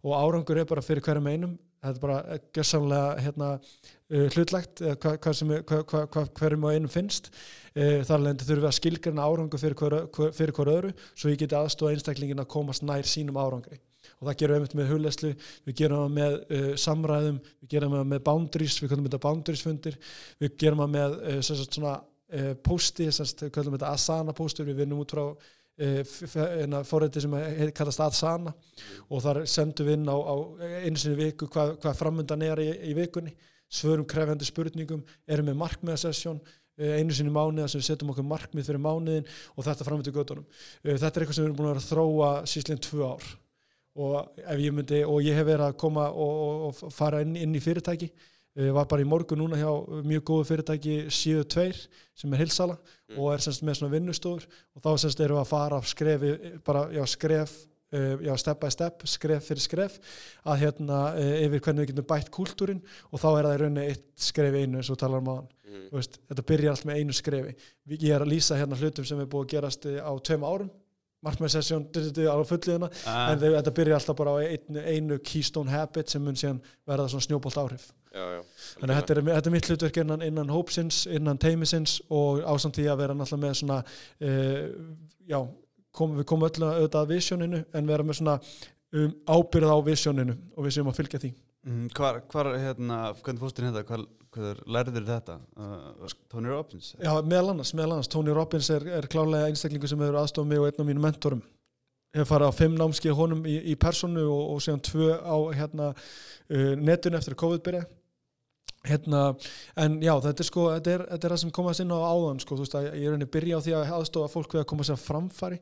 og 0.05 0.17
árangur 0.17 0.61
er 0.61 0.69
bara 0.69 0.85
fyrir 0.85 1.05
hverjum 1.05 1.29
einum 1.29 1.57
þetta 1.81 1.97
er 1.97 2.03
bara 2.03 2.39
gjössamlega 2.57 3.25
hérna, 3.25 3.51
uh, 4.13 4.27
hlutlegt 4.35 4.83
uh, 4.85 4.95
hvað 5.01 5.19
hva 5.25 5.35
sem 5.37 5.53
hva, 5.55 5.81
hva, 5.93 6.03
hva 6.07 6.25
hverjum 6.39 6.67
og 6.69 6.75
einum 6.75 6.93
finnst. 6.93 7.31
Uh, 7.75 8.01
þar 8.07 8.25
lendi 8.27 8.47
þurfum 8.47 8.65
við 8.65 8.71
að 8.71 8.77
skilgjörna 8.81 9.29
árangur 9.29 9.63
fyrir 9.63 9.79
hver, 9.81 9.97
hver, 10.17 10.35
fyrir 10.37 10.57
hver 10.57 10.73
öðru 10.75 10.93
svo 11.13 11.33
ég 11.33 11.41
geti 11.41 11.59
aðstofa 11.59 11.95
einstaklingin 11.95 12.43
að 12.43 12.51
komast 12.53 12.85
nær 12.87 13.09
sínum 13.09 13.41
árangri. 13.41 13.81
Og 14.21 14.29
það 14.29 14.39
gerum 14.41 14.55
við 14.55 14.61
einmitt 14.61 14.77
með 14.77 14.93
huleslu 14.95 15.33
við 15.67 15.77
gerum 15.81 16.05
það 16.05 16.15
með 16.19 16.37
uh, 16.41 16.71
samræðum 16.85 17.41
við 17.47 17.73
gerum 17.75 17.97
það 17.97 18.07
með 18.13 18.23
boundaries, 18.29 18.79
við 18.83 18.93
kallum 18.93 19.09
þetta 19.09 19.25
boundaries 19.25 19.65
fundir 19.65 19.99
við 20.41 20.57
gerum 20.61 20.83
það 20.85 20.95
með 20.97 21.17
uh, 21.21 21.41
svona 21.47 21.95
uh, 21.97 22.53
posti, 22.65 23.09
við 23.09 23.53
kallum 23.55 23.77
þetta 23.77 23.95
asana 23.95 24.37
postur, 24.37 24.69
við 24.69 24.83
vinnum 24.83 25.03
út 25.05 25.15
frá 25.15 25.25
fórrætti 26.85 27.23
sem 27.25 27.33
heit- 27.33 27.75
kallast 27.77 28.03
Adsana 28.05 28.53
og 29.09 29.23
þar 29.25 29.43
sendum 29.49 29.87
við 29.89 29.99
inn 29.99 30.11
á, 30.13 30.17
á 30.17 30.35
í 30.87 31.15
viku 31.17 31.49
hvað, 31.49 31.77
hvað 31.81 31.99
framöndan 32.01 32.43
er 32.45 32.61
í, 32.61 32.71
í 32.91 32.95
vikunni. 32.99 33.33
Svörum 33.71 34.05
krefjandi 34.05 34.45
spurningum 34.49 35.05
erum 35.31 35.47
með 35.47 35.61
markmiðasessjón 35.61 36.41
einu 36.81 37.15
sinni 37.15 37.33
mánuða 37.33 37.69
sem 37.69 37.81
við 37.81 37.91
setjum 37.91 38.11
okkur 38.15 38.27
markmið 38.27 38.71
fyrir 38.71 38.83
mánuðin 38.83 39.29
og 39.55 39.67
þetta 39.67 39.87
framöndu 39.87 40.15
göttunum 40.17 40.47
þetta 40.83 41.11
er 41.11 41.25
eitthvað 41.25 41.37
sem 41.37 41.45
við 41.45 41.49
erum 41.51 41.59
búin 41.61 41.71
að 41.75 41.87
þróa 41.87 42.31
síslega 42.49 42.85
tvö 42.87 43.11
ár. 43.13 43.31
Og 44.01 44.43
ég 44.63 44.75
myndi 44.75 45.01
og 45.05 45.23
ég 45.27 45.37
hef 45.37 45.49
verið 45.49 45.67
að 45.67 45.79
koma 45.83 46.07
og, 46.11 46.67
og, 46.71 46.83
fara 46.95 47.21
inn, 47.25 47.35
inn 47.37 47.57
í 47.59 47.63
fyrirtæki 47.63 48.11
var 48.57 48.87
bara 48.91 49.03
í 49.03 49.09
morgun 49.09 49.39
núna 49.39 49.57
hjá 49.61 49.71
mjög 50.05 50.25
góðu 50.27 50.47
fyrirtæki 50.49 50.95
7.2 51.09 51.87
sem 52.19 52.33
er 52.35 52.41
hilsala 52.43 52.77
og 53.17 53.33
er 53.35 53.39
semst 53.45 53.63
með 53.63 53.79
svona 53.79 53.95
vinnustofur. 53.95 54.47
Og 54.77 54.83
þá 54.83 54.91
semst 55.05 55.21
erum 55.21 55.39
við 55.39 55.45
að 55.45 55.53
fara 55.53 55.83
skrefi, 55.87 56.33
bara, 56.67 56.89
já, 56.95 57.05
skref 57.07 57.55
já, 57.91 58.35
step 58.39 58.61
by 58.63 58.69
step, 58.71 59.01
skref 59.11 59.47
fyrir 59.51 59.63
skref 59.65 59.97
að 60.47 60.61
hérna 60.65 60.99
yfir 61.19 61.59
hvernig 61.65 61.87
við 61.89 61.93
getum 61.95 62.07
bætt 62.13 62.29
kúltúrin 62.31 62.83
og 63.11 63.19
þá 63.23 63.27
er 63.33 63.47
það 63.49 63.55
í 63.55 63.61
rauninni 63.65 63.87
eitt 63.91 64.05
skref 64.23 64.55
í 64.55 64.61
einu 64.63 64.79
eins 64.79 64.91
og 64.95 64.99
talar 65.01 65.23
um 65.25 65.33
aðan 65.37 65.49
Mm. 65.71 65.85
veist, 65.95 66.17
þetta 66.27 66.43
byrjar 66.49 66.73
allt 66.73 66.85
með 66.89 66.97
einu 66.99 67.15
skrefi. 67.15 67.53
Ég 67.95 68.11
er 68.11 68.23
að 68.25 68.31
lýsa 68.33 68.57
hérna 68.59 68.75
hlutum 68.75 69.05
sem 69.07 69.21
er 69.23 69.27
búið 69.31 69.45
að 69.45 69.51
gerast 69.53 69.85
eh, 69.87 70.01
á 70.03 70.11
tveim 70.19 70.43
árum. 70.43 70.71
Markmæðsessjón 71.23 71.85
á 72.27 72.35
fulliðina 72.49 72.89
Ah. 73.07 73.31
en 73.31 73.39
þetta 73.39 73.71
byrjar 73.77 74.01
alltaf 74.01 74.17
bara 74.17 74.33
á 74.35 74.39
einu, 74.51 74.81
einu 74.83 75.19
keystone 75.23 75.71
habit 75.71 76.09
sem 76.11 76.25
mun 76.25 76.35
síðan 76.35 76.59
verða 76.89 77.07
svona 77.13 77.23
snjóbolt 77.23 77.55
áhrif 77.61 77.93
já, 78.11 78.25
já, 78.37 78.41
Þannig 78.81 78.95
að 78.95 79.01
þetta 79.01 79.17
er, 79.17 79.23
þetta 79.31 79.51
er 79.51 79.57
mitt 79.57 79.71
hlutverk 79.71 80.03
innan, 80.03 80.27
innan 80.27 80.53
hópsins, 80.55 81.05
innan 81.11 81.41
teimisins 81.41 81.99
og 82.11 82.43
ásamt 82.43 82.79
því 82.81 82.89
að 82.91 83.03
vera 83.05 83.17
náttúrulega 83.17 83.47
með 83.47 83.59
svona, 83.63 83.81
uh, 84.27 85.15
já, 85.31 85.41
kom, 85.97 86.19
við 86.19 86.29
komum 86.31 86.49
öll 86.49 86.65
að 86.65 86.81
auðvitað 86.81 87.01
að 87.03 87.15
visioninu 87.15 87.63
en 87.75 87.91
vera 87.91 88.07
með 88.07 88.21
svona 88.21 88.39
um, 88.41 89.15
ábyrð 89.29 89.75
á 89.75 89.79
visioninu 89.87 90.37
og 90.57 90.67
við 90.67 90.77
séum 90.77 90.91
að 90.91 91.01
fylgja 91.01 91.23
því. 91.23 91.33
Mm, 91.69 91.87
Hvar, 91.93 92.23
hvar, 92.33 92.55
hérna, 92.57 92.99
hvernig 93.21 93.43
fórstu 93.43 93.65
hérna, 93.67 93.85
hvað, 93.85 94.07
hvað 94.33 94.61
lærður 94.65 95.09
þetta? 95.11 95.39
Uh, 95.61 96.19
Tony 96.33 96.49
Robbins? 96.49 96.95
Já, 96.97 97.13
meðal 97.21 97.53
annars, 97.55 97.75
meðal 97.77 97.99
annars, 97.99 98.11
Tony 98.13 98.35
Robbins 98.37 98.71
er, 98.73 98.87
er 98.97 99.09
klálega 99.13 99.51
einstaklingu 99.51 99.91
sem 99.91 100.01
hefur 100.01 100.21
aðstofað 100.23 100.53
mig 100.53 100.63
og 100.63 100.71
einn 100.71 100.81
af 100.81 100.89
mínum 100.89 101.05
mentorum. 101.05 101.43
Ég 102.11 102.25
hef 102.25 102.33
farið 102.33 102.51
á 102.51 102.59
fimm 102.59 102.79
námski 102.79 103.13
honum 103.15 103.45
í, 103.47 103.59
í 103.71 103.77
personu 103.79 104.25
og, 104.25 104.55
og 104.55 104.65
síðan 104.65 104.81
tvö 104.89 105.13
á 105.21 105.37
hérna, 105.61 105.91
uh, 105.93 106.73
netun 106.81 107.19
eftir 107.21 107.37
að 107.37 107.43
COVID 107.45 107.67
byrja. 107.69 107.85
Hérna, 108.81 109.35
en 109.77 109.99
já, 110.01 110.15
þetta 110.25 110.41
er 110.41 110.47
sko, 110.49 110.63
þetta 110.73 110.93
er, 110.95 111.03
þetta 111.11 111.27
er 111.27 111.33
það 111.35 111.41
sem 111.43 111.51
komast 111.53 111.83
inn 111.83 111.91
á 111.93 112.01
áðan, 112.01 112.39
sko, 112.41 112.57
veist 112.57 112.77
að 112.79 112.87
ég 112.89 113.03
er 113.05 113.13
henni 113.13 113.27
byrja 113.29 113.59
á 113.61 113.65
því 113.67 113.75
að 113.77 113.91
aðstofa 113.99 114.31
fólk 114.33 114.55
við 114.57 114.63
að 114.63 114.69
koma 114.71 114.87
sér 114.89 114.97
að 114.97 115.03
framfæri. 115.05 115.59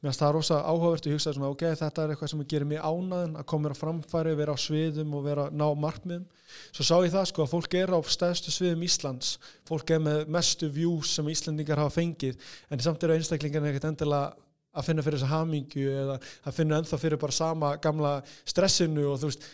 Mér 0.00 0.08
finnst 0.08 0.22
það 0.22 0.32
rosa 0.38 0.60
áhugavert 0.64 1.04
og 1.04 1.12
ég 1.12 1.18
hugsaði 1.18 1.36
svona, 1.36 1.50
ok, 1.52 1.64
þetta 1.82 2.06
er 2.06 2.14
eitthvað 2.14 2.30
sem 2.32 2.44
gerir 2.48 2.70
mig 2.70 2.80
ánaðin 2.80 3.34
að 3.36 3.48
koma 3.52 3.66
mér 3.66 3.76
á 3.76 3.82
framfæri, 3.82 4.32
vera 4.40 4.54
á 4.56 4.64
sviðum 4.64 5.12
og 5.18 5.26
vera 5.26 5.44
ná 5.52 5.66
markmiðum. 5.84 6.24
Svo 6.72 6.86
sá 6.88 6.94
ég 7.04 7.12
það 7.12 7.26
sko 7.28 7.44
að 7.44 7.52
fólk 7.52 7.76
er 7.76 7.92
á 7.92 8.00
stæðstu 8.16 8.54
sviðum 8.56 8.86
Íslands, 8.88 9.34
fólk 9.68 9.92
er 9.92 10.00
með 10.08 10.24
mestu 10.32 10.70
views 10.72 11.12
sem 11.18 11.28
Íslandingar 11.28 11.84
hafa 11.84 11.92
fengið, 11.98 12.40
en 12.72 12.80
samt 12.80 13.04
eru 13.04 13.18
einstaklingarnir 13.18 13.74
ekkert 13.76 13.90
endilega 13.92 14.32
að 14.72 14.86
finna 14.88 15.04
fyrir 15.04 15.20
þessa 15.20 15.34
hamingju 15.34 15.90
eða 15.92 16.14
að 16.48 16.54
finna 16.56 16.78
ennþá 16.80 16.98
fyrir 17.00 17.20
bara 17.20 17.36
sama 17.36 17.74
gamla 17.84 18.12
stressinu 18.48 19.04
og 19.10 19.18
þú 19.20 19.28
veist, 19.28 19.44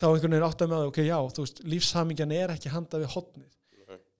þá 0.00 0.06
einhvern 0.08 0.34
veginn 0.34 0.46
átt 0.46 0.62
að 0.64 0.70
með 0.70 0.78
það, 0.78 0.90
ok, 0.90 1.00
já, 1.04 1.16
þú 1.36 1.46
veist, 1.46 1.64
lífshamingjan 1.74 2.36
er 2.36 2.54
ekki 2.54 2.72
handa 2.72 3.00
við 3.02 3.10
hotnið. 3.14 3.50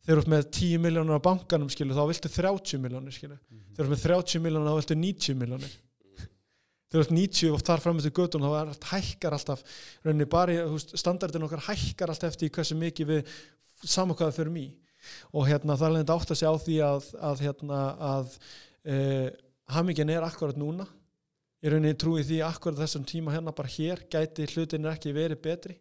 Þegar 0.00 0.16
þú 0.16 0.22
ert 0.24 0.32
með 0.32 0.48
10 0.56 0.82
miljónur 0.84 1.20
á 1.20 1.26
bankanum, 1.26 1.70
skilu, 1.72 1.94
þá 1.96 2.02
viltu 2.08 2.32
30 2.32 2.82
miljónur, 2.82 3.14
skilu. 3.14 3.36
Þegar 3.76 3.78
þú 3.78 3.84
ert 3.84 3.92
með 3.92 4.04
30 4.04 4.44
miljónur, 4.44 4.68
þá 4.68 4.78
viltu 4.80 4.96
90 5.00 5.40
miljónur. 5.40 5.74
Þegar 6.90 6.96
þú 6.96 7.02
ert 7.04 7.14
90 7.14 7.54
og 7.54 7.64
þar 7.68 7.82
fram 7.84 8.00
eftir 8.00 8.14
göttun, 8.16 8.44
þá 8.44 8.54
er 8.58 8.70
allt 8.72 8.86
hækkar 8.90 9.36
alltaf, 9.36 9.64
rauninni 10.04 10.28
bara, 10.32 10.56
þú 10.66 10.78
veist, 10.78 10.94
standardin 10.98 11.46
okkar 11.46 11.66
hækkar 11.68 12.12
alltaf 12.12 12.32
eftir 12.32 12.52
hversu 12.56 12.78
mikið 12.80 13.12
við 13.12 13.34
við 13.80 14.38
förum 14.40 14.56
í. 14.60 14.66
Og 15.32 15.46
hérna, 15.48 15.76
það 15.78 15.86
er 15.86 15.94
leiðin 15.94 16.14
átt 16.16 16.32
að 16.34 16.40
segja 16.40 16.50
á 16.52 16.64
því 16.64 16.80
að, 16.84 17.06
að 17.30 17.44
hérna, 17.46 17.78
að 18.10 18.34
e, 18.84 18.96
hamingjan 19.76 20.12
er 20.16 20.26
akkurat 20.26 20.58
núna 20.60 20.88
ég 21.62 21.72
rauninni 21.72 21.94
trúi 22.00 22.22
því 22.24 22.40
akkur 22.46 22.76
þessum 22.78 23.04
tíma 23.08 23.34
hérna 23.34 23.52
bara 23.56 23.68
hér 23.68 24.04
gæti 24.10 24.46
hlutin 24.54 24.86
ekki 24.90 25.12
verið 25.16 25.40
betri 25.44 25.76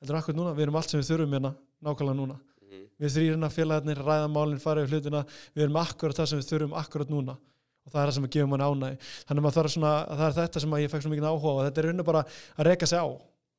heldur 0.00 0.18
akkur 0.20 0.36
núna, 0.36 0.52
við 0.54 0.66
erum 0.68 0.76
allt 0.76 0.90
sem 0.92 1.00
við 1.00 1.08
þurfum 1.10 1.34
hérna 1.38 1.54
nákvæmlega 1.84 2.18
núna. 2.18 2.36
Mhm. 2.64 2.84
við 3.00 3.14
þrýrina 3.14 3.48
félagarnir, 3.50 3.98
ræða 4.04 4.28
málinn, 4.30 4.60
fara 4.60 4.82
yfir 4.84 4.98
hlutina. 4.98 5.24
Við 5.54 5.62
erum 5.64 5.76
akkurat 5.80 6.16
það 6.16 6.26
sem 6.28 6.38
við 6.40 6.48
þurfum 6.50 6.74
akkurat 6.80 7.08
núna. 7.10 7.36
Og 7.84 7.92
það 7.92 8.00
er 8.02 8.08
það 8.08 8.14
sem 8.14 8.24
að 8.24 8.30
gefa 8.34 8.48
mann 8.48 8.64
ánægi 8.64 8.98
þannig 9.28 9.40
að 9.40 9.44
maður 9.44 9.56
þarf 9.58 9.72
svona, 9.74 9.92
að 10.08 10.18
það 10.20 10.28
er 10.28 10.36
þetta 10.40 10.60
sem 10.60 10.70
að 10.74 10.80
ég 10.84 10.90
fekk 10.90 11.02
svo 11.04 11.10
mikið 11.12 11.26
áhuga 11.28 11.50
og 11.54 11.64
þetta 11.66 11.78
er 11.82 11.84
rauninu 11.88 12.04
bara 12.04 12.22
að 12.58 12.64
reka 12.70 12.86
sig 12.86 12.98
á. 12.98 13.06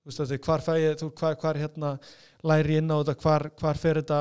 Þú 0.06 0.10
veist 0.14 0.46
hvar 0.46 0.62
fæ 0.66 0.74
ég, 0.82 0.96
þú, 1.02 1.10
hvar, 1.20 1.36
hvar 1.42 1.56
hérna 1.62 1.92
læri 2.46 2.74
ég 2.74 2.82
inn 2.82 2.90
á 2.94 2.98
þetta, 3.02 3.16
hvar, 3.22 3.50
hvar 3.62 3.78
fer 3.78 4.00
þetta 4.02 4.20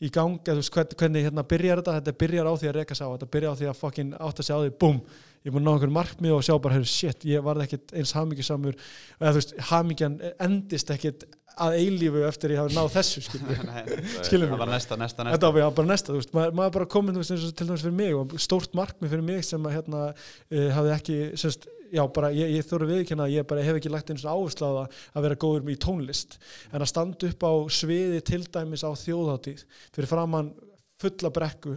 í 0.00 0.10
gang, 0.10 0.38
eða 0.42 0.58
veist 0.58 0.72
hvern- 0.74 0.94
hvernig 0.98 1.26
hérna 1.26 1.42
byrjar 1.46 1.82
þetta, 1.82 1.96
þetta 2.00 2.18
byrjar 2.18 2.46
á 2.46 2.54
því 2.58 2.68
að 2.70 2.78
reka 2.78 2.94
sig 2.94 3.06
á. 3.06 3.10
Þetta 3.14 3.30
byrjar 3.30 3.50
á 3.50 3.58
því 3.58 3.66
að 3.70 3.80
fucking 3.82 4.14
átta 4.18 4.42
sig 4.42 4.54
á 4.54 4.58
því, 4.62 4.70
búm 4.78 5.00
ég 5.46 5.54
að 5.54 5.64
ná 5.64 5.72
einhverjum 5.72 5.96
markmið 5.96 6.36
og 6.36 6.42
sjá 6.44 6.54
bara, 6.60 6.76
heyrðu, 6.76 6.90
shit 6.92 7.26
ég 7.28 7.44
varð 7.44 7.64
ekkit 7.64 7.94
eins 7.96 8.14
hamingjusamur. 8.16 8.76
Eða 9.20 9.30
þú 9.30 9.40
veist, 9.40 9.54
hamingjan 9.70 10.18
endist 10.36 10.92
ekkit 10.92 11.26
að 11.60 11.76
eilífu 11.80 12.22
eftir 12.28 12.54
ég 12.54 12.60
hafi 12.62 12.76
náð 12.76 12.92
þessu 12.94 13.22
það 13.30 14.44
mig. 14.44 14.52
var 14.52 14.70
næsta, 14.70 14.96
næsta, 15.00 15.24
næsta. 15.24 15.34
Þetta 15.34 15.50
var 15.56 15.74
bara 15.76 15.90
næsta, 15.90 16.12
þú 16.12 16.20
veist, 16.20 16.32
maður, 16.36 16.54
maður 16.60 16.76
bara 16.76 16.88
komin 16.94 17.16
þú 17.16 17.24
veist, 17.24 17.34
eins 17.34 17.48
og 17.48 17.56
til 17.58 17.68
dæmis 17.68 17.84
fyrir 17.84 17.98
mig 17.98 18.16
og 18.16 18.36
stórt 18.40 18.76
markmið 18.78 19.14
fyrir 19.14 19.26
mig 19.26 19.44
sem 19.48 19.68
að 19.68 19.76
hérna 19.76 20.06
uh, 20.12 20.70
hafði 20.76 20.94
ekki, 20.94 21.18
semst, 21.40 21.68
já 21.90 22.02
bara 22.14 22.30
ég, 22.36 22.54
ég 22.54 22.68
þóru 22.70 22.88
viðkynna 22.92 23.26
að 23.26 23.34
ég 23.34 23.50
bara 23.50 23.66
hef 23.66 23.80
ekki 23.80 23.92
lagt 23.92 24.12
eins 24.14 24.24
og 24.24 24.38
áherslu 24.38 24.70
á 24.70 24.72
það 24.78 24.98
að 25.18 25.26
vera 25.26 25.40
góður 25.44 25.72
í 25.74 25.78
tónlist. 25.84 26.38
En 26.70 26.84
að 26.84 26.92
standa 26.92 27.30
upp 27.32 27.46
á 27.48 27.52
sviði 27.80 28.20
til 28.30 28.42
dæmis 28.46 28.86
á 28.86 28.90
þjóðhátíð 28.94 29.64
fyrir 29.90 30.10
framann 30.12 30.52
fulla 31.00 31.32
brekku 31.34 31.76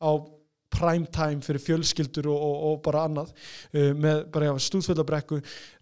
á 0.00 0.10
prime 0.70 1.08
time 1.12 1.44
fyrir 1.44 1.62
fjölskyldur 1.64 2.30
og, 2.30 2.40
og, 2.46 2.56
og 2.70 2.80
bara 2.86 3.04
annað 3.08 3.32
uh, 3.34 3.90
með 3.96 4.24
bara 4.32 4.50
já, 4.50 4.54
stúðfulla 4.68 5.06
brekku 5.06 5.40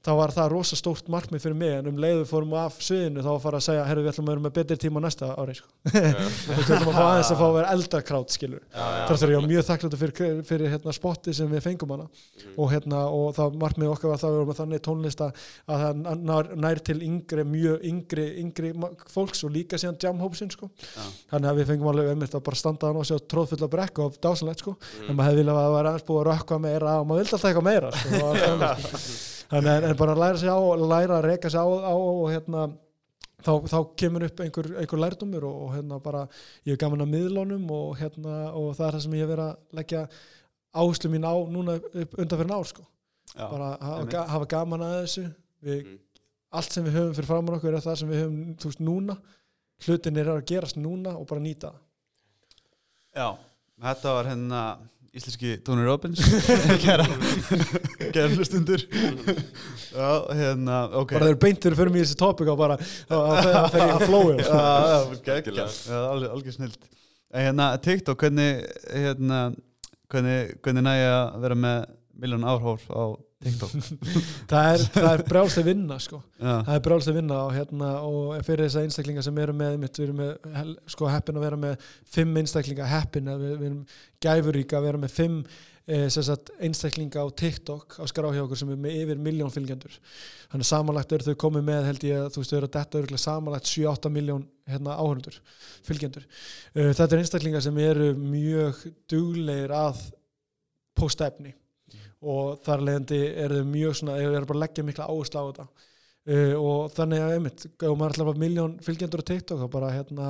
þá 0.09 0.13
var 0.17 0.33
það 0.33 0.51
rosa 0.55 0.79
stórt 0.79 1.09
markmið 1.13 1.45
fyrir 1.45 1.59
mig 1.59 1.75
en 1.77 1.91
um 1.91 1.99
leiðu 2.01 2.25
fórum 2.29 2.55
af 2.59 2.79
sviðinu 2.81 3.21
þá 3.25 3.29
var 3.29 3.39
að 3.39 3.45
fara 3.45 3.61
að 3.61 3.67
segja 3.67 3.87
herru 3.89 4.05
við 4.05 4.13
ætlum 4.15 4.29
að 4.29 4.33
vera 4.33 4.45
með 4.47 4.55
betri 4.59 4.79
tíma 4.81 5.03
næsta 5.05 5.31
ári 5.37 5.57
sko. 5.59 5.69
við 5.93 6.63
ætlum 6.63 6.91
að 6.93 6.99
fá 6.99 7.05
aðeins 7.05 7.33
að 7.35 7.41
fá 7.43 7.47
að 7.49 7.57
vera 7.59 7.73
eldakrátt 7.77 8.35
skilur 8.35 8.65
þar 8.73 9.21
þarf 9.21 9.35
ég 9.35 9.43
á 9.45 9.51
mjög 9.51 9.67
þakkláttu 9.69 10.01
fyrir, 10.01 10.41
fyrir 10.49 10.73
hérna, 10.73 10.95
spotti 10.97 11.35
sem 11.37 11.51
við 11.53 11.65
fengum 11.65 11.95
hana. 11.95 12.07
Og, 12.55 12.71
hérna, 12.73 13.05
og 13.13 13.35
það 13.37 13.59
markmið 13.63 13.93
okkar 13.93 14.13
var 14.13 14.21
það 14.23 14.29
að 14.29 14.35
við 14.35 14.39
vorum 14.39 14.51
með 14.53 14.61
þannig 14.63 14.85
tónlista 14.87 15.29
að 15.69 15.85
það 15.85 16.03
nær, 16.31 16.51
nær 16.65 16.83
til 16.89 16.99
yngri, 17.07 17.47
mjög 17.53 17.87
yngri, 17.91 18.27
yngri 18.43 18.73
fólks 19.13 19.45
og 19.47 19.55
líka 19.55 19.81
síðan 19.81 20.01
jamhópsinn 20.05 20.53
sko. 20.55 20.71
Þannig 21.33 21.51
að 21.53 21.61
við 21.61 21.73
fengum 21.73 21.91
alveg 21.93 22.13
einmitt 22.13 22.37
að 22.39 22.45
bara 22.49 22.61
standa 22.61 22.93
og 22.93 23.09
sjá 23.09 23.17
tróðfulla 23.29 23.71
brekku 23.73 24.07
og 24.07 24.21
dásanlegt 24.23 24.65
sko. 24.65 24.77
en 25.07 25.19
maður 25.19 25.33
hefði 25.33 25.43
viljað 25.43 25.59
að 25.59 25.67
það 25.67 25.75
var 25.77 25.91
aðeins 25.93 26.09
búið 26.09 26.23
að 26.23 26.31
rökkva 26.33 26.61
meira 26.65 26.95
og 27.01 27.09
maður 27.09 27.25
vildi 27.25 27.37
alltaf 27.39 27.51
eitthvað 27.51 27.69
meira 27.73 27.93
sko. 27.99 29.27
Þannig, 29.49 29.87
en 29.89 29.97
bara 29.97 30.13
að 30.15 30.21
læra 30.23 30.39
sig 30.43 30.51
á 30.53 30.59
læra 30.93 31.19
að 31.19 31.27
reka 31.31 31.51
sig 31.51 31.61
á, 31.61 31.65
á 31.65 31.95
og 31.97 32.27
hérna 32.29 32.65
þá, 33.41 33.53
þá 33.71 33.79
kemur 33.97 34.27
upp 34.27 34.41
einhver, 34.45 34.69
einhver 34.83 35.01
lærdumur 35.01 35.47
og, 35.49 35.63
og 35.65 35.71
hérna 35.77 36.01
bara 36.05 36.25
ég 36.67 36.75
er 36.75 36.81
gaman 36.83 37.05
að 37.07 37.13
miðlunum 37.15 37.71
og 37.73 37.95
hérna 38.01 38.35
og 38.53 38.75
það 38.77 38.87
er 38.91 38.99
það 38.99 39.05
sem 39.07 39.17
ég 39.17 39.25
hef 39.25 39.31
verið 39.33 39.47
að 39.47 39.79
leggja 39.81 40.03
áherslu 40.83 41.11
mín 41.15 41.25
á 41.25 41.35
núna 41.49 41.79
upp 41.81 42.19
undan 42.21 42.43
fyrir 42.43 42.53
ár 42.59 42.69
sko. 42.69 42.85
Já, 43.33 43.47
bara 43.49 43.71
að 43.77 43.89
hafa, 43.89 44.27
hafa 44.35 44.51
gaman 44.53 44.85
að 44.85 44.95
þessu 45.03 45.25
við, 45.65 45.81
Mm. 45.89 45.99
allt 46.61 46.73
sem 46.73 46.85
við 46.85 46.95
höfum 46.97 47.15
fyrir 47.17 47.29
framann 47.29 47.57
okkur 47.59 47.75
er 47.77 47.83
það 47.85 47.97
sem 48.01 48.09
við 48.13 48.21
höfum 48.23 48.55
þú 48.61 48.69
veist 48.71 48.81
núna 48.85 49.17
hlutin 49.85 50.17
er 50.21 50.31
að 50.33 50.45
gerast 50.49 50.77
núna 50.81 51.13
og 51.19 51.27
bara 51.29 51.41
nýta 51.45 51.73
Já, 53.17 53.29
þetta 53.85 54.15
var 54.17 54.29
hérna 54.31 54.63
íslenski 55.17 55.55
Tony 55.65 55.85
Robbins. 55.87 56.21
Kæra 56.85 57.07
kæra 58.13 58.29
hlustundur 58.35 58.83
Já, 58.89 60.11
hérna, 60.37 60.83
ok. 61.01 61.15
Bara 61.17 61.31
þeir 61.31 61.41
beintur 61.43 61.77
fyrir 61.79 61.93
mig 61.95 62.03
í 62.03 62.07
þessi 62.07 62.19
topic 62.21 62.51
og 62.53 62.59
bara 62.61 62.77
að 62.79 63.71
fer 63.73 63.83
ég 63.83 63.95
að 63.95 64.05
flói 64.07 64.37
Já, 65.89 66.01
alveg, 66.13 66.53
snilt 66.55 66.89
En 67.29 67.45
Hérna, 67.45 67.71
TikTok, 67.85 68.23
hvernig 68.25 68.63
hérna, 68.89 69.41
hvernig, 70.09 70.55
hvernig 70.65 70.85
næja 70.87 71.11
að 71.17 71.43
vera 71.45 71.59
með 71.61 71.81
miljón 72.19 72.47
áhrif 72.49 72.87
á 72.89 73.05
TikTok. 73.39 73.71
Það 74.51 74.69
er, 74.73 74.85
það 74.91 75.09
er 75.13 75.23
brjálst 75.29 75.61
að 75.61 75.69
vinna 75.69 75.97
sko. 76.03 76.19
Það 76.41 76.71
er 76.75 76.81
brjálst 76.83 77.11
að 77.13 77.19
vinna 77.21 77.39
og, 77.45 77.51
hérna, 77.55 77.91
og 78.03 78.31
fyrir 78.47 78.65
þessa 78.67 78.83
einstaklinga 78.83 79.23
sem 79.23 79.37
eru 79.39 79.55
með 79.55 79.77
mitt, 79.79 79.99
við 80.01 80.09
erum 80.09 80.23
með, 80.25 80.73
sko, 80.91 81.07
heppin 81.13 81.39
að 81.39 81.45
vera 81.47 81.59
með 81.63 81.85
fimm 82.17 82.41
einstaklinga 82.41 82.89
heppin 82.91 83.31
að 83.31 83.45
við, 83.45 83.53
við 83.61 83.69
erum 83.69 83.83
gæfurík 84.27 84.75
að 84.75 84.89
vera 84.89 85.03
með 85.05 85.13
fimm 85.15 85.37
eh, 85.45 86.09
sem 86.11 86.27
sagt, 86.27 86.51
einstaklinga 86.67 87.23
á 87.23 87.27
TikTok 87.43 88.01
á 88.03 88.05
skrá 88.11 88.27
hjá 88.35 88.43
okkur 88.43 88.63
sem 88.63 88.75
er 88.75 88.83
með 88.89 88.99
yfir 89.05 89.23
miljón 89.29 89.55
fylgjendur. 89.55 89.95
Þannig 90.49 90.67
að 90.67 90.73
samanlagt 90.73 91.15
eru 91.15 91.29
þau 91.29 91.41
komið 91.45 91.67
með 91.71 91.89
held 91.93 92.09
ég 92.09 92.25
að 92.25 92.33
þú 92.35 92.43
veist 92.43 92.57
þau 92.57 92.59
eru 92.59 92.71
að 92.73 92.75
detta 92.81 93.03
örgulega 93.05 93.27
samanlagt 93.29 93.71
7-8 93.71 94.15
miljón 94.19 94.45
hérna, 94.67 94.99
áhörundur 94.99 95.39
fylgjendur. 95.87 96.27
Uh, 96.75 96.91
þetta 96.91 97.09
er 97.13 97.23
einstaklingar 97.23 97.63
sem 97.69 97.81
eru 97.87 98.11
mjög 98.19 98.83
duglegir 99.07 99.79
að 99.79 100.03
posta 100.99 101.31
efni 101.31 101.55
og 102.23 102.59
þar 102.67 102.85
leiðandi 102.87 103.21
eru 103.45 103.61
þau 103.61 103.69
mjög 103.73 103.99
svona, 104.01 104.17
eru 104.19 104.47
bara 104.49 104.59
að 104.59 104.63
leggja 104.65 104.85
mikla 104.89 105.09
áherslu 105.09 105.43
á 105.43 105.49
þetta. 105.49 105.69
Uh, 106.29 106.55
og 106.61 106.91
þannig 106.93 107.23
að 107.25 107.35
einmitt, 107.39 107.67
ef 107.73 107.93
maður 107.97 108.15
ætlar 108.15 108.27
bara 108.29 108.43
miljón 108.43 108.75
fylgjendur 108.85 109.23
á 109.25 109.29
TikTok 109.31 109.63
þá 109.63 109.69
bara 109.73 109.93
hérna 109.95 110.27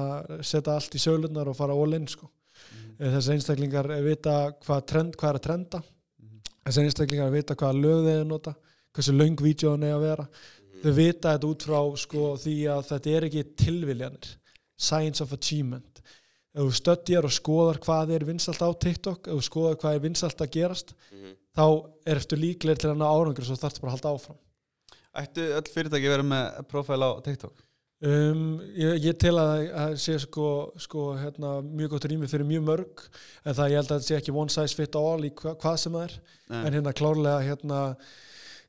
setja 0.46 0.76
allt 0.76 0.94
í 0.94 1.00
sölunar 1.02 1.48
og 1.50 1.56
fara 1.58 1.74
all 1.74 1.96
in 1.96 2.06
sko. 2.06 2.28
mm. 2.28 2.92
þessi 3.16 3.32
einstaklingar 3.34 3.88
vita 4.04 4.34
hvað, 4.62 4.84
trend, 4.86 5.16
hvað 5.18 5.30
er 5.32 5.40
að 5.40 5.46
trenda. 5.48 5.82
Þessi 6.68 6.84
einstaklingar 6.84 7.32
vita 7.32 7.56
hvaða 7.56 7.80
lög 7.82 8.06
þeir 8.06 8.24
nota 8.28 8.54
hversu 8.94 9.14
löng 9.14 9.38
vídjóðan 9.42 9.88
er 9.88 9.96
að 9.96 10.04
vera. 10.06 10.28
Þau 10.82 10.92
vita 10.94 11.32
þetta 11.34 11.48
út 11.48 11.66
frá 11.66 11.80
sko, 11.98 12.24
því 12.38 12.54
að 12.70 12.84
þetta 12.92 13.10
er 13.16 13.26
ekki 13.28 13.44
tilviljanir. 13.58 14.30
Science 14.78 15.24
of 15.24 15.32
achievement. 15.34 16.02
Ef 16.54 16.62
þú 16.62 16.74
stöddjar 16.78 17.26
og 17.26 17.34
skoðar 17.34 17.78
hvað 17.82 18.14
er 18.14 18.24
vinsalt 18.28 18.62
á 18.62 18.70
TikTok 18.70 19.26
ef 19.28 19.34
þú 19.40 19.46
skoðar 19.46 19.78
hvað 19.82 19.98
er 19.98 20.04
vinsalt 20.06 20.40
að 20.42 20.52
gerast 20.54 20.94
Mhm. 21.10 21.34
Þá 21.58 21.66
er 22.08 22.20
eftir 22.20 22.40
líklegir 22.40 22.82
til 22.82 22.92
að 22.92 23.00
ná 23.00 23.08
árangur 23.10 23.46
svo 23.46 23.58
þarfst 23.58 23.82
bara 23.82 23.92
að 23.92 23.98
halda 23.98 24.12
áfram. 24.14 24.42
Ættu 25.18 25.48
öll 25.56 25.72
fyrirtæki 25.72 26.12
vera 26.12 26.26
með 26.26 26.60
profil 26.70 27.00
á 27.02 27.10
TikTok? 27.24 27.64
Um, 27.98 28.60
ég, 28.78 29.00
ég 29.08 29.16
tel 29.18 29.34
að 29.42 29.64
það 29.72 29.94
sé 29.98 30.14
sko, 30.22 30.48
sko 30.78 31.08
hérna, 31.18 31.56
mjög 31.66 31.96
gott 31.96 32.04
rými 32.06 32.28
fyrir 32.30 32.46
mjög 32.46 32.68
mörg 32.68 33.00
en 33.42 33.56
það 33.58 33.72
ég 33.72 33.80
held 33.80 33.88
að 33.88 33.96
þetta 33.96 34.06
sé 34.06 34.18
ekki 34.20 34.34
one 34.38 34.54
size 34.54 34.78
fit 34.78 34.98
all 35.00 35.26
í 35.26 35.32
hva, 35.40 35.56
hvað 35.58 35.80
sem 35.82 35.96
það 35.96 36.04
er. 36.04 36.14
Nei. 36.46 36.60
en 36.60 36.76
hérna 36.76 36.92
klárlega 37.00 37.40
hérna 37.48 37.80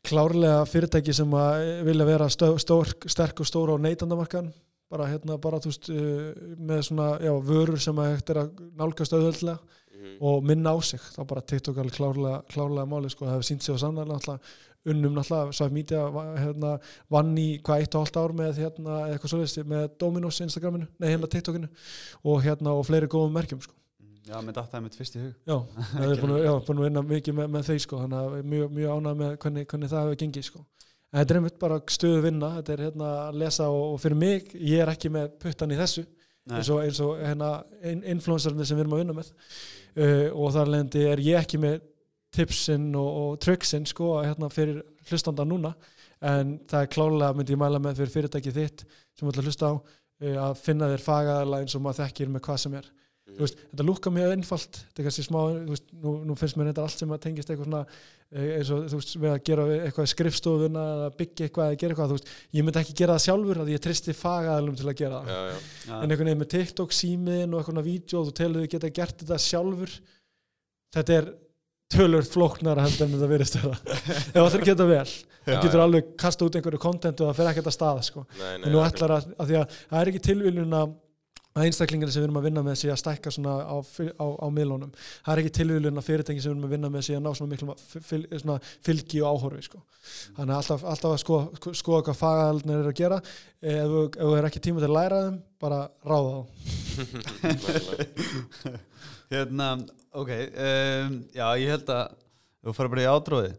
klárlega 0.09 0.63
fyrirtæki 0.71 1.13
sem 1.13 1.35
að 1.37 1.67
vilja 1.85 2.09
vera 2.09 2.31
stó, 2.33 2.49
stór, 2.57 2.89
sterk 3.05 3.43
og 3.43 3.51
stóra 3.51 3.77
á 3.77 3.83
neytandamarkan 3.85 4.49
bara 4.89 5.11
hérna 5.11 5.37
bara 5.37 5.61
þú 5.61 5.75
veist 5.75 5.91
uh, 5.93 6.33
með 6.57 6.81
svona 6.89 7.11
já, 7.21 7.33
vörur 7.51 7.85
sem 7.85 8.01
að 8.01 8.15
hægt 8.15 8.33
er 8.33 8.41
að 8.47 8.63
nálgast 8.81 9.13
auðvöldlega 9.13 9.59
Mhm. 9.99 10.17
og 10.21 10.43
minna 10.43 10.71
á 10.71 10.77
sig 10.83 10.99
þá 10.99 11.21
bara 11.27 11.41
TikTok 11.41 11.77
alveg 11.77 11.93
klárlega, 11.99 12.41
klárlega 12.47 12.87
máli 12.87 13.09
sko, 13.11 13.25
það 13.25 13.33
hefur 13.35 13.47
sínt 13.49 13.61
sig 13.63 13.75
á 13.75 13.83
sannlega 13.83 14.07
náttúrulega 14.07 14.39
unnum 14.89 15.13
náttúrulega, 15.17 15.53
Svæf 15.53 15.71
Media 15.75 16.05
va- 16.09 16.35
hérna, 16.39 16.79
vann 17.11 17.35
í 17.37 17.59
hvað 17.61 17.81
eitt 17.83 17.95
og 17.95 18.05
hálft 18.05 18.17
ár 18.17 18.31
með 18.33 18.53
hérna, 18.63 18.93
eða 19.03 19.17
eitthvað 19.17 19.33
svoleiðis 19.33 19.65
með 19.67 19.89
Dominos 19.99 20.39
Instagraminu, 20.41 20.87
nei 20.99 21.09
hérna 21.11 21.27
TikTokinu 21.27 21.67
og 22.23 22.41
hérna 22.43 22.71
og 22.79 22.85
fleiri 22.87 23.07
góðum 23.11 23.33
merkjum 23.35 23.61
sko. 23.61 23.73
Já, 24.29 24.37
með 24.45 24.53
dattaði 24.59 24.83
mitt 24.83 24.95
fyrst 24.95 25.15
í 25.17 25.19
hug 25.19 25.33
já, 25.49 25.57
það 25.99 26.11
er 26.13 26.21
búin 26.21 26.79
að, 26.79 26.83
vinna 26.85 27.01
mikið 27.01 27.33
með, 27.35 27.47
með 27.49 27.63
þeir 27.69 27.79
sko, 27.83 27.97
þannig 28.03 28.19
að 28.19 28.43
mjög, 28.53 28.71
mjög 28.77 28.89
ánægð 28.95 29.17
með 29.23 29.37
hvernig, 29.43 29.67
hvernig 29.67 29.89
það 29.89 30.03
hefur 30.05 30.19
gengið 30.23 30.43
sko. 30.47 30.59
en 31.11 31.19
þetta 31.19 31.33
er 31.33 31.39
einmitt 31.39 31.59
bara 31.59 31.79
stöðu 31.89 32.21
vinna 32.21 32.49
þetta 32.59 32.73
er 32.75 32.83
hérna 32.85 33.07
að 33.27 33.39
lesa 33.41 33.67
og, 33.73 33.93
og 33.93 33.99
fyrir 33.99 34.15
mig 34.21 34.53
ég 34.53 34.79
er 34.83 34.91
ekki 34.93 35.09
með 35.09 35.31
puttan 35.41 35.71
í 35.73 35.79
þessu. 35.79 36.05
Eins 36.57 36.69
og, 36.73 36.81
eins 36.85 36.99
og 37.05 37.19
hérna 37.21 37.51
in- 37.91 38.03
influencerarnir 38.15 38.65
sem 38.69 38.77
við 38.79 38.85
erum 38.85 38.95
að 38.97 39.01
vinna 39.03 39.15
með. 39.19 39.31
Uh, 39.99 40.27
og 40.33 40.51
þar 40.55 40.71
leðandi 40.73 41.05
er 41.11 41.23
ég 41.25 41.39
ekki 41.43 41.59
með 41.61 41.79
tipsin 42.35 42.89
og, 42.95 43.09
og 43.23 43.39
tricksin 43.41 43.87
sko 43.89 44.11
hérna 44.21 44.49
fyrir 44.53 44.81
hlustanda 45.09 45.45
núna. 45.47 45.73
En 46.21 46.57
það 46.69 46.81
er 46.85 46.91
klálega 46.93 47.33
myndi 47.37 47.55
ég 47.55 47.61
mæla 47.61 47.79
með 47.81 48.01
fyrir 48.01 48.15
fyrirtæki 48.17 48.51
þitt 48.55 48.85
sem 48.85 49.23
þú 49.25 49.31
ætla 49.31 49.41
að 49.43 49.49
hlusta 49.51 49.69
á 49.71 49.73
uh, 49.75 50.37
að 50.49 50.57
finna 50.63 50.89
þér 50.93 51.05
fagaðarlega 51.05 51.65
eins 51.67 51.77
og 51.79 51.85
maður 51.85 52.03
þekkir 52.03 52.33
með 52.33 52.45
hvað 52.47 52.61
sem 52.65 52.79
er 52.81 52.89
Þú 53.35 53.43
veist, 53.45 53.59
þetta 53.71 53.85
lúka 53.87 54.11
mjög 54.13 54.33
einfalt. 54.35 54.79
Þetta 54.79 55.01
er 55.01 55.07
kannski 55.09 55.25
smá, 55.25 55.39
þú 55.49 55.73
veist, 55.75 55.91
nú, 56.03 56.13
nú 56.29 56.37
finnst 56.39 56.59
mér 56.59 56.71
þetta 56.71 56.85
allt 56.87 57.03
sem 57.03 57.13
að 57.15 57.21
tengist 57.25 57.51
eitthvað 57.53 57.69
svona 57.69 57.81
eh, 57.89 58.47
eins 58.59 58.71
og 58.75 58.85
þú 58.91 58.99
veist, 59.01 59.15
við 59.23 59.33
að 59.33 59.41
gera 59.49 59.67
eitthvað 59.79 60.09
skrifstofuna 60.13 60.85
eða 60.95 61.09
byggja 61.19 61.49
eitthvað 61.49 61.73
eða 61.73 61.81
gera 61.83 61.95
eitthvað, 61.95 62.13
þú 62.13 62.19
veist, 62.19 62.31
ég 62.59 62.67
myndi 62.67 62.81
ekki 62.83 62.97
gera 63.01 63.17
það 63.17 63.25
sjálfur 63.27 63.61
að 63.63 63.73
ég 63.73 63.83
tristi 63.85 64.15
fagaðalum 64.19 64.79
til 64.79 64.87
að 64.89 64.97
gera 65.03 65.19
það. 65.23 65.35
Já, 65.35 65.59
já. 65.89 65.93
En 65.99 66.07
einhvern 66.09 66.31
veginn 66.31 66.43
með 66.43 66.51
TikTok 66.55 66.97
símiðin 66.99 67.53
og 67.53 67.61
eitthvað 67.63 67.87
vídeo 67.89 68.23
og 68.23 68.29
þú 68.31 68.35
telur 68.41 68.65
þau 68.65 68.73
geta 68.75 68.93
gert 68.99 69.23
þetta 69.23 69.39
sjálfur 69.49 69.95
þetta 70.95 71.19
er 71.19 71.29
tölvört 71.89 72.29
flóknara 72.29 72.85
heldur 72.85 73.07
en 73.07 73.15
þetta 73.15 73.29
verið 73.31 73.49
stöða 73.49 73.77
ef 74.35 74.37
það 74.37 74.57
er 74.59 74.65
geta 74.67 74.85
vel, 74.89 75.05
þú 75.09 75.53
Já, 75.55 75.59
getur 75.63 75.79
já. 75.79 75.83
alveg 75.87 76.09
kasta 76.21 76.45
út 76.45 76.57
einhverju 76.59 76.81
kontent 76.83 77.21
og 77.23 77.29
það 77.31 77.37
fer 77.39 77.49
ekkert 77.51 77.69
að 77.71 77.75
staða 77.75 78.03
sko. 78.05 78.25
Nei, 78.37 78.49
nei, 78.59 78.65
en 78.67 78.75
nú 78.75 78.81
ætlar 78.85 79.13
að, 79.15 79.29
að 79.39 79.49
því 79.49 79.57
að 79.57 79.77
það 79.79 80.01
er 80.01 80.11
ekki 80.11 80.21
tilviljun 80.27 80.75
að, 80.77 80.91
að 81.59 81.65
einstaklingar 81.69 82.09
sem 82.13 82.21
við 82.23 82.27
erum 82.29 82.39
að 82.41 82.47
vinna 82.49 82.61
með 82.65 82.75
sé 82.81 82.87
að 82.93 83.01
stækka 83.03 83.29
svona 83.35 83.53
á, 83.67 83.75
á, 83.75 83.77
á 84.39 84.47
miðlunum. 84.55 84.91
Það 85.25 85.33
er 85.33 85.39
ekki 85.43 85.53
tilvílun 85.59 85.99
að 86.01 86.07
fyrirtæki 86.09 86.41
sem 86.43 86.49
við 86.49 86.55
erum 86.55 86.67
að 86.69 86.73
vinna 86.75 86.89
með 86.95 87.01
sé 87.09 87.13
að 87.17 87.23
ná 87.25 87.31
svona 87.35 87.51
miklu 87.53 87.67
fyl, 88.09 88.23
svona 88.39 88.57
fylgi 88.87 89.19
og 89.23 89.27
áhorfi 89.35 89.61
sko. 89.67 89.79
þannig 90.39 90.53
að 90.53 90.59
alltaf, 90.61 90.81
alltaf 90.93 91.11
að 91.15 91.23
skoða, 91.25 91.45
sko- 91.59 91.77
skoða 91.83 92.01
hvað 92.09 92.21
fagaldnir 92.23 92.79
eru 92.83 92.91
að 92.93 92.99
gera. 93.03 93.17
Ef 93.59 93.85
þú 93.91 93.99
ef 94.07 94.11
þú 94.23 94.31
er 94.39 94.47
ekki 94.49 94.63
tíma 94.69 94.79
til 94.83 94.89
að 94.89 94.97
læra 94.97 95.19
þeim 95.27 95.37
bara 95.59 95.79
ráða 96.07 96.31
þá. 96.33 96.41
Hérna, 99.29 99.67
ok 100.17 100.29
um, 100.33 101.17
Já, 101.35 101.45
ég 101.61 101.69
held 101.75 101.89
að 101.93 102.15
Þú 102.65 102.73
fara 102.75 102.89
bara 102.91 103.03
í 103.03 103.07
átróði 103.09 103.51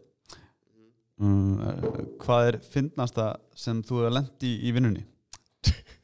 um, 1.21 1.61
uh, 1.63 1.69
Hvað 2.21 2.41
er 2.49 2.57
fyndnasta 2.73 3.25
sem 3.57 3.79
þú 3.85 3.93
hefur 4.03 4.15
lent 4.17 4.43
í, 4.45 4.51
í 4.67 4.69
vinnunni? 4.75 5.03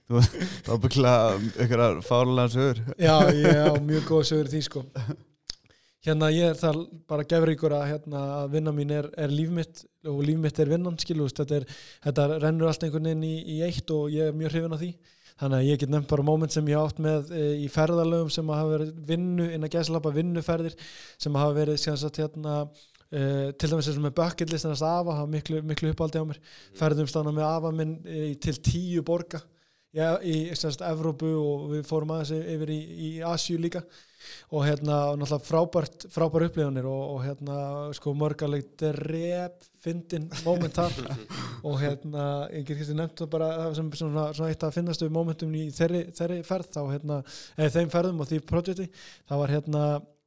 Þú 0.08 0.22
þú 0.24 0.70
var 0.72 0.78
bygglega 0.84 1.39
ykkur 1.66 1.82
fárlega 2.08 2.51
sögur. 2.53 2.78
Já, 2.95 3.16
ég 3.36 3.58
á 3.60 3.76
mjög 3.84 4.05
góð 4.08 4.22
sögur 4.30 4.51
því 4.53 4.62
sko. 4.64 4.84
Hérna 6.08 6.30
ég 6.32 6.53
er 6.53 6.55
það 6.55 6.80
bara 7.10 7.26
gefur 7.28 7.51
ykkur 7.51 7.74
að, 7.76 7.86
hérna, 7.89 8.22
að 8.38 8.53
vinna 8.53 8.72
mín 8.72 8.93
er, 8.95 9.10
er 9.20 9.34
líf 9.34 9.49
mitt 9.51 9.82
og 10.08 10.22
líf 10.24 10.38
mitt 10.39 10.62
er 10.64 10.72
vinnan 10.72 10.95
skilust, 11.01 11.41
þetta, 11.41 11.60
er, 11.60 11.82
þetta 12.05 12.28
rennur 12.45 12.70
allt 12.70 12.86
einhvern 12.88 13.10
veginn 13.10 13.26
í, 13.28 13.34
í 13.51 13.58
eitt 13.68 13.91
og 13.91 14.14
ég 14.14 14.30
er 14.30 14.38
mjög 14.38 14.53
hrifin 14.53 14.78
af 14.78 14.82
því. 14.86 14.91
Þannig 15.41 15.58
að 15.58 15.68
ég 15.68 15.82
get 15.82 15.91
nefnt 15.91 16.14
bara 16.14 16.26
moment 16.30 16.55
sem 16.55 16.72
ég 16.72 16.80
átt 16.80 17.03
með 17.03 17.34
e, 17.36 17.43
í 17.66 17.68
ferðalögum 17.74 18.32
sem 18.34 18.53
hafa 18.55 18.72
verið 18.78 18.95
vinnu 19.12 19.49
innan 19.58 19.74
gæslappa 19.74 20.14
vinnuferðir 20.16 20.80
sem 21.20 21.36
hafa 21.41 21.58
verið 21.60 21.84
sagt, 21.84 22.22
hérna, 22.24 22.55
e, 23.12 23.51
til 23.60 23.74
dæmis 23.74 23.91
eins 23.91 23.99
og 23.99 24.08
með 24.08 24.16
bucket 24.22 24.55
list 24.55 24.66
en 24.66 24.72
þess 24.72 24.88
að 24.88 25.03
afa, 25.03 25.20
hafa 25.20 25.34
miklu, 25.36 25.62
miklu 25.68 25.91
uppáldi 25.91 26.24
á 26.24 26.30
mér. 26.32 26.41
Ferðum 26.80 27.12
stána 27.12 27.36
með 27.36 27.49
afa 27.51 27.76
minn 27.76 27.99
e, 28.08 28.32
til 28.39 28.55
tíu 28.64 29.03
borga 29.05 29.43
já, 29.95 30.17
í 30.23 30.35
semst, 30.57 30.83
Evrópu 30.85 31.29
og 31.39 31.71
við 31.71 31.88
fórum 31.88 32.13
aðeins 32.15 32.33
yfir 32.55 32.73
í, 32.73 32.81
í 33.07 33.09
Asju 33.25 33.57
líka. 33.61 33.83
Og 34.51 34.65
hérna 34.65 35.13
náttúrulega 35.15 35.45
frábært 35.45 36.05
frábær 36.11 36.47
upplifunir 36.47 36.88
og, 36.89 37.03
og 37.13 37.21
hérna 37.23 37.57
sko 37.95 38.11
mörgaleg 38.17 38.65
drep 38.79 39.63
fyndin 39.83 40.27
momentar 40.43 40.91
og 41.67 41.77
hérna 41.79 42.25
get 42.51 42.75
ekki 42.75 42.97
nefnt 42.97 43.23
það 43.23 43.31
bara 43.38 43.49
sem 43.77 43.91
svona, 43.95 44.27
svona 44.35 44.51
eitt 44.51 44.65
að 44.67 44.75
finnast 44.79 45.05
við 45.05 45.13
momentum 45.15 45.55
í 45.55 45.67
þeirri, 45.75 46.03
þeirri 46.17 46.41
ferð 46.47 46.73
þá 46.75 46.81
hérna 46.91 47.21
eða 47.55 47.73
þeim 47.77 47.93
ferðum 47.93 48.23
og 48.23 48.31
því 48.31 48.41
projekti 48.51 48.89
það 49.29 49.43
var 49.43 49.55
hérna 49.55 49.83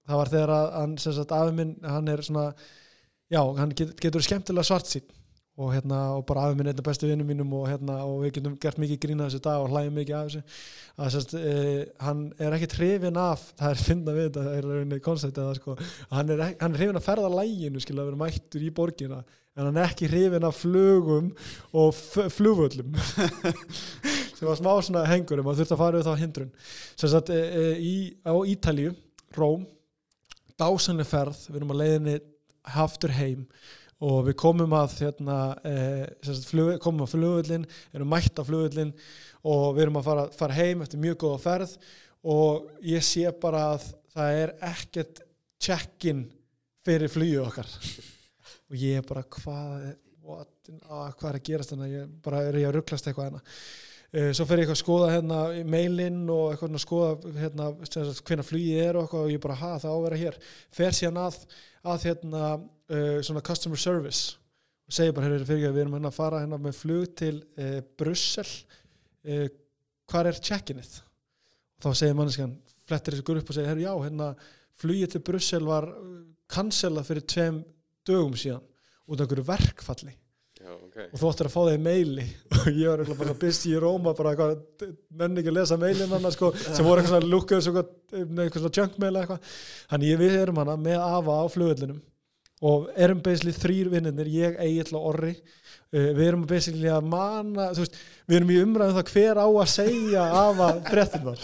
það 0.08 0.20
var 0.22 0.32
þegar 0.34 0.54
að 0.56 0.68
hann 0.78 0.98
sem 1.04 1.16
sagt 1.16 1.36
afi 1.36 1.56
minn 1.56 1.74
hann 1.84 2.12
er 2.12 2.24
svona 2.26 2.46
já 3.30 3.42
hann 3.60 3.74
get, 3.76 3.92
getur 4.00 4.24
skemmtilega 4.24 4.70
svart 4.70 4.88
sín 4.90 5.19
og 5.60 5.72
hérna 5.74 5.98
og 6.16 6.22
bara 6.28 6.46
afi 6.48 6.56
minn 6.58 6.70
einn 6.70 6.80
af 6.80 6.86
bestu 6.86 7.06
vinnum 7.08 7.28
mínum 7.28 7.50
og 7.58 7.66
hérna 7.68 7.98
og 8.06 8.22
við 8.24 8.38
getum 8.38 8.54
gert 8.60 8.78
mikið 8.80 9.00
grína 9.02 9.26
þessu 9.26 9.42
dag 9.44 9.64
og 9.64 9.72
hlægjum 9.72 9.98
mikið 10.00 10.16
af 10.16 10.28
þessu. 10.28 10.42
Að 11.00 11.10
sérst, 11.14 11.34
eh, 11.36 11.82
hann 12.04 12.22
er 12.38 12.56
ekki 12.56 12.70
hrifin 12.76 13.20
af 13.20 13.44
það 13.58 13.74
er 13.74 13.82
finna 13.88 14.14
við 14.16 14.28
þetta, 14.28 14.46
það 14.46 14.56
er 14.56 14.68
rauninni 14.70 15.00
koncept 15.04 15.42
eða 15.42 15.58
sko, 15.58 15.76
hann 16.10 16.32
er, 16.34 16.44
hann 16.60 16.72
er 16.72 16.80
hrifin 16.80 17.00
af 17.00 17.06
ferða 17.06 17.32
læginu 17.34 17.84
skilja 17.84 18.04
að 18.04 18.10
vera 18.10 18.22
mættur 18.24 18.64
í 18.64 18.72
borgina 18.80 19.20
en 19.56 19.66
hann 19.66 19.80
er 19.80 19.90
ekki 19.90 20.08
hrifin 20.08 20.46
af 20.48 20.56
flugum 20.56 21.32
og 21.76 21.92
flugvöllum. 22.36 22.96
Sem 24.40 24.48
var 24.48 24.56
smá 24.56 24.72
svona 24.80 25.04
hengur 25.10 25.42
um 25.42 25.50
að 25.52 25.60
þurft 25.60 25.74
að 25.76 25.82
fara 25.82 26.00
við 26.00 26.06
þá 26.08 26.22
hindrun. 26.22 26.52
Sem 26.96 27.10
sagt 27.12 27.32
e, 27.34 27.40
í, 27.76 27.94
á 28.24 28.32
Ítalíu, 28.48 28.94
Róm 29.36 29.66
dásanlega 30.60 31.08
ferð, 31.08 31.42
við 31.48 31.60
erum 31.60 31.74
að 31.74 31.82
leiðinni 31.82 32.16
haftur 32.74 33.12
heim 33.16 33.44
og 34.00 34.20
við 34.28 34.36
komum 34.40 34.72
að 34.76 34.94
hérna, 35.02 35.38
e, 35.66 35.74
flug, 36.48 36.76
komum 36.80 37.04
að 37.04 37.14
flugvöllin 37.14 37.66
erum 37.92 38.12
mætt 38.12 38.40
á 38.40 38.42
flugvöllin 38.46 38.94
og 39.44 39.64
við 39.76 39.84
erum 39.84 40.00
að 40.00 40.06
fara, 40.08 40.26
fara 40.36 40.56
heim 40.56 40.84
eftir 40.84 41.02
mjög 41.02 41.18
góða 41.24 41.40
ferð. 41.44 41.74
Og 42.30 42.70
ég 42.84 43.04
sé 43.04 43.28
bara 43.40 43.66
að 43.74 43.90
það 44.14 44.38
er 44.42 44.54
ekkert 44.70 45.22
check-in 45.60 46.24
fyrir 46.84 47.12
flugju 47.12 47.44
okkar. 47.44 47.68
Og 48.70 48.78
ég 48.78 49.00
er 49.00 49.06
bara 49.06 49.24
hvað 49.26 49.86
what, 50.22 50.52
ah, 50.86 51.10
hvað 51.18 51.30
er 51.30 51.38
að 51.38 51.46
gerast 51.48 51.72
þannig 51.72 51.94
ég 51.96 52.10
bara 52.22 52.42
er 52.46 52.58
ég 52.60 52.68
að 52.68 52.76
rugglast 52.76 53.08
eitthvað 53.08 53.30
hérna. 53.30 53.40
Uh, 53.40 53.89
svo 54.10 54.42
fer 54.48 54.58
ég 54.58 54.66
eitthvað 54.66 54.74
að 54.74 54.80
skoða 54.80 55.10
hérna 55.12 55.40
mailinn 55.70 56.24
og 56.34 56.48
eitthvað 56.50 56.72
að 56.74 56.82
skoða 56.82 57.34
hérna 57.38 57.68
hvernig 58.26 58.48
flugið 58.48 58.82
er 58.82 58.98
og 58.98 59.04
eitthvað 59.04 59.26
og 59.26 59.30
ég 59.30 59.42
bara 59.44 59.58
ha 59.60 59.70
það 59.78 59.92
á 59.92 59.94
að 59.94 60.04
vera 60.08 60.20
hér. 60.24 60.38
Fer 60.74 60.96
síðan 60.98 61.20
að, 61.22 61.36
að 61.94 62.06
hérna 62.08 62.44
uh, 62.58 63.18
svona 63.22 63.44
customer 63.46 63.78
service. 63.78 64.34
Og 64.90 64.96
segir 64.96 65.14
bara 65.14 65.28
hérna 65.28 65.46
fyrir 65.46 65.60
ekki 65.60 65.70
að 65.70 65.78
við 65.78 65.84
erum 65.84 65.96
hérna 65.98 66.10
að 66.10 66.18
fara 66.18 66.42
hérna 66.42 66.58
með 66.58 66.76
flug 66.80 67.14
til 67.22 67.36
uh, 67.38 67.78
Brussel. 68.02 68.48
Uh, 69.22 69.46
hvað 70.10 70.32
er 70.32 70.42
check-inið 70.42 70.96
og 71.80 71.84
þá 71.84 72.00
segir 72.02 72.16
manneskan 72.18 72.56
flettir 72.88 73.14
þessu 73.14 73.26
gur 73.26 73.40
upp 73.40 73.52
og 73.52 73.56
segir 73.56 73.70
herru 73.70 73.84
já 73.84 73.92
hérna 73.94 74.30
flugið 74.80 75.12
til 75.14 75.22
Brussel 75.28 75.68
var 75.68 75.86
cancelað 76.50 77.06
fyrir 77.10 77.26
tveim 77.30 77.60
dögum 78.08 78.34
síðan 78.38 78.64
út 79.06 79.20
af 79.20 79.24
einhverju 79.24 79.46
verkfalli 79.46 80.16
Já, 80.70 80.76
ok. 80.76 80.98
Og 81.08 81.18
þú 81.18 81.30
ættir 81.32 81.48
að 81.48 81.54
fá 81.56 81.62
í 81.72 81.78
meili. 81.82 82.24
Og 82.60 82.66
ég 82.70 82.90
var 82.92 83.00
eitthvað 83.02 83.22
bara 83.24 83.38
byrst 83.40 83.64
í 83.66 83.72
Róma 83.82 84.12
bara 84.14 84.50
menn 85.18 85.40
ekki 85.40 85.50
að 85.50 85.56
lesa 85.56 85.78
meilin 85.80 86.12
hann 86.14 86.30
sko, 86.34 86.52
sem 86.60 86.86
voru 86.86 87.02
eitthvað 87.02 87.16
svona 87.16 87.30
lukkuð 87.32 87.58
eitthvað, 87.58 87.90
eitthvað 88.14 88.62
svona 88.62 88.76
junk 88.78 89.00
mail 89.02 89.10
eða 89.10 89.24
eitthvað. 89.24 89.56
Þannig 89.90 90.20
við 90.20 90.36
erum 90.44 90.60
hana 90.62 90.76
með 90.78 91.02
afa 91.08 91.40
á 91.42 91.44
flugvellinum 91.50 91.98
og 92.70 92.90
erum 93.00 93.22
basically 93.24 93.56
þrýr 93.56 93.90
vinnir 93.94 94.30
ég, 94.30 94.58
Egil 94.60 94.98
og 94.98 95.06
Orri 95.14 95.32
við 95.90 96.26
erum 96.28 96.46
basically 96.46 96.90
að 96.90 97.06
mana 97.10 97.70
veist, 97.74 97.96
við 98.30 98.36
erum 98.38 98.52
í 98.54 98.58
umræðum 98.62 98.98
það 99.00 99.08
hver 99.14 99.40
á 99.42 99.46
að 99.48 99.70
segja 99.72 100.26
afa 100.44 100.68
fréttinnar 100.86 101.40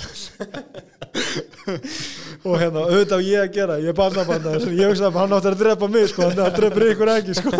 og 2.46 2.54
hérna 2.60 2.84
auðvitað 2.86 3.18
á 3.18 3.26
ég 3.26 3.40
að 3.42 3.54
gera, 3.56 3.78
ég 3.82 3.90
er 3.90 3.96
barnabanda 3.96 4.52
ég 4.60 4.90
hugsa 4.92 5.08
að 5.08 5.18
hann 5.18 5.34
átti 5.34 5.50
að 5.50 5.58
drepa 5.64 5.88
mig 5.90 6.06
sko, 6.12 6.28
hann 6.28 6.54
drepur 6.54 6.86
ykkur 6.92 7.10
ekki 7.16 7.34
sko. 7.40 7.52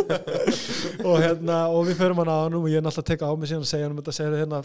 og 1.07 1.18
hérna 1.24 1.59
og 1.74 1.89
við 1.89 1.99
förum 1.99 2.20
hann 2.22 2.30
að 2.30 2.43
hann 2.45 2.59
og 2.61 2.68
ég 2.70 2.78
er 2.78 2.87
náttúrulega 2.87 3.03
að 3.03 3.11
teka 3.11 3.30
á 3.30 3.34
mig 3.34 3.51
síðan 3.51 3.66
og 3.66 3.70
segja 3.70 3.89
hann 3.89 3.97
um 3.97 4.03
þetta 4.03 4.30
hérna 4.43 4.62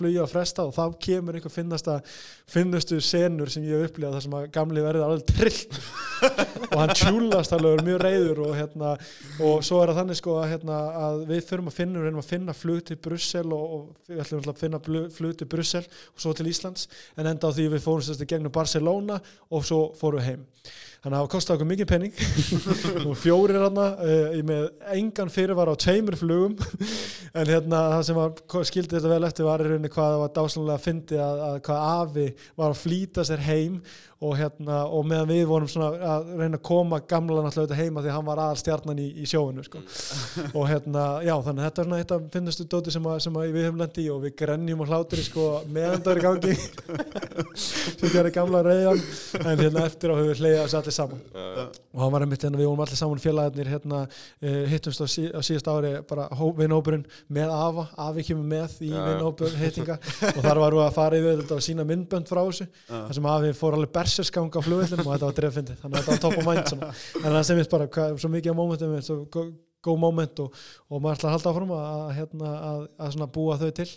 flugja 0.00 0.24
að 0.24 0.32
fresta 0.34 0.66
og 0.66 0.74
þá 0.74 0.98
kemur 1.06 1.38
einhver 1.38 1.54
finnasta 1.54 1.98
finnustu 2.50 2.98
senur 3.04 3.52
sem 3.52 3.66
ég 3.68 3.78
hef 3.78 3.92
upplifað 3.92 4.18
þar 4.18 4.26
sem 4.26 4.36
að 4.40 4.50
gamli 4.56 4.84
verði 4.84 5.06
alveg 5.06 5.24
trill 5.30 5.62
og 6.72 6.78
hann 6.80 6.94
tjúlast 6.96 7.54
alveg 7.54 7.78
og 7.78 7.86
mjög 7.86 8.02
reyður 8.02 8.42
og 8.48 8.56
hérna 8.58 8.96
og 9.42 9.62
svo 9.66 9.82
er 9.82 9.92
það 9.92 10.02
þannig 10.02 10.18
sko 10.18 10.38
að, 10.40 10.48
hérna, 10.56 10.82
að 11.06 11.24
við 11.30 11.46
þurfum 11.52 11.70
að 11.70 11.78
finna, 11.78 12.00
við 12.00 12.08
reynum 12.08 12.22
að 12.22 12.30
finna 12.30 12.56
flug 12.56 12.84
til 12.88 12.98
Brussel 13.06 13.44
og, 13.56 13.74
og 13.76 14.08
við 14.10 14.22
ætlum 14.24 14.48
að 14.52 14.62
finna 14.62 14.80
flug 15.16 15.36
til 15.38 15.50
Brussel 15.52 15.84
og 15.84 16.24
svo 16.24 16.32
til 16.36 16.48
Íslands 16.50 16.88
en 17.16 17.28
enda 17.30 17.50
á 17.50 17.54
því 17.54 17.68
við 17.76 17.84
fórum 17.84 18.06
sérst 18.06 18.24
í 18.24 18.30
gegnum 18.32 18.54
Barcelona 18.54 19.20
og 19.52 19.68
svo 19.68 19.84
fórum 19.98 20.22
við 20.22 20.32
heim. 20.32 20.48
Þannig 21.02 21.16
að 21.16 21.22
það 21.24 21.30
kosti 21.32 21.52
okkur 21.52 21.66
mikið 21.66 21.88
penning 21.90 22.12
og 23.10 23.16
fjórir 23.24 23.56
hérna 23.58 23.86
uh, 23.98 24.36
með 24.46 24.68
engan 24.94 25.32
fyrirvar 25.34 25.72
á 25.72 25.74
tveimur 25.74 26.18
flugum. 26.20 26.54
En 27.32 27.48
hérna 27.48 27.78
það 27.94 28.02
sem 28.04 28.18
var, 28.18 28.32
skildi 28.68 28.92
þetta 28.92 29.08
vel 29.08 29.24
eftir 29.24 29.46
var 29.46 29.62
í 29.64 29.68
rauninni 29.70 29.90
hvað 29.90 30.10
það 30.10 30.18
var 30.20 30.32
dásanlega 30.36 30.74
að 30.74 30.82
fyndi 30.84 31.20
að, 31.24 31.38
að 31.46 31.54
hvað 31.64 31.84
afi 31.88 32.24
var 32.60 32.74
að 32.74 32.80
flýta 32.82 33.24
sér 33.24 33.44
heim 33.46 33.78
og 34.22 34.36
hérna 34.38 34.82
og 34.86 35.06
meðan 35.08 35.30
við 35.32 35.42
vorum 35.50 35.68
að 35.82 36.28
reyna 36.38 36.58
að 36.58 36.64
koma 36.66 37.00
gamla 37.10 37.42
náttúrulega 37.42 37.64
auðvitað 37.64 37.80
heima 37.80 38.02
því 38.04 38.12
hann 38.14 38.26
var 38.28 38.42
aðal 38.42 38.58
stjarnan 38.60 39.00
í, 39.02 39.06
í 39.18 39.26
sjóinu 39.26 39.64
sko. 39.66 39.80
og 40.58 40.68
hérna, 40.70 41.06
já 41.26 41.32
þannig 41.42 41.62
að 41.62 41.66
þetta 41.66 41.82
er 41.82 41.88
svona 41.88 41.98
eitt 42.02 42.14
af 42.14 42.28
finnastu 42.36 42.66
dóti 42.70 42.94
sem, 42.94 43.08
að, 43.10 43.18
sem 43.24 43.38
að 43.40 43.56
við 43.56 43.66
höfum 43.66 43.80
lendi 43.82 44.04
í 44.04 44.10
og 44.14 44.20
við 44.22 44.34
grenjum 44.38 44.84
og 44.84 44.92
hlátur 44.92 45.22
sko, 45.26 45.46
meðan 45.74 46.04
það 46.06 46.12
er 46.12 46.22
gangi. 46.26 46.54
Sem 47.62 48.10
gerir 48.12 48.32
gamla 48.34 48.62
reyðan 48.64 49.00
en 49.42 49.60
hérna 49.60 49.86
eftir 49.88 50.12
á 50.12 50.14
höfum 50.14 50.30
við 50.30 50.42
hleyja 50.42 50.62
allir 50.78 50.94
saman. 50.94 51.20
Og 51.92 52.00
hann 52.04 52.14
var 52.14 52.24
einmitt 52.24 52.46
hérna 52.46 52.60
við 52.60 52.70
vorum 52.70 52.84
allir 52.84 53.00
saman 53.00 53.22
félagarnir 53.22 53.70
hérna 53.72 54.04
uh, 54.06 54.62
hittumst 54.70 55.02
á, 55.02 55.06
sí, 55.10 55.26
á 55.28 55.40
síðast 55.44 55.68
ári 55.70 55.92
bara 56.08 56.28
vinnhópurinn 56.30 57.04
með 57.32 57.52
Afa. 57.56 57.88
Afi 58.06 58.24
kemur 58.30 58.46
með 58.48 58.78
í 58.86 58.92
vinnhópur 58.92 59.52
hittinga. 59.60 59.98
Og 60.32 60.40
þar 60.40 60.62
varum 60.62 60.80
við 60.80 60.86
að 60.86 60.96
fara 60.96 61.20
yfir 61.20 61.42
þetta 61.42 61.58
og 61.58 61.66
sína 61.66 61.86
myndbönd 61.88 62.30
frá 62.30 62.42
þessu 62.42 62.66
berserskang 64.12 64.52
á 64.52 64.60
flugvillinu 64.60 65.04
og 65.06 65.12
þetta 65.14 65.28
var 65.28 65.36
drefindi 65.38 65.76
þannig 65.80 65.98
að 65.98 66.06
þetta 66.06 66.12
var 66.12 66.22
top 66.22 66.38
of 66.38 66.48
mind 66.48 66.68
svona. 66.68 66.88
en 67.22 67.28
það 67.36 67.44
sem 67.48 67.60
ég 67.62 67.70
bara 67.72 67.88
hvað, 67.96 68.16
svo 68.20 68.30
mikið 68.32 68.52
á 68.52 68.56
momentum 68.60 68.96
svo 69.06 69.16
gó- 69.32 69.52
góð 69.82 69.98
moment 70.02 70.42
og, 70.44 70.60
og 70.92 71.02
maður 71.02 71.16
ætla 71.18 71.30
að 71.30 71.36
halda 71.36 71.52
áfram 71.52 71.74
að, 71.76 71.86
að, 71.92 72.12
hérna, 72.18 72.52
að, 72.68 72.82
að 73.08 73.30
búa 73.34 73.58
þau 73.60 73.70
til 73.80 73.88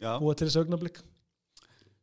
Já, 0.00 0.12
búa 0.20 0.34
til 0.34 0.48
þessu 0.48 0.62
augnablik. 0.64 1.02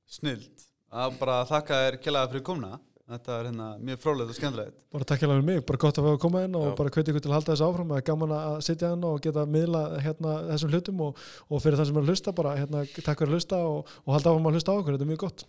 Snild 0.07 0.65
að 0.93 1.17
bara 1.19 1.41
þakka 1.49 1.81
þér 1.83 1.97
kjælega 2.05 2.31
fyrir 2.31 2.45
komna 2.47 2.77
þetta 3.07 3.35
er 3.39 3.47
hérna 3.47 3.67
mjög 3.87 3.99
frólægt 4.03 4.31
og 4.33 4.35
skemmtilegt. 4.37 4.75
Bara 4.91 5.07
takk 5.07 5.21
hérna 5.23 5.37
mig, 5.43 5.61
bara 5.67 5.79
gott 5.79 5.99
að 5.99 6.07
við 6.09 6.17
koma 6.23 6.41
inn 6.43 6.55
og 6.59 6.65
Já. 6.67 6.73
bara 6.79 6.91
hveti 6.91 7.13
ykkur 7.13 7.23
til 7.23 7.31
að 7.31 7.37
halda 7.37 7.53
þessu 7.53 7.67
áfram. 7.67 7.91
Það 7.93 8.01
er 8.01 8.07
gaman 8.09 8.33
að 8.37 8.55
sitja 8.67 8.89
hérna 8.91 9.11
og 9.13 9.21
geta 9.23 9.45
miðla 9.47 9.83
hérna, 10.03 10.33
þessum 10.51 10.73
hlutum 10.73 11.03
og, 11.05 11.21
og 11.47 11.63
fyrir 11.63 11.79
það 11.79 11.89
sem 11.91 11.99
er 11.99 12.03
að 12.03 12.11
hlusta 12.11 12.33
bara 12.35 12.55
hérna, 12.59 12.83
takk 12.97 13.21
fyrir 13.23 13.31
að 13.31 13.37
hlusta 13.37 13.61
og, 13.63 13.93
og 14.03 14.15
halda 14.17 14.33
áfram 14.33 14.49
að 14.51 14.57
hlusta 14.59 14.75
á 14.75 14.77
okkur, 14.81 14.97
þetta 14.97 15.07
er 15.07 15.11
mjög 15.13 15.23
gott. 15.23 15.45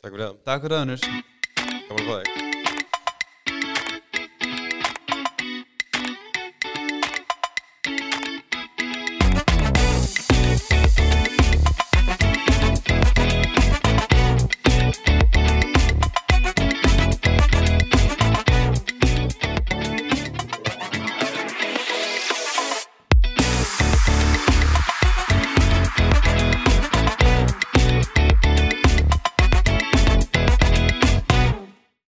Takk 0.00 0.10
fyrir 0.16 0.26
það, 0.26 0.40
Takk 0.50 0.66
fyrir 0.66 0.80
aðunus 0.80 1.06
gaman 1.06 1.39
að 1.90 2.06
fá 2.06 2.20
þig 2.22 2.49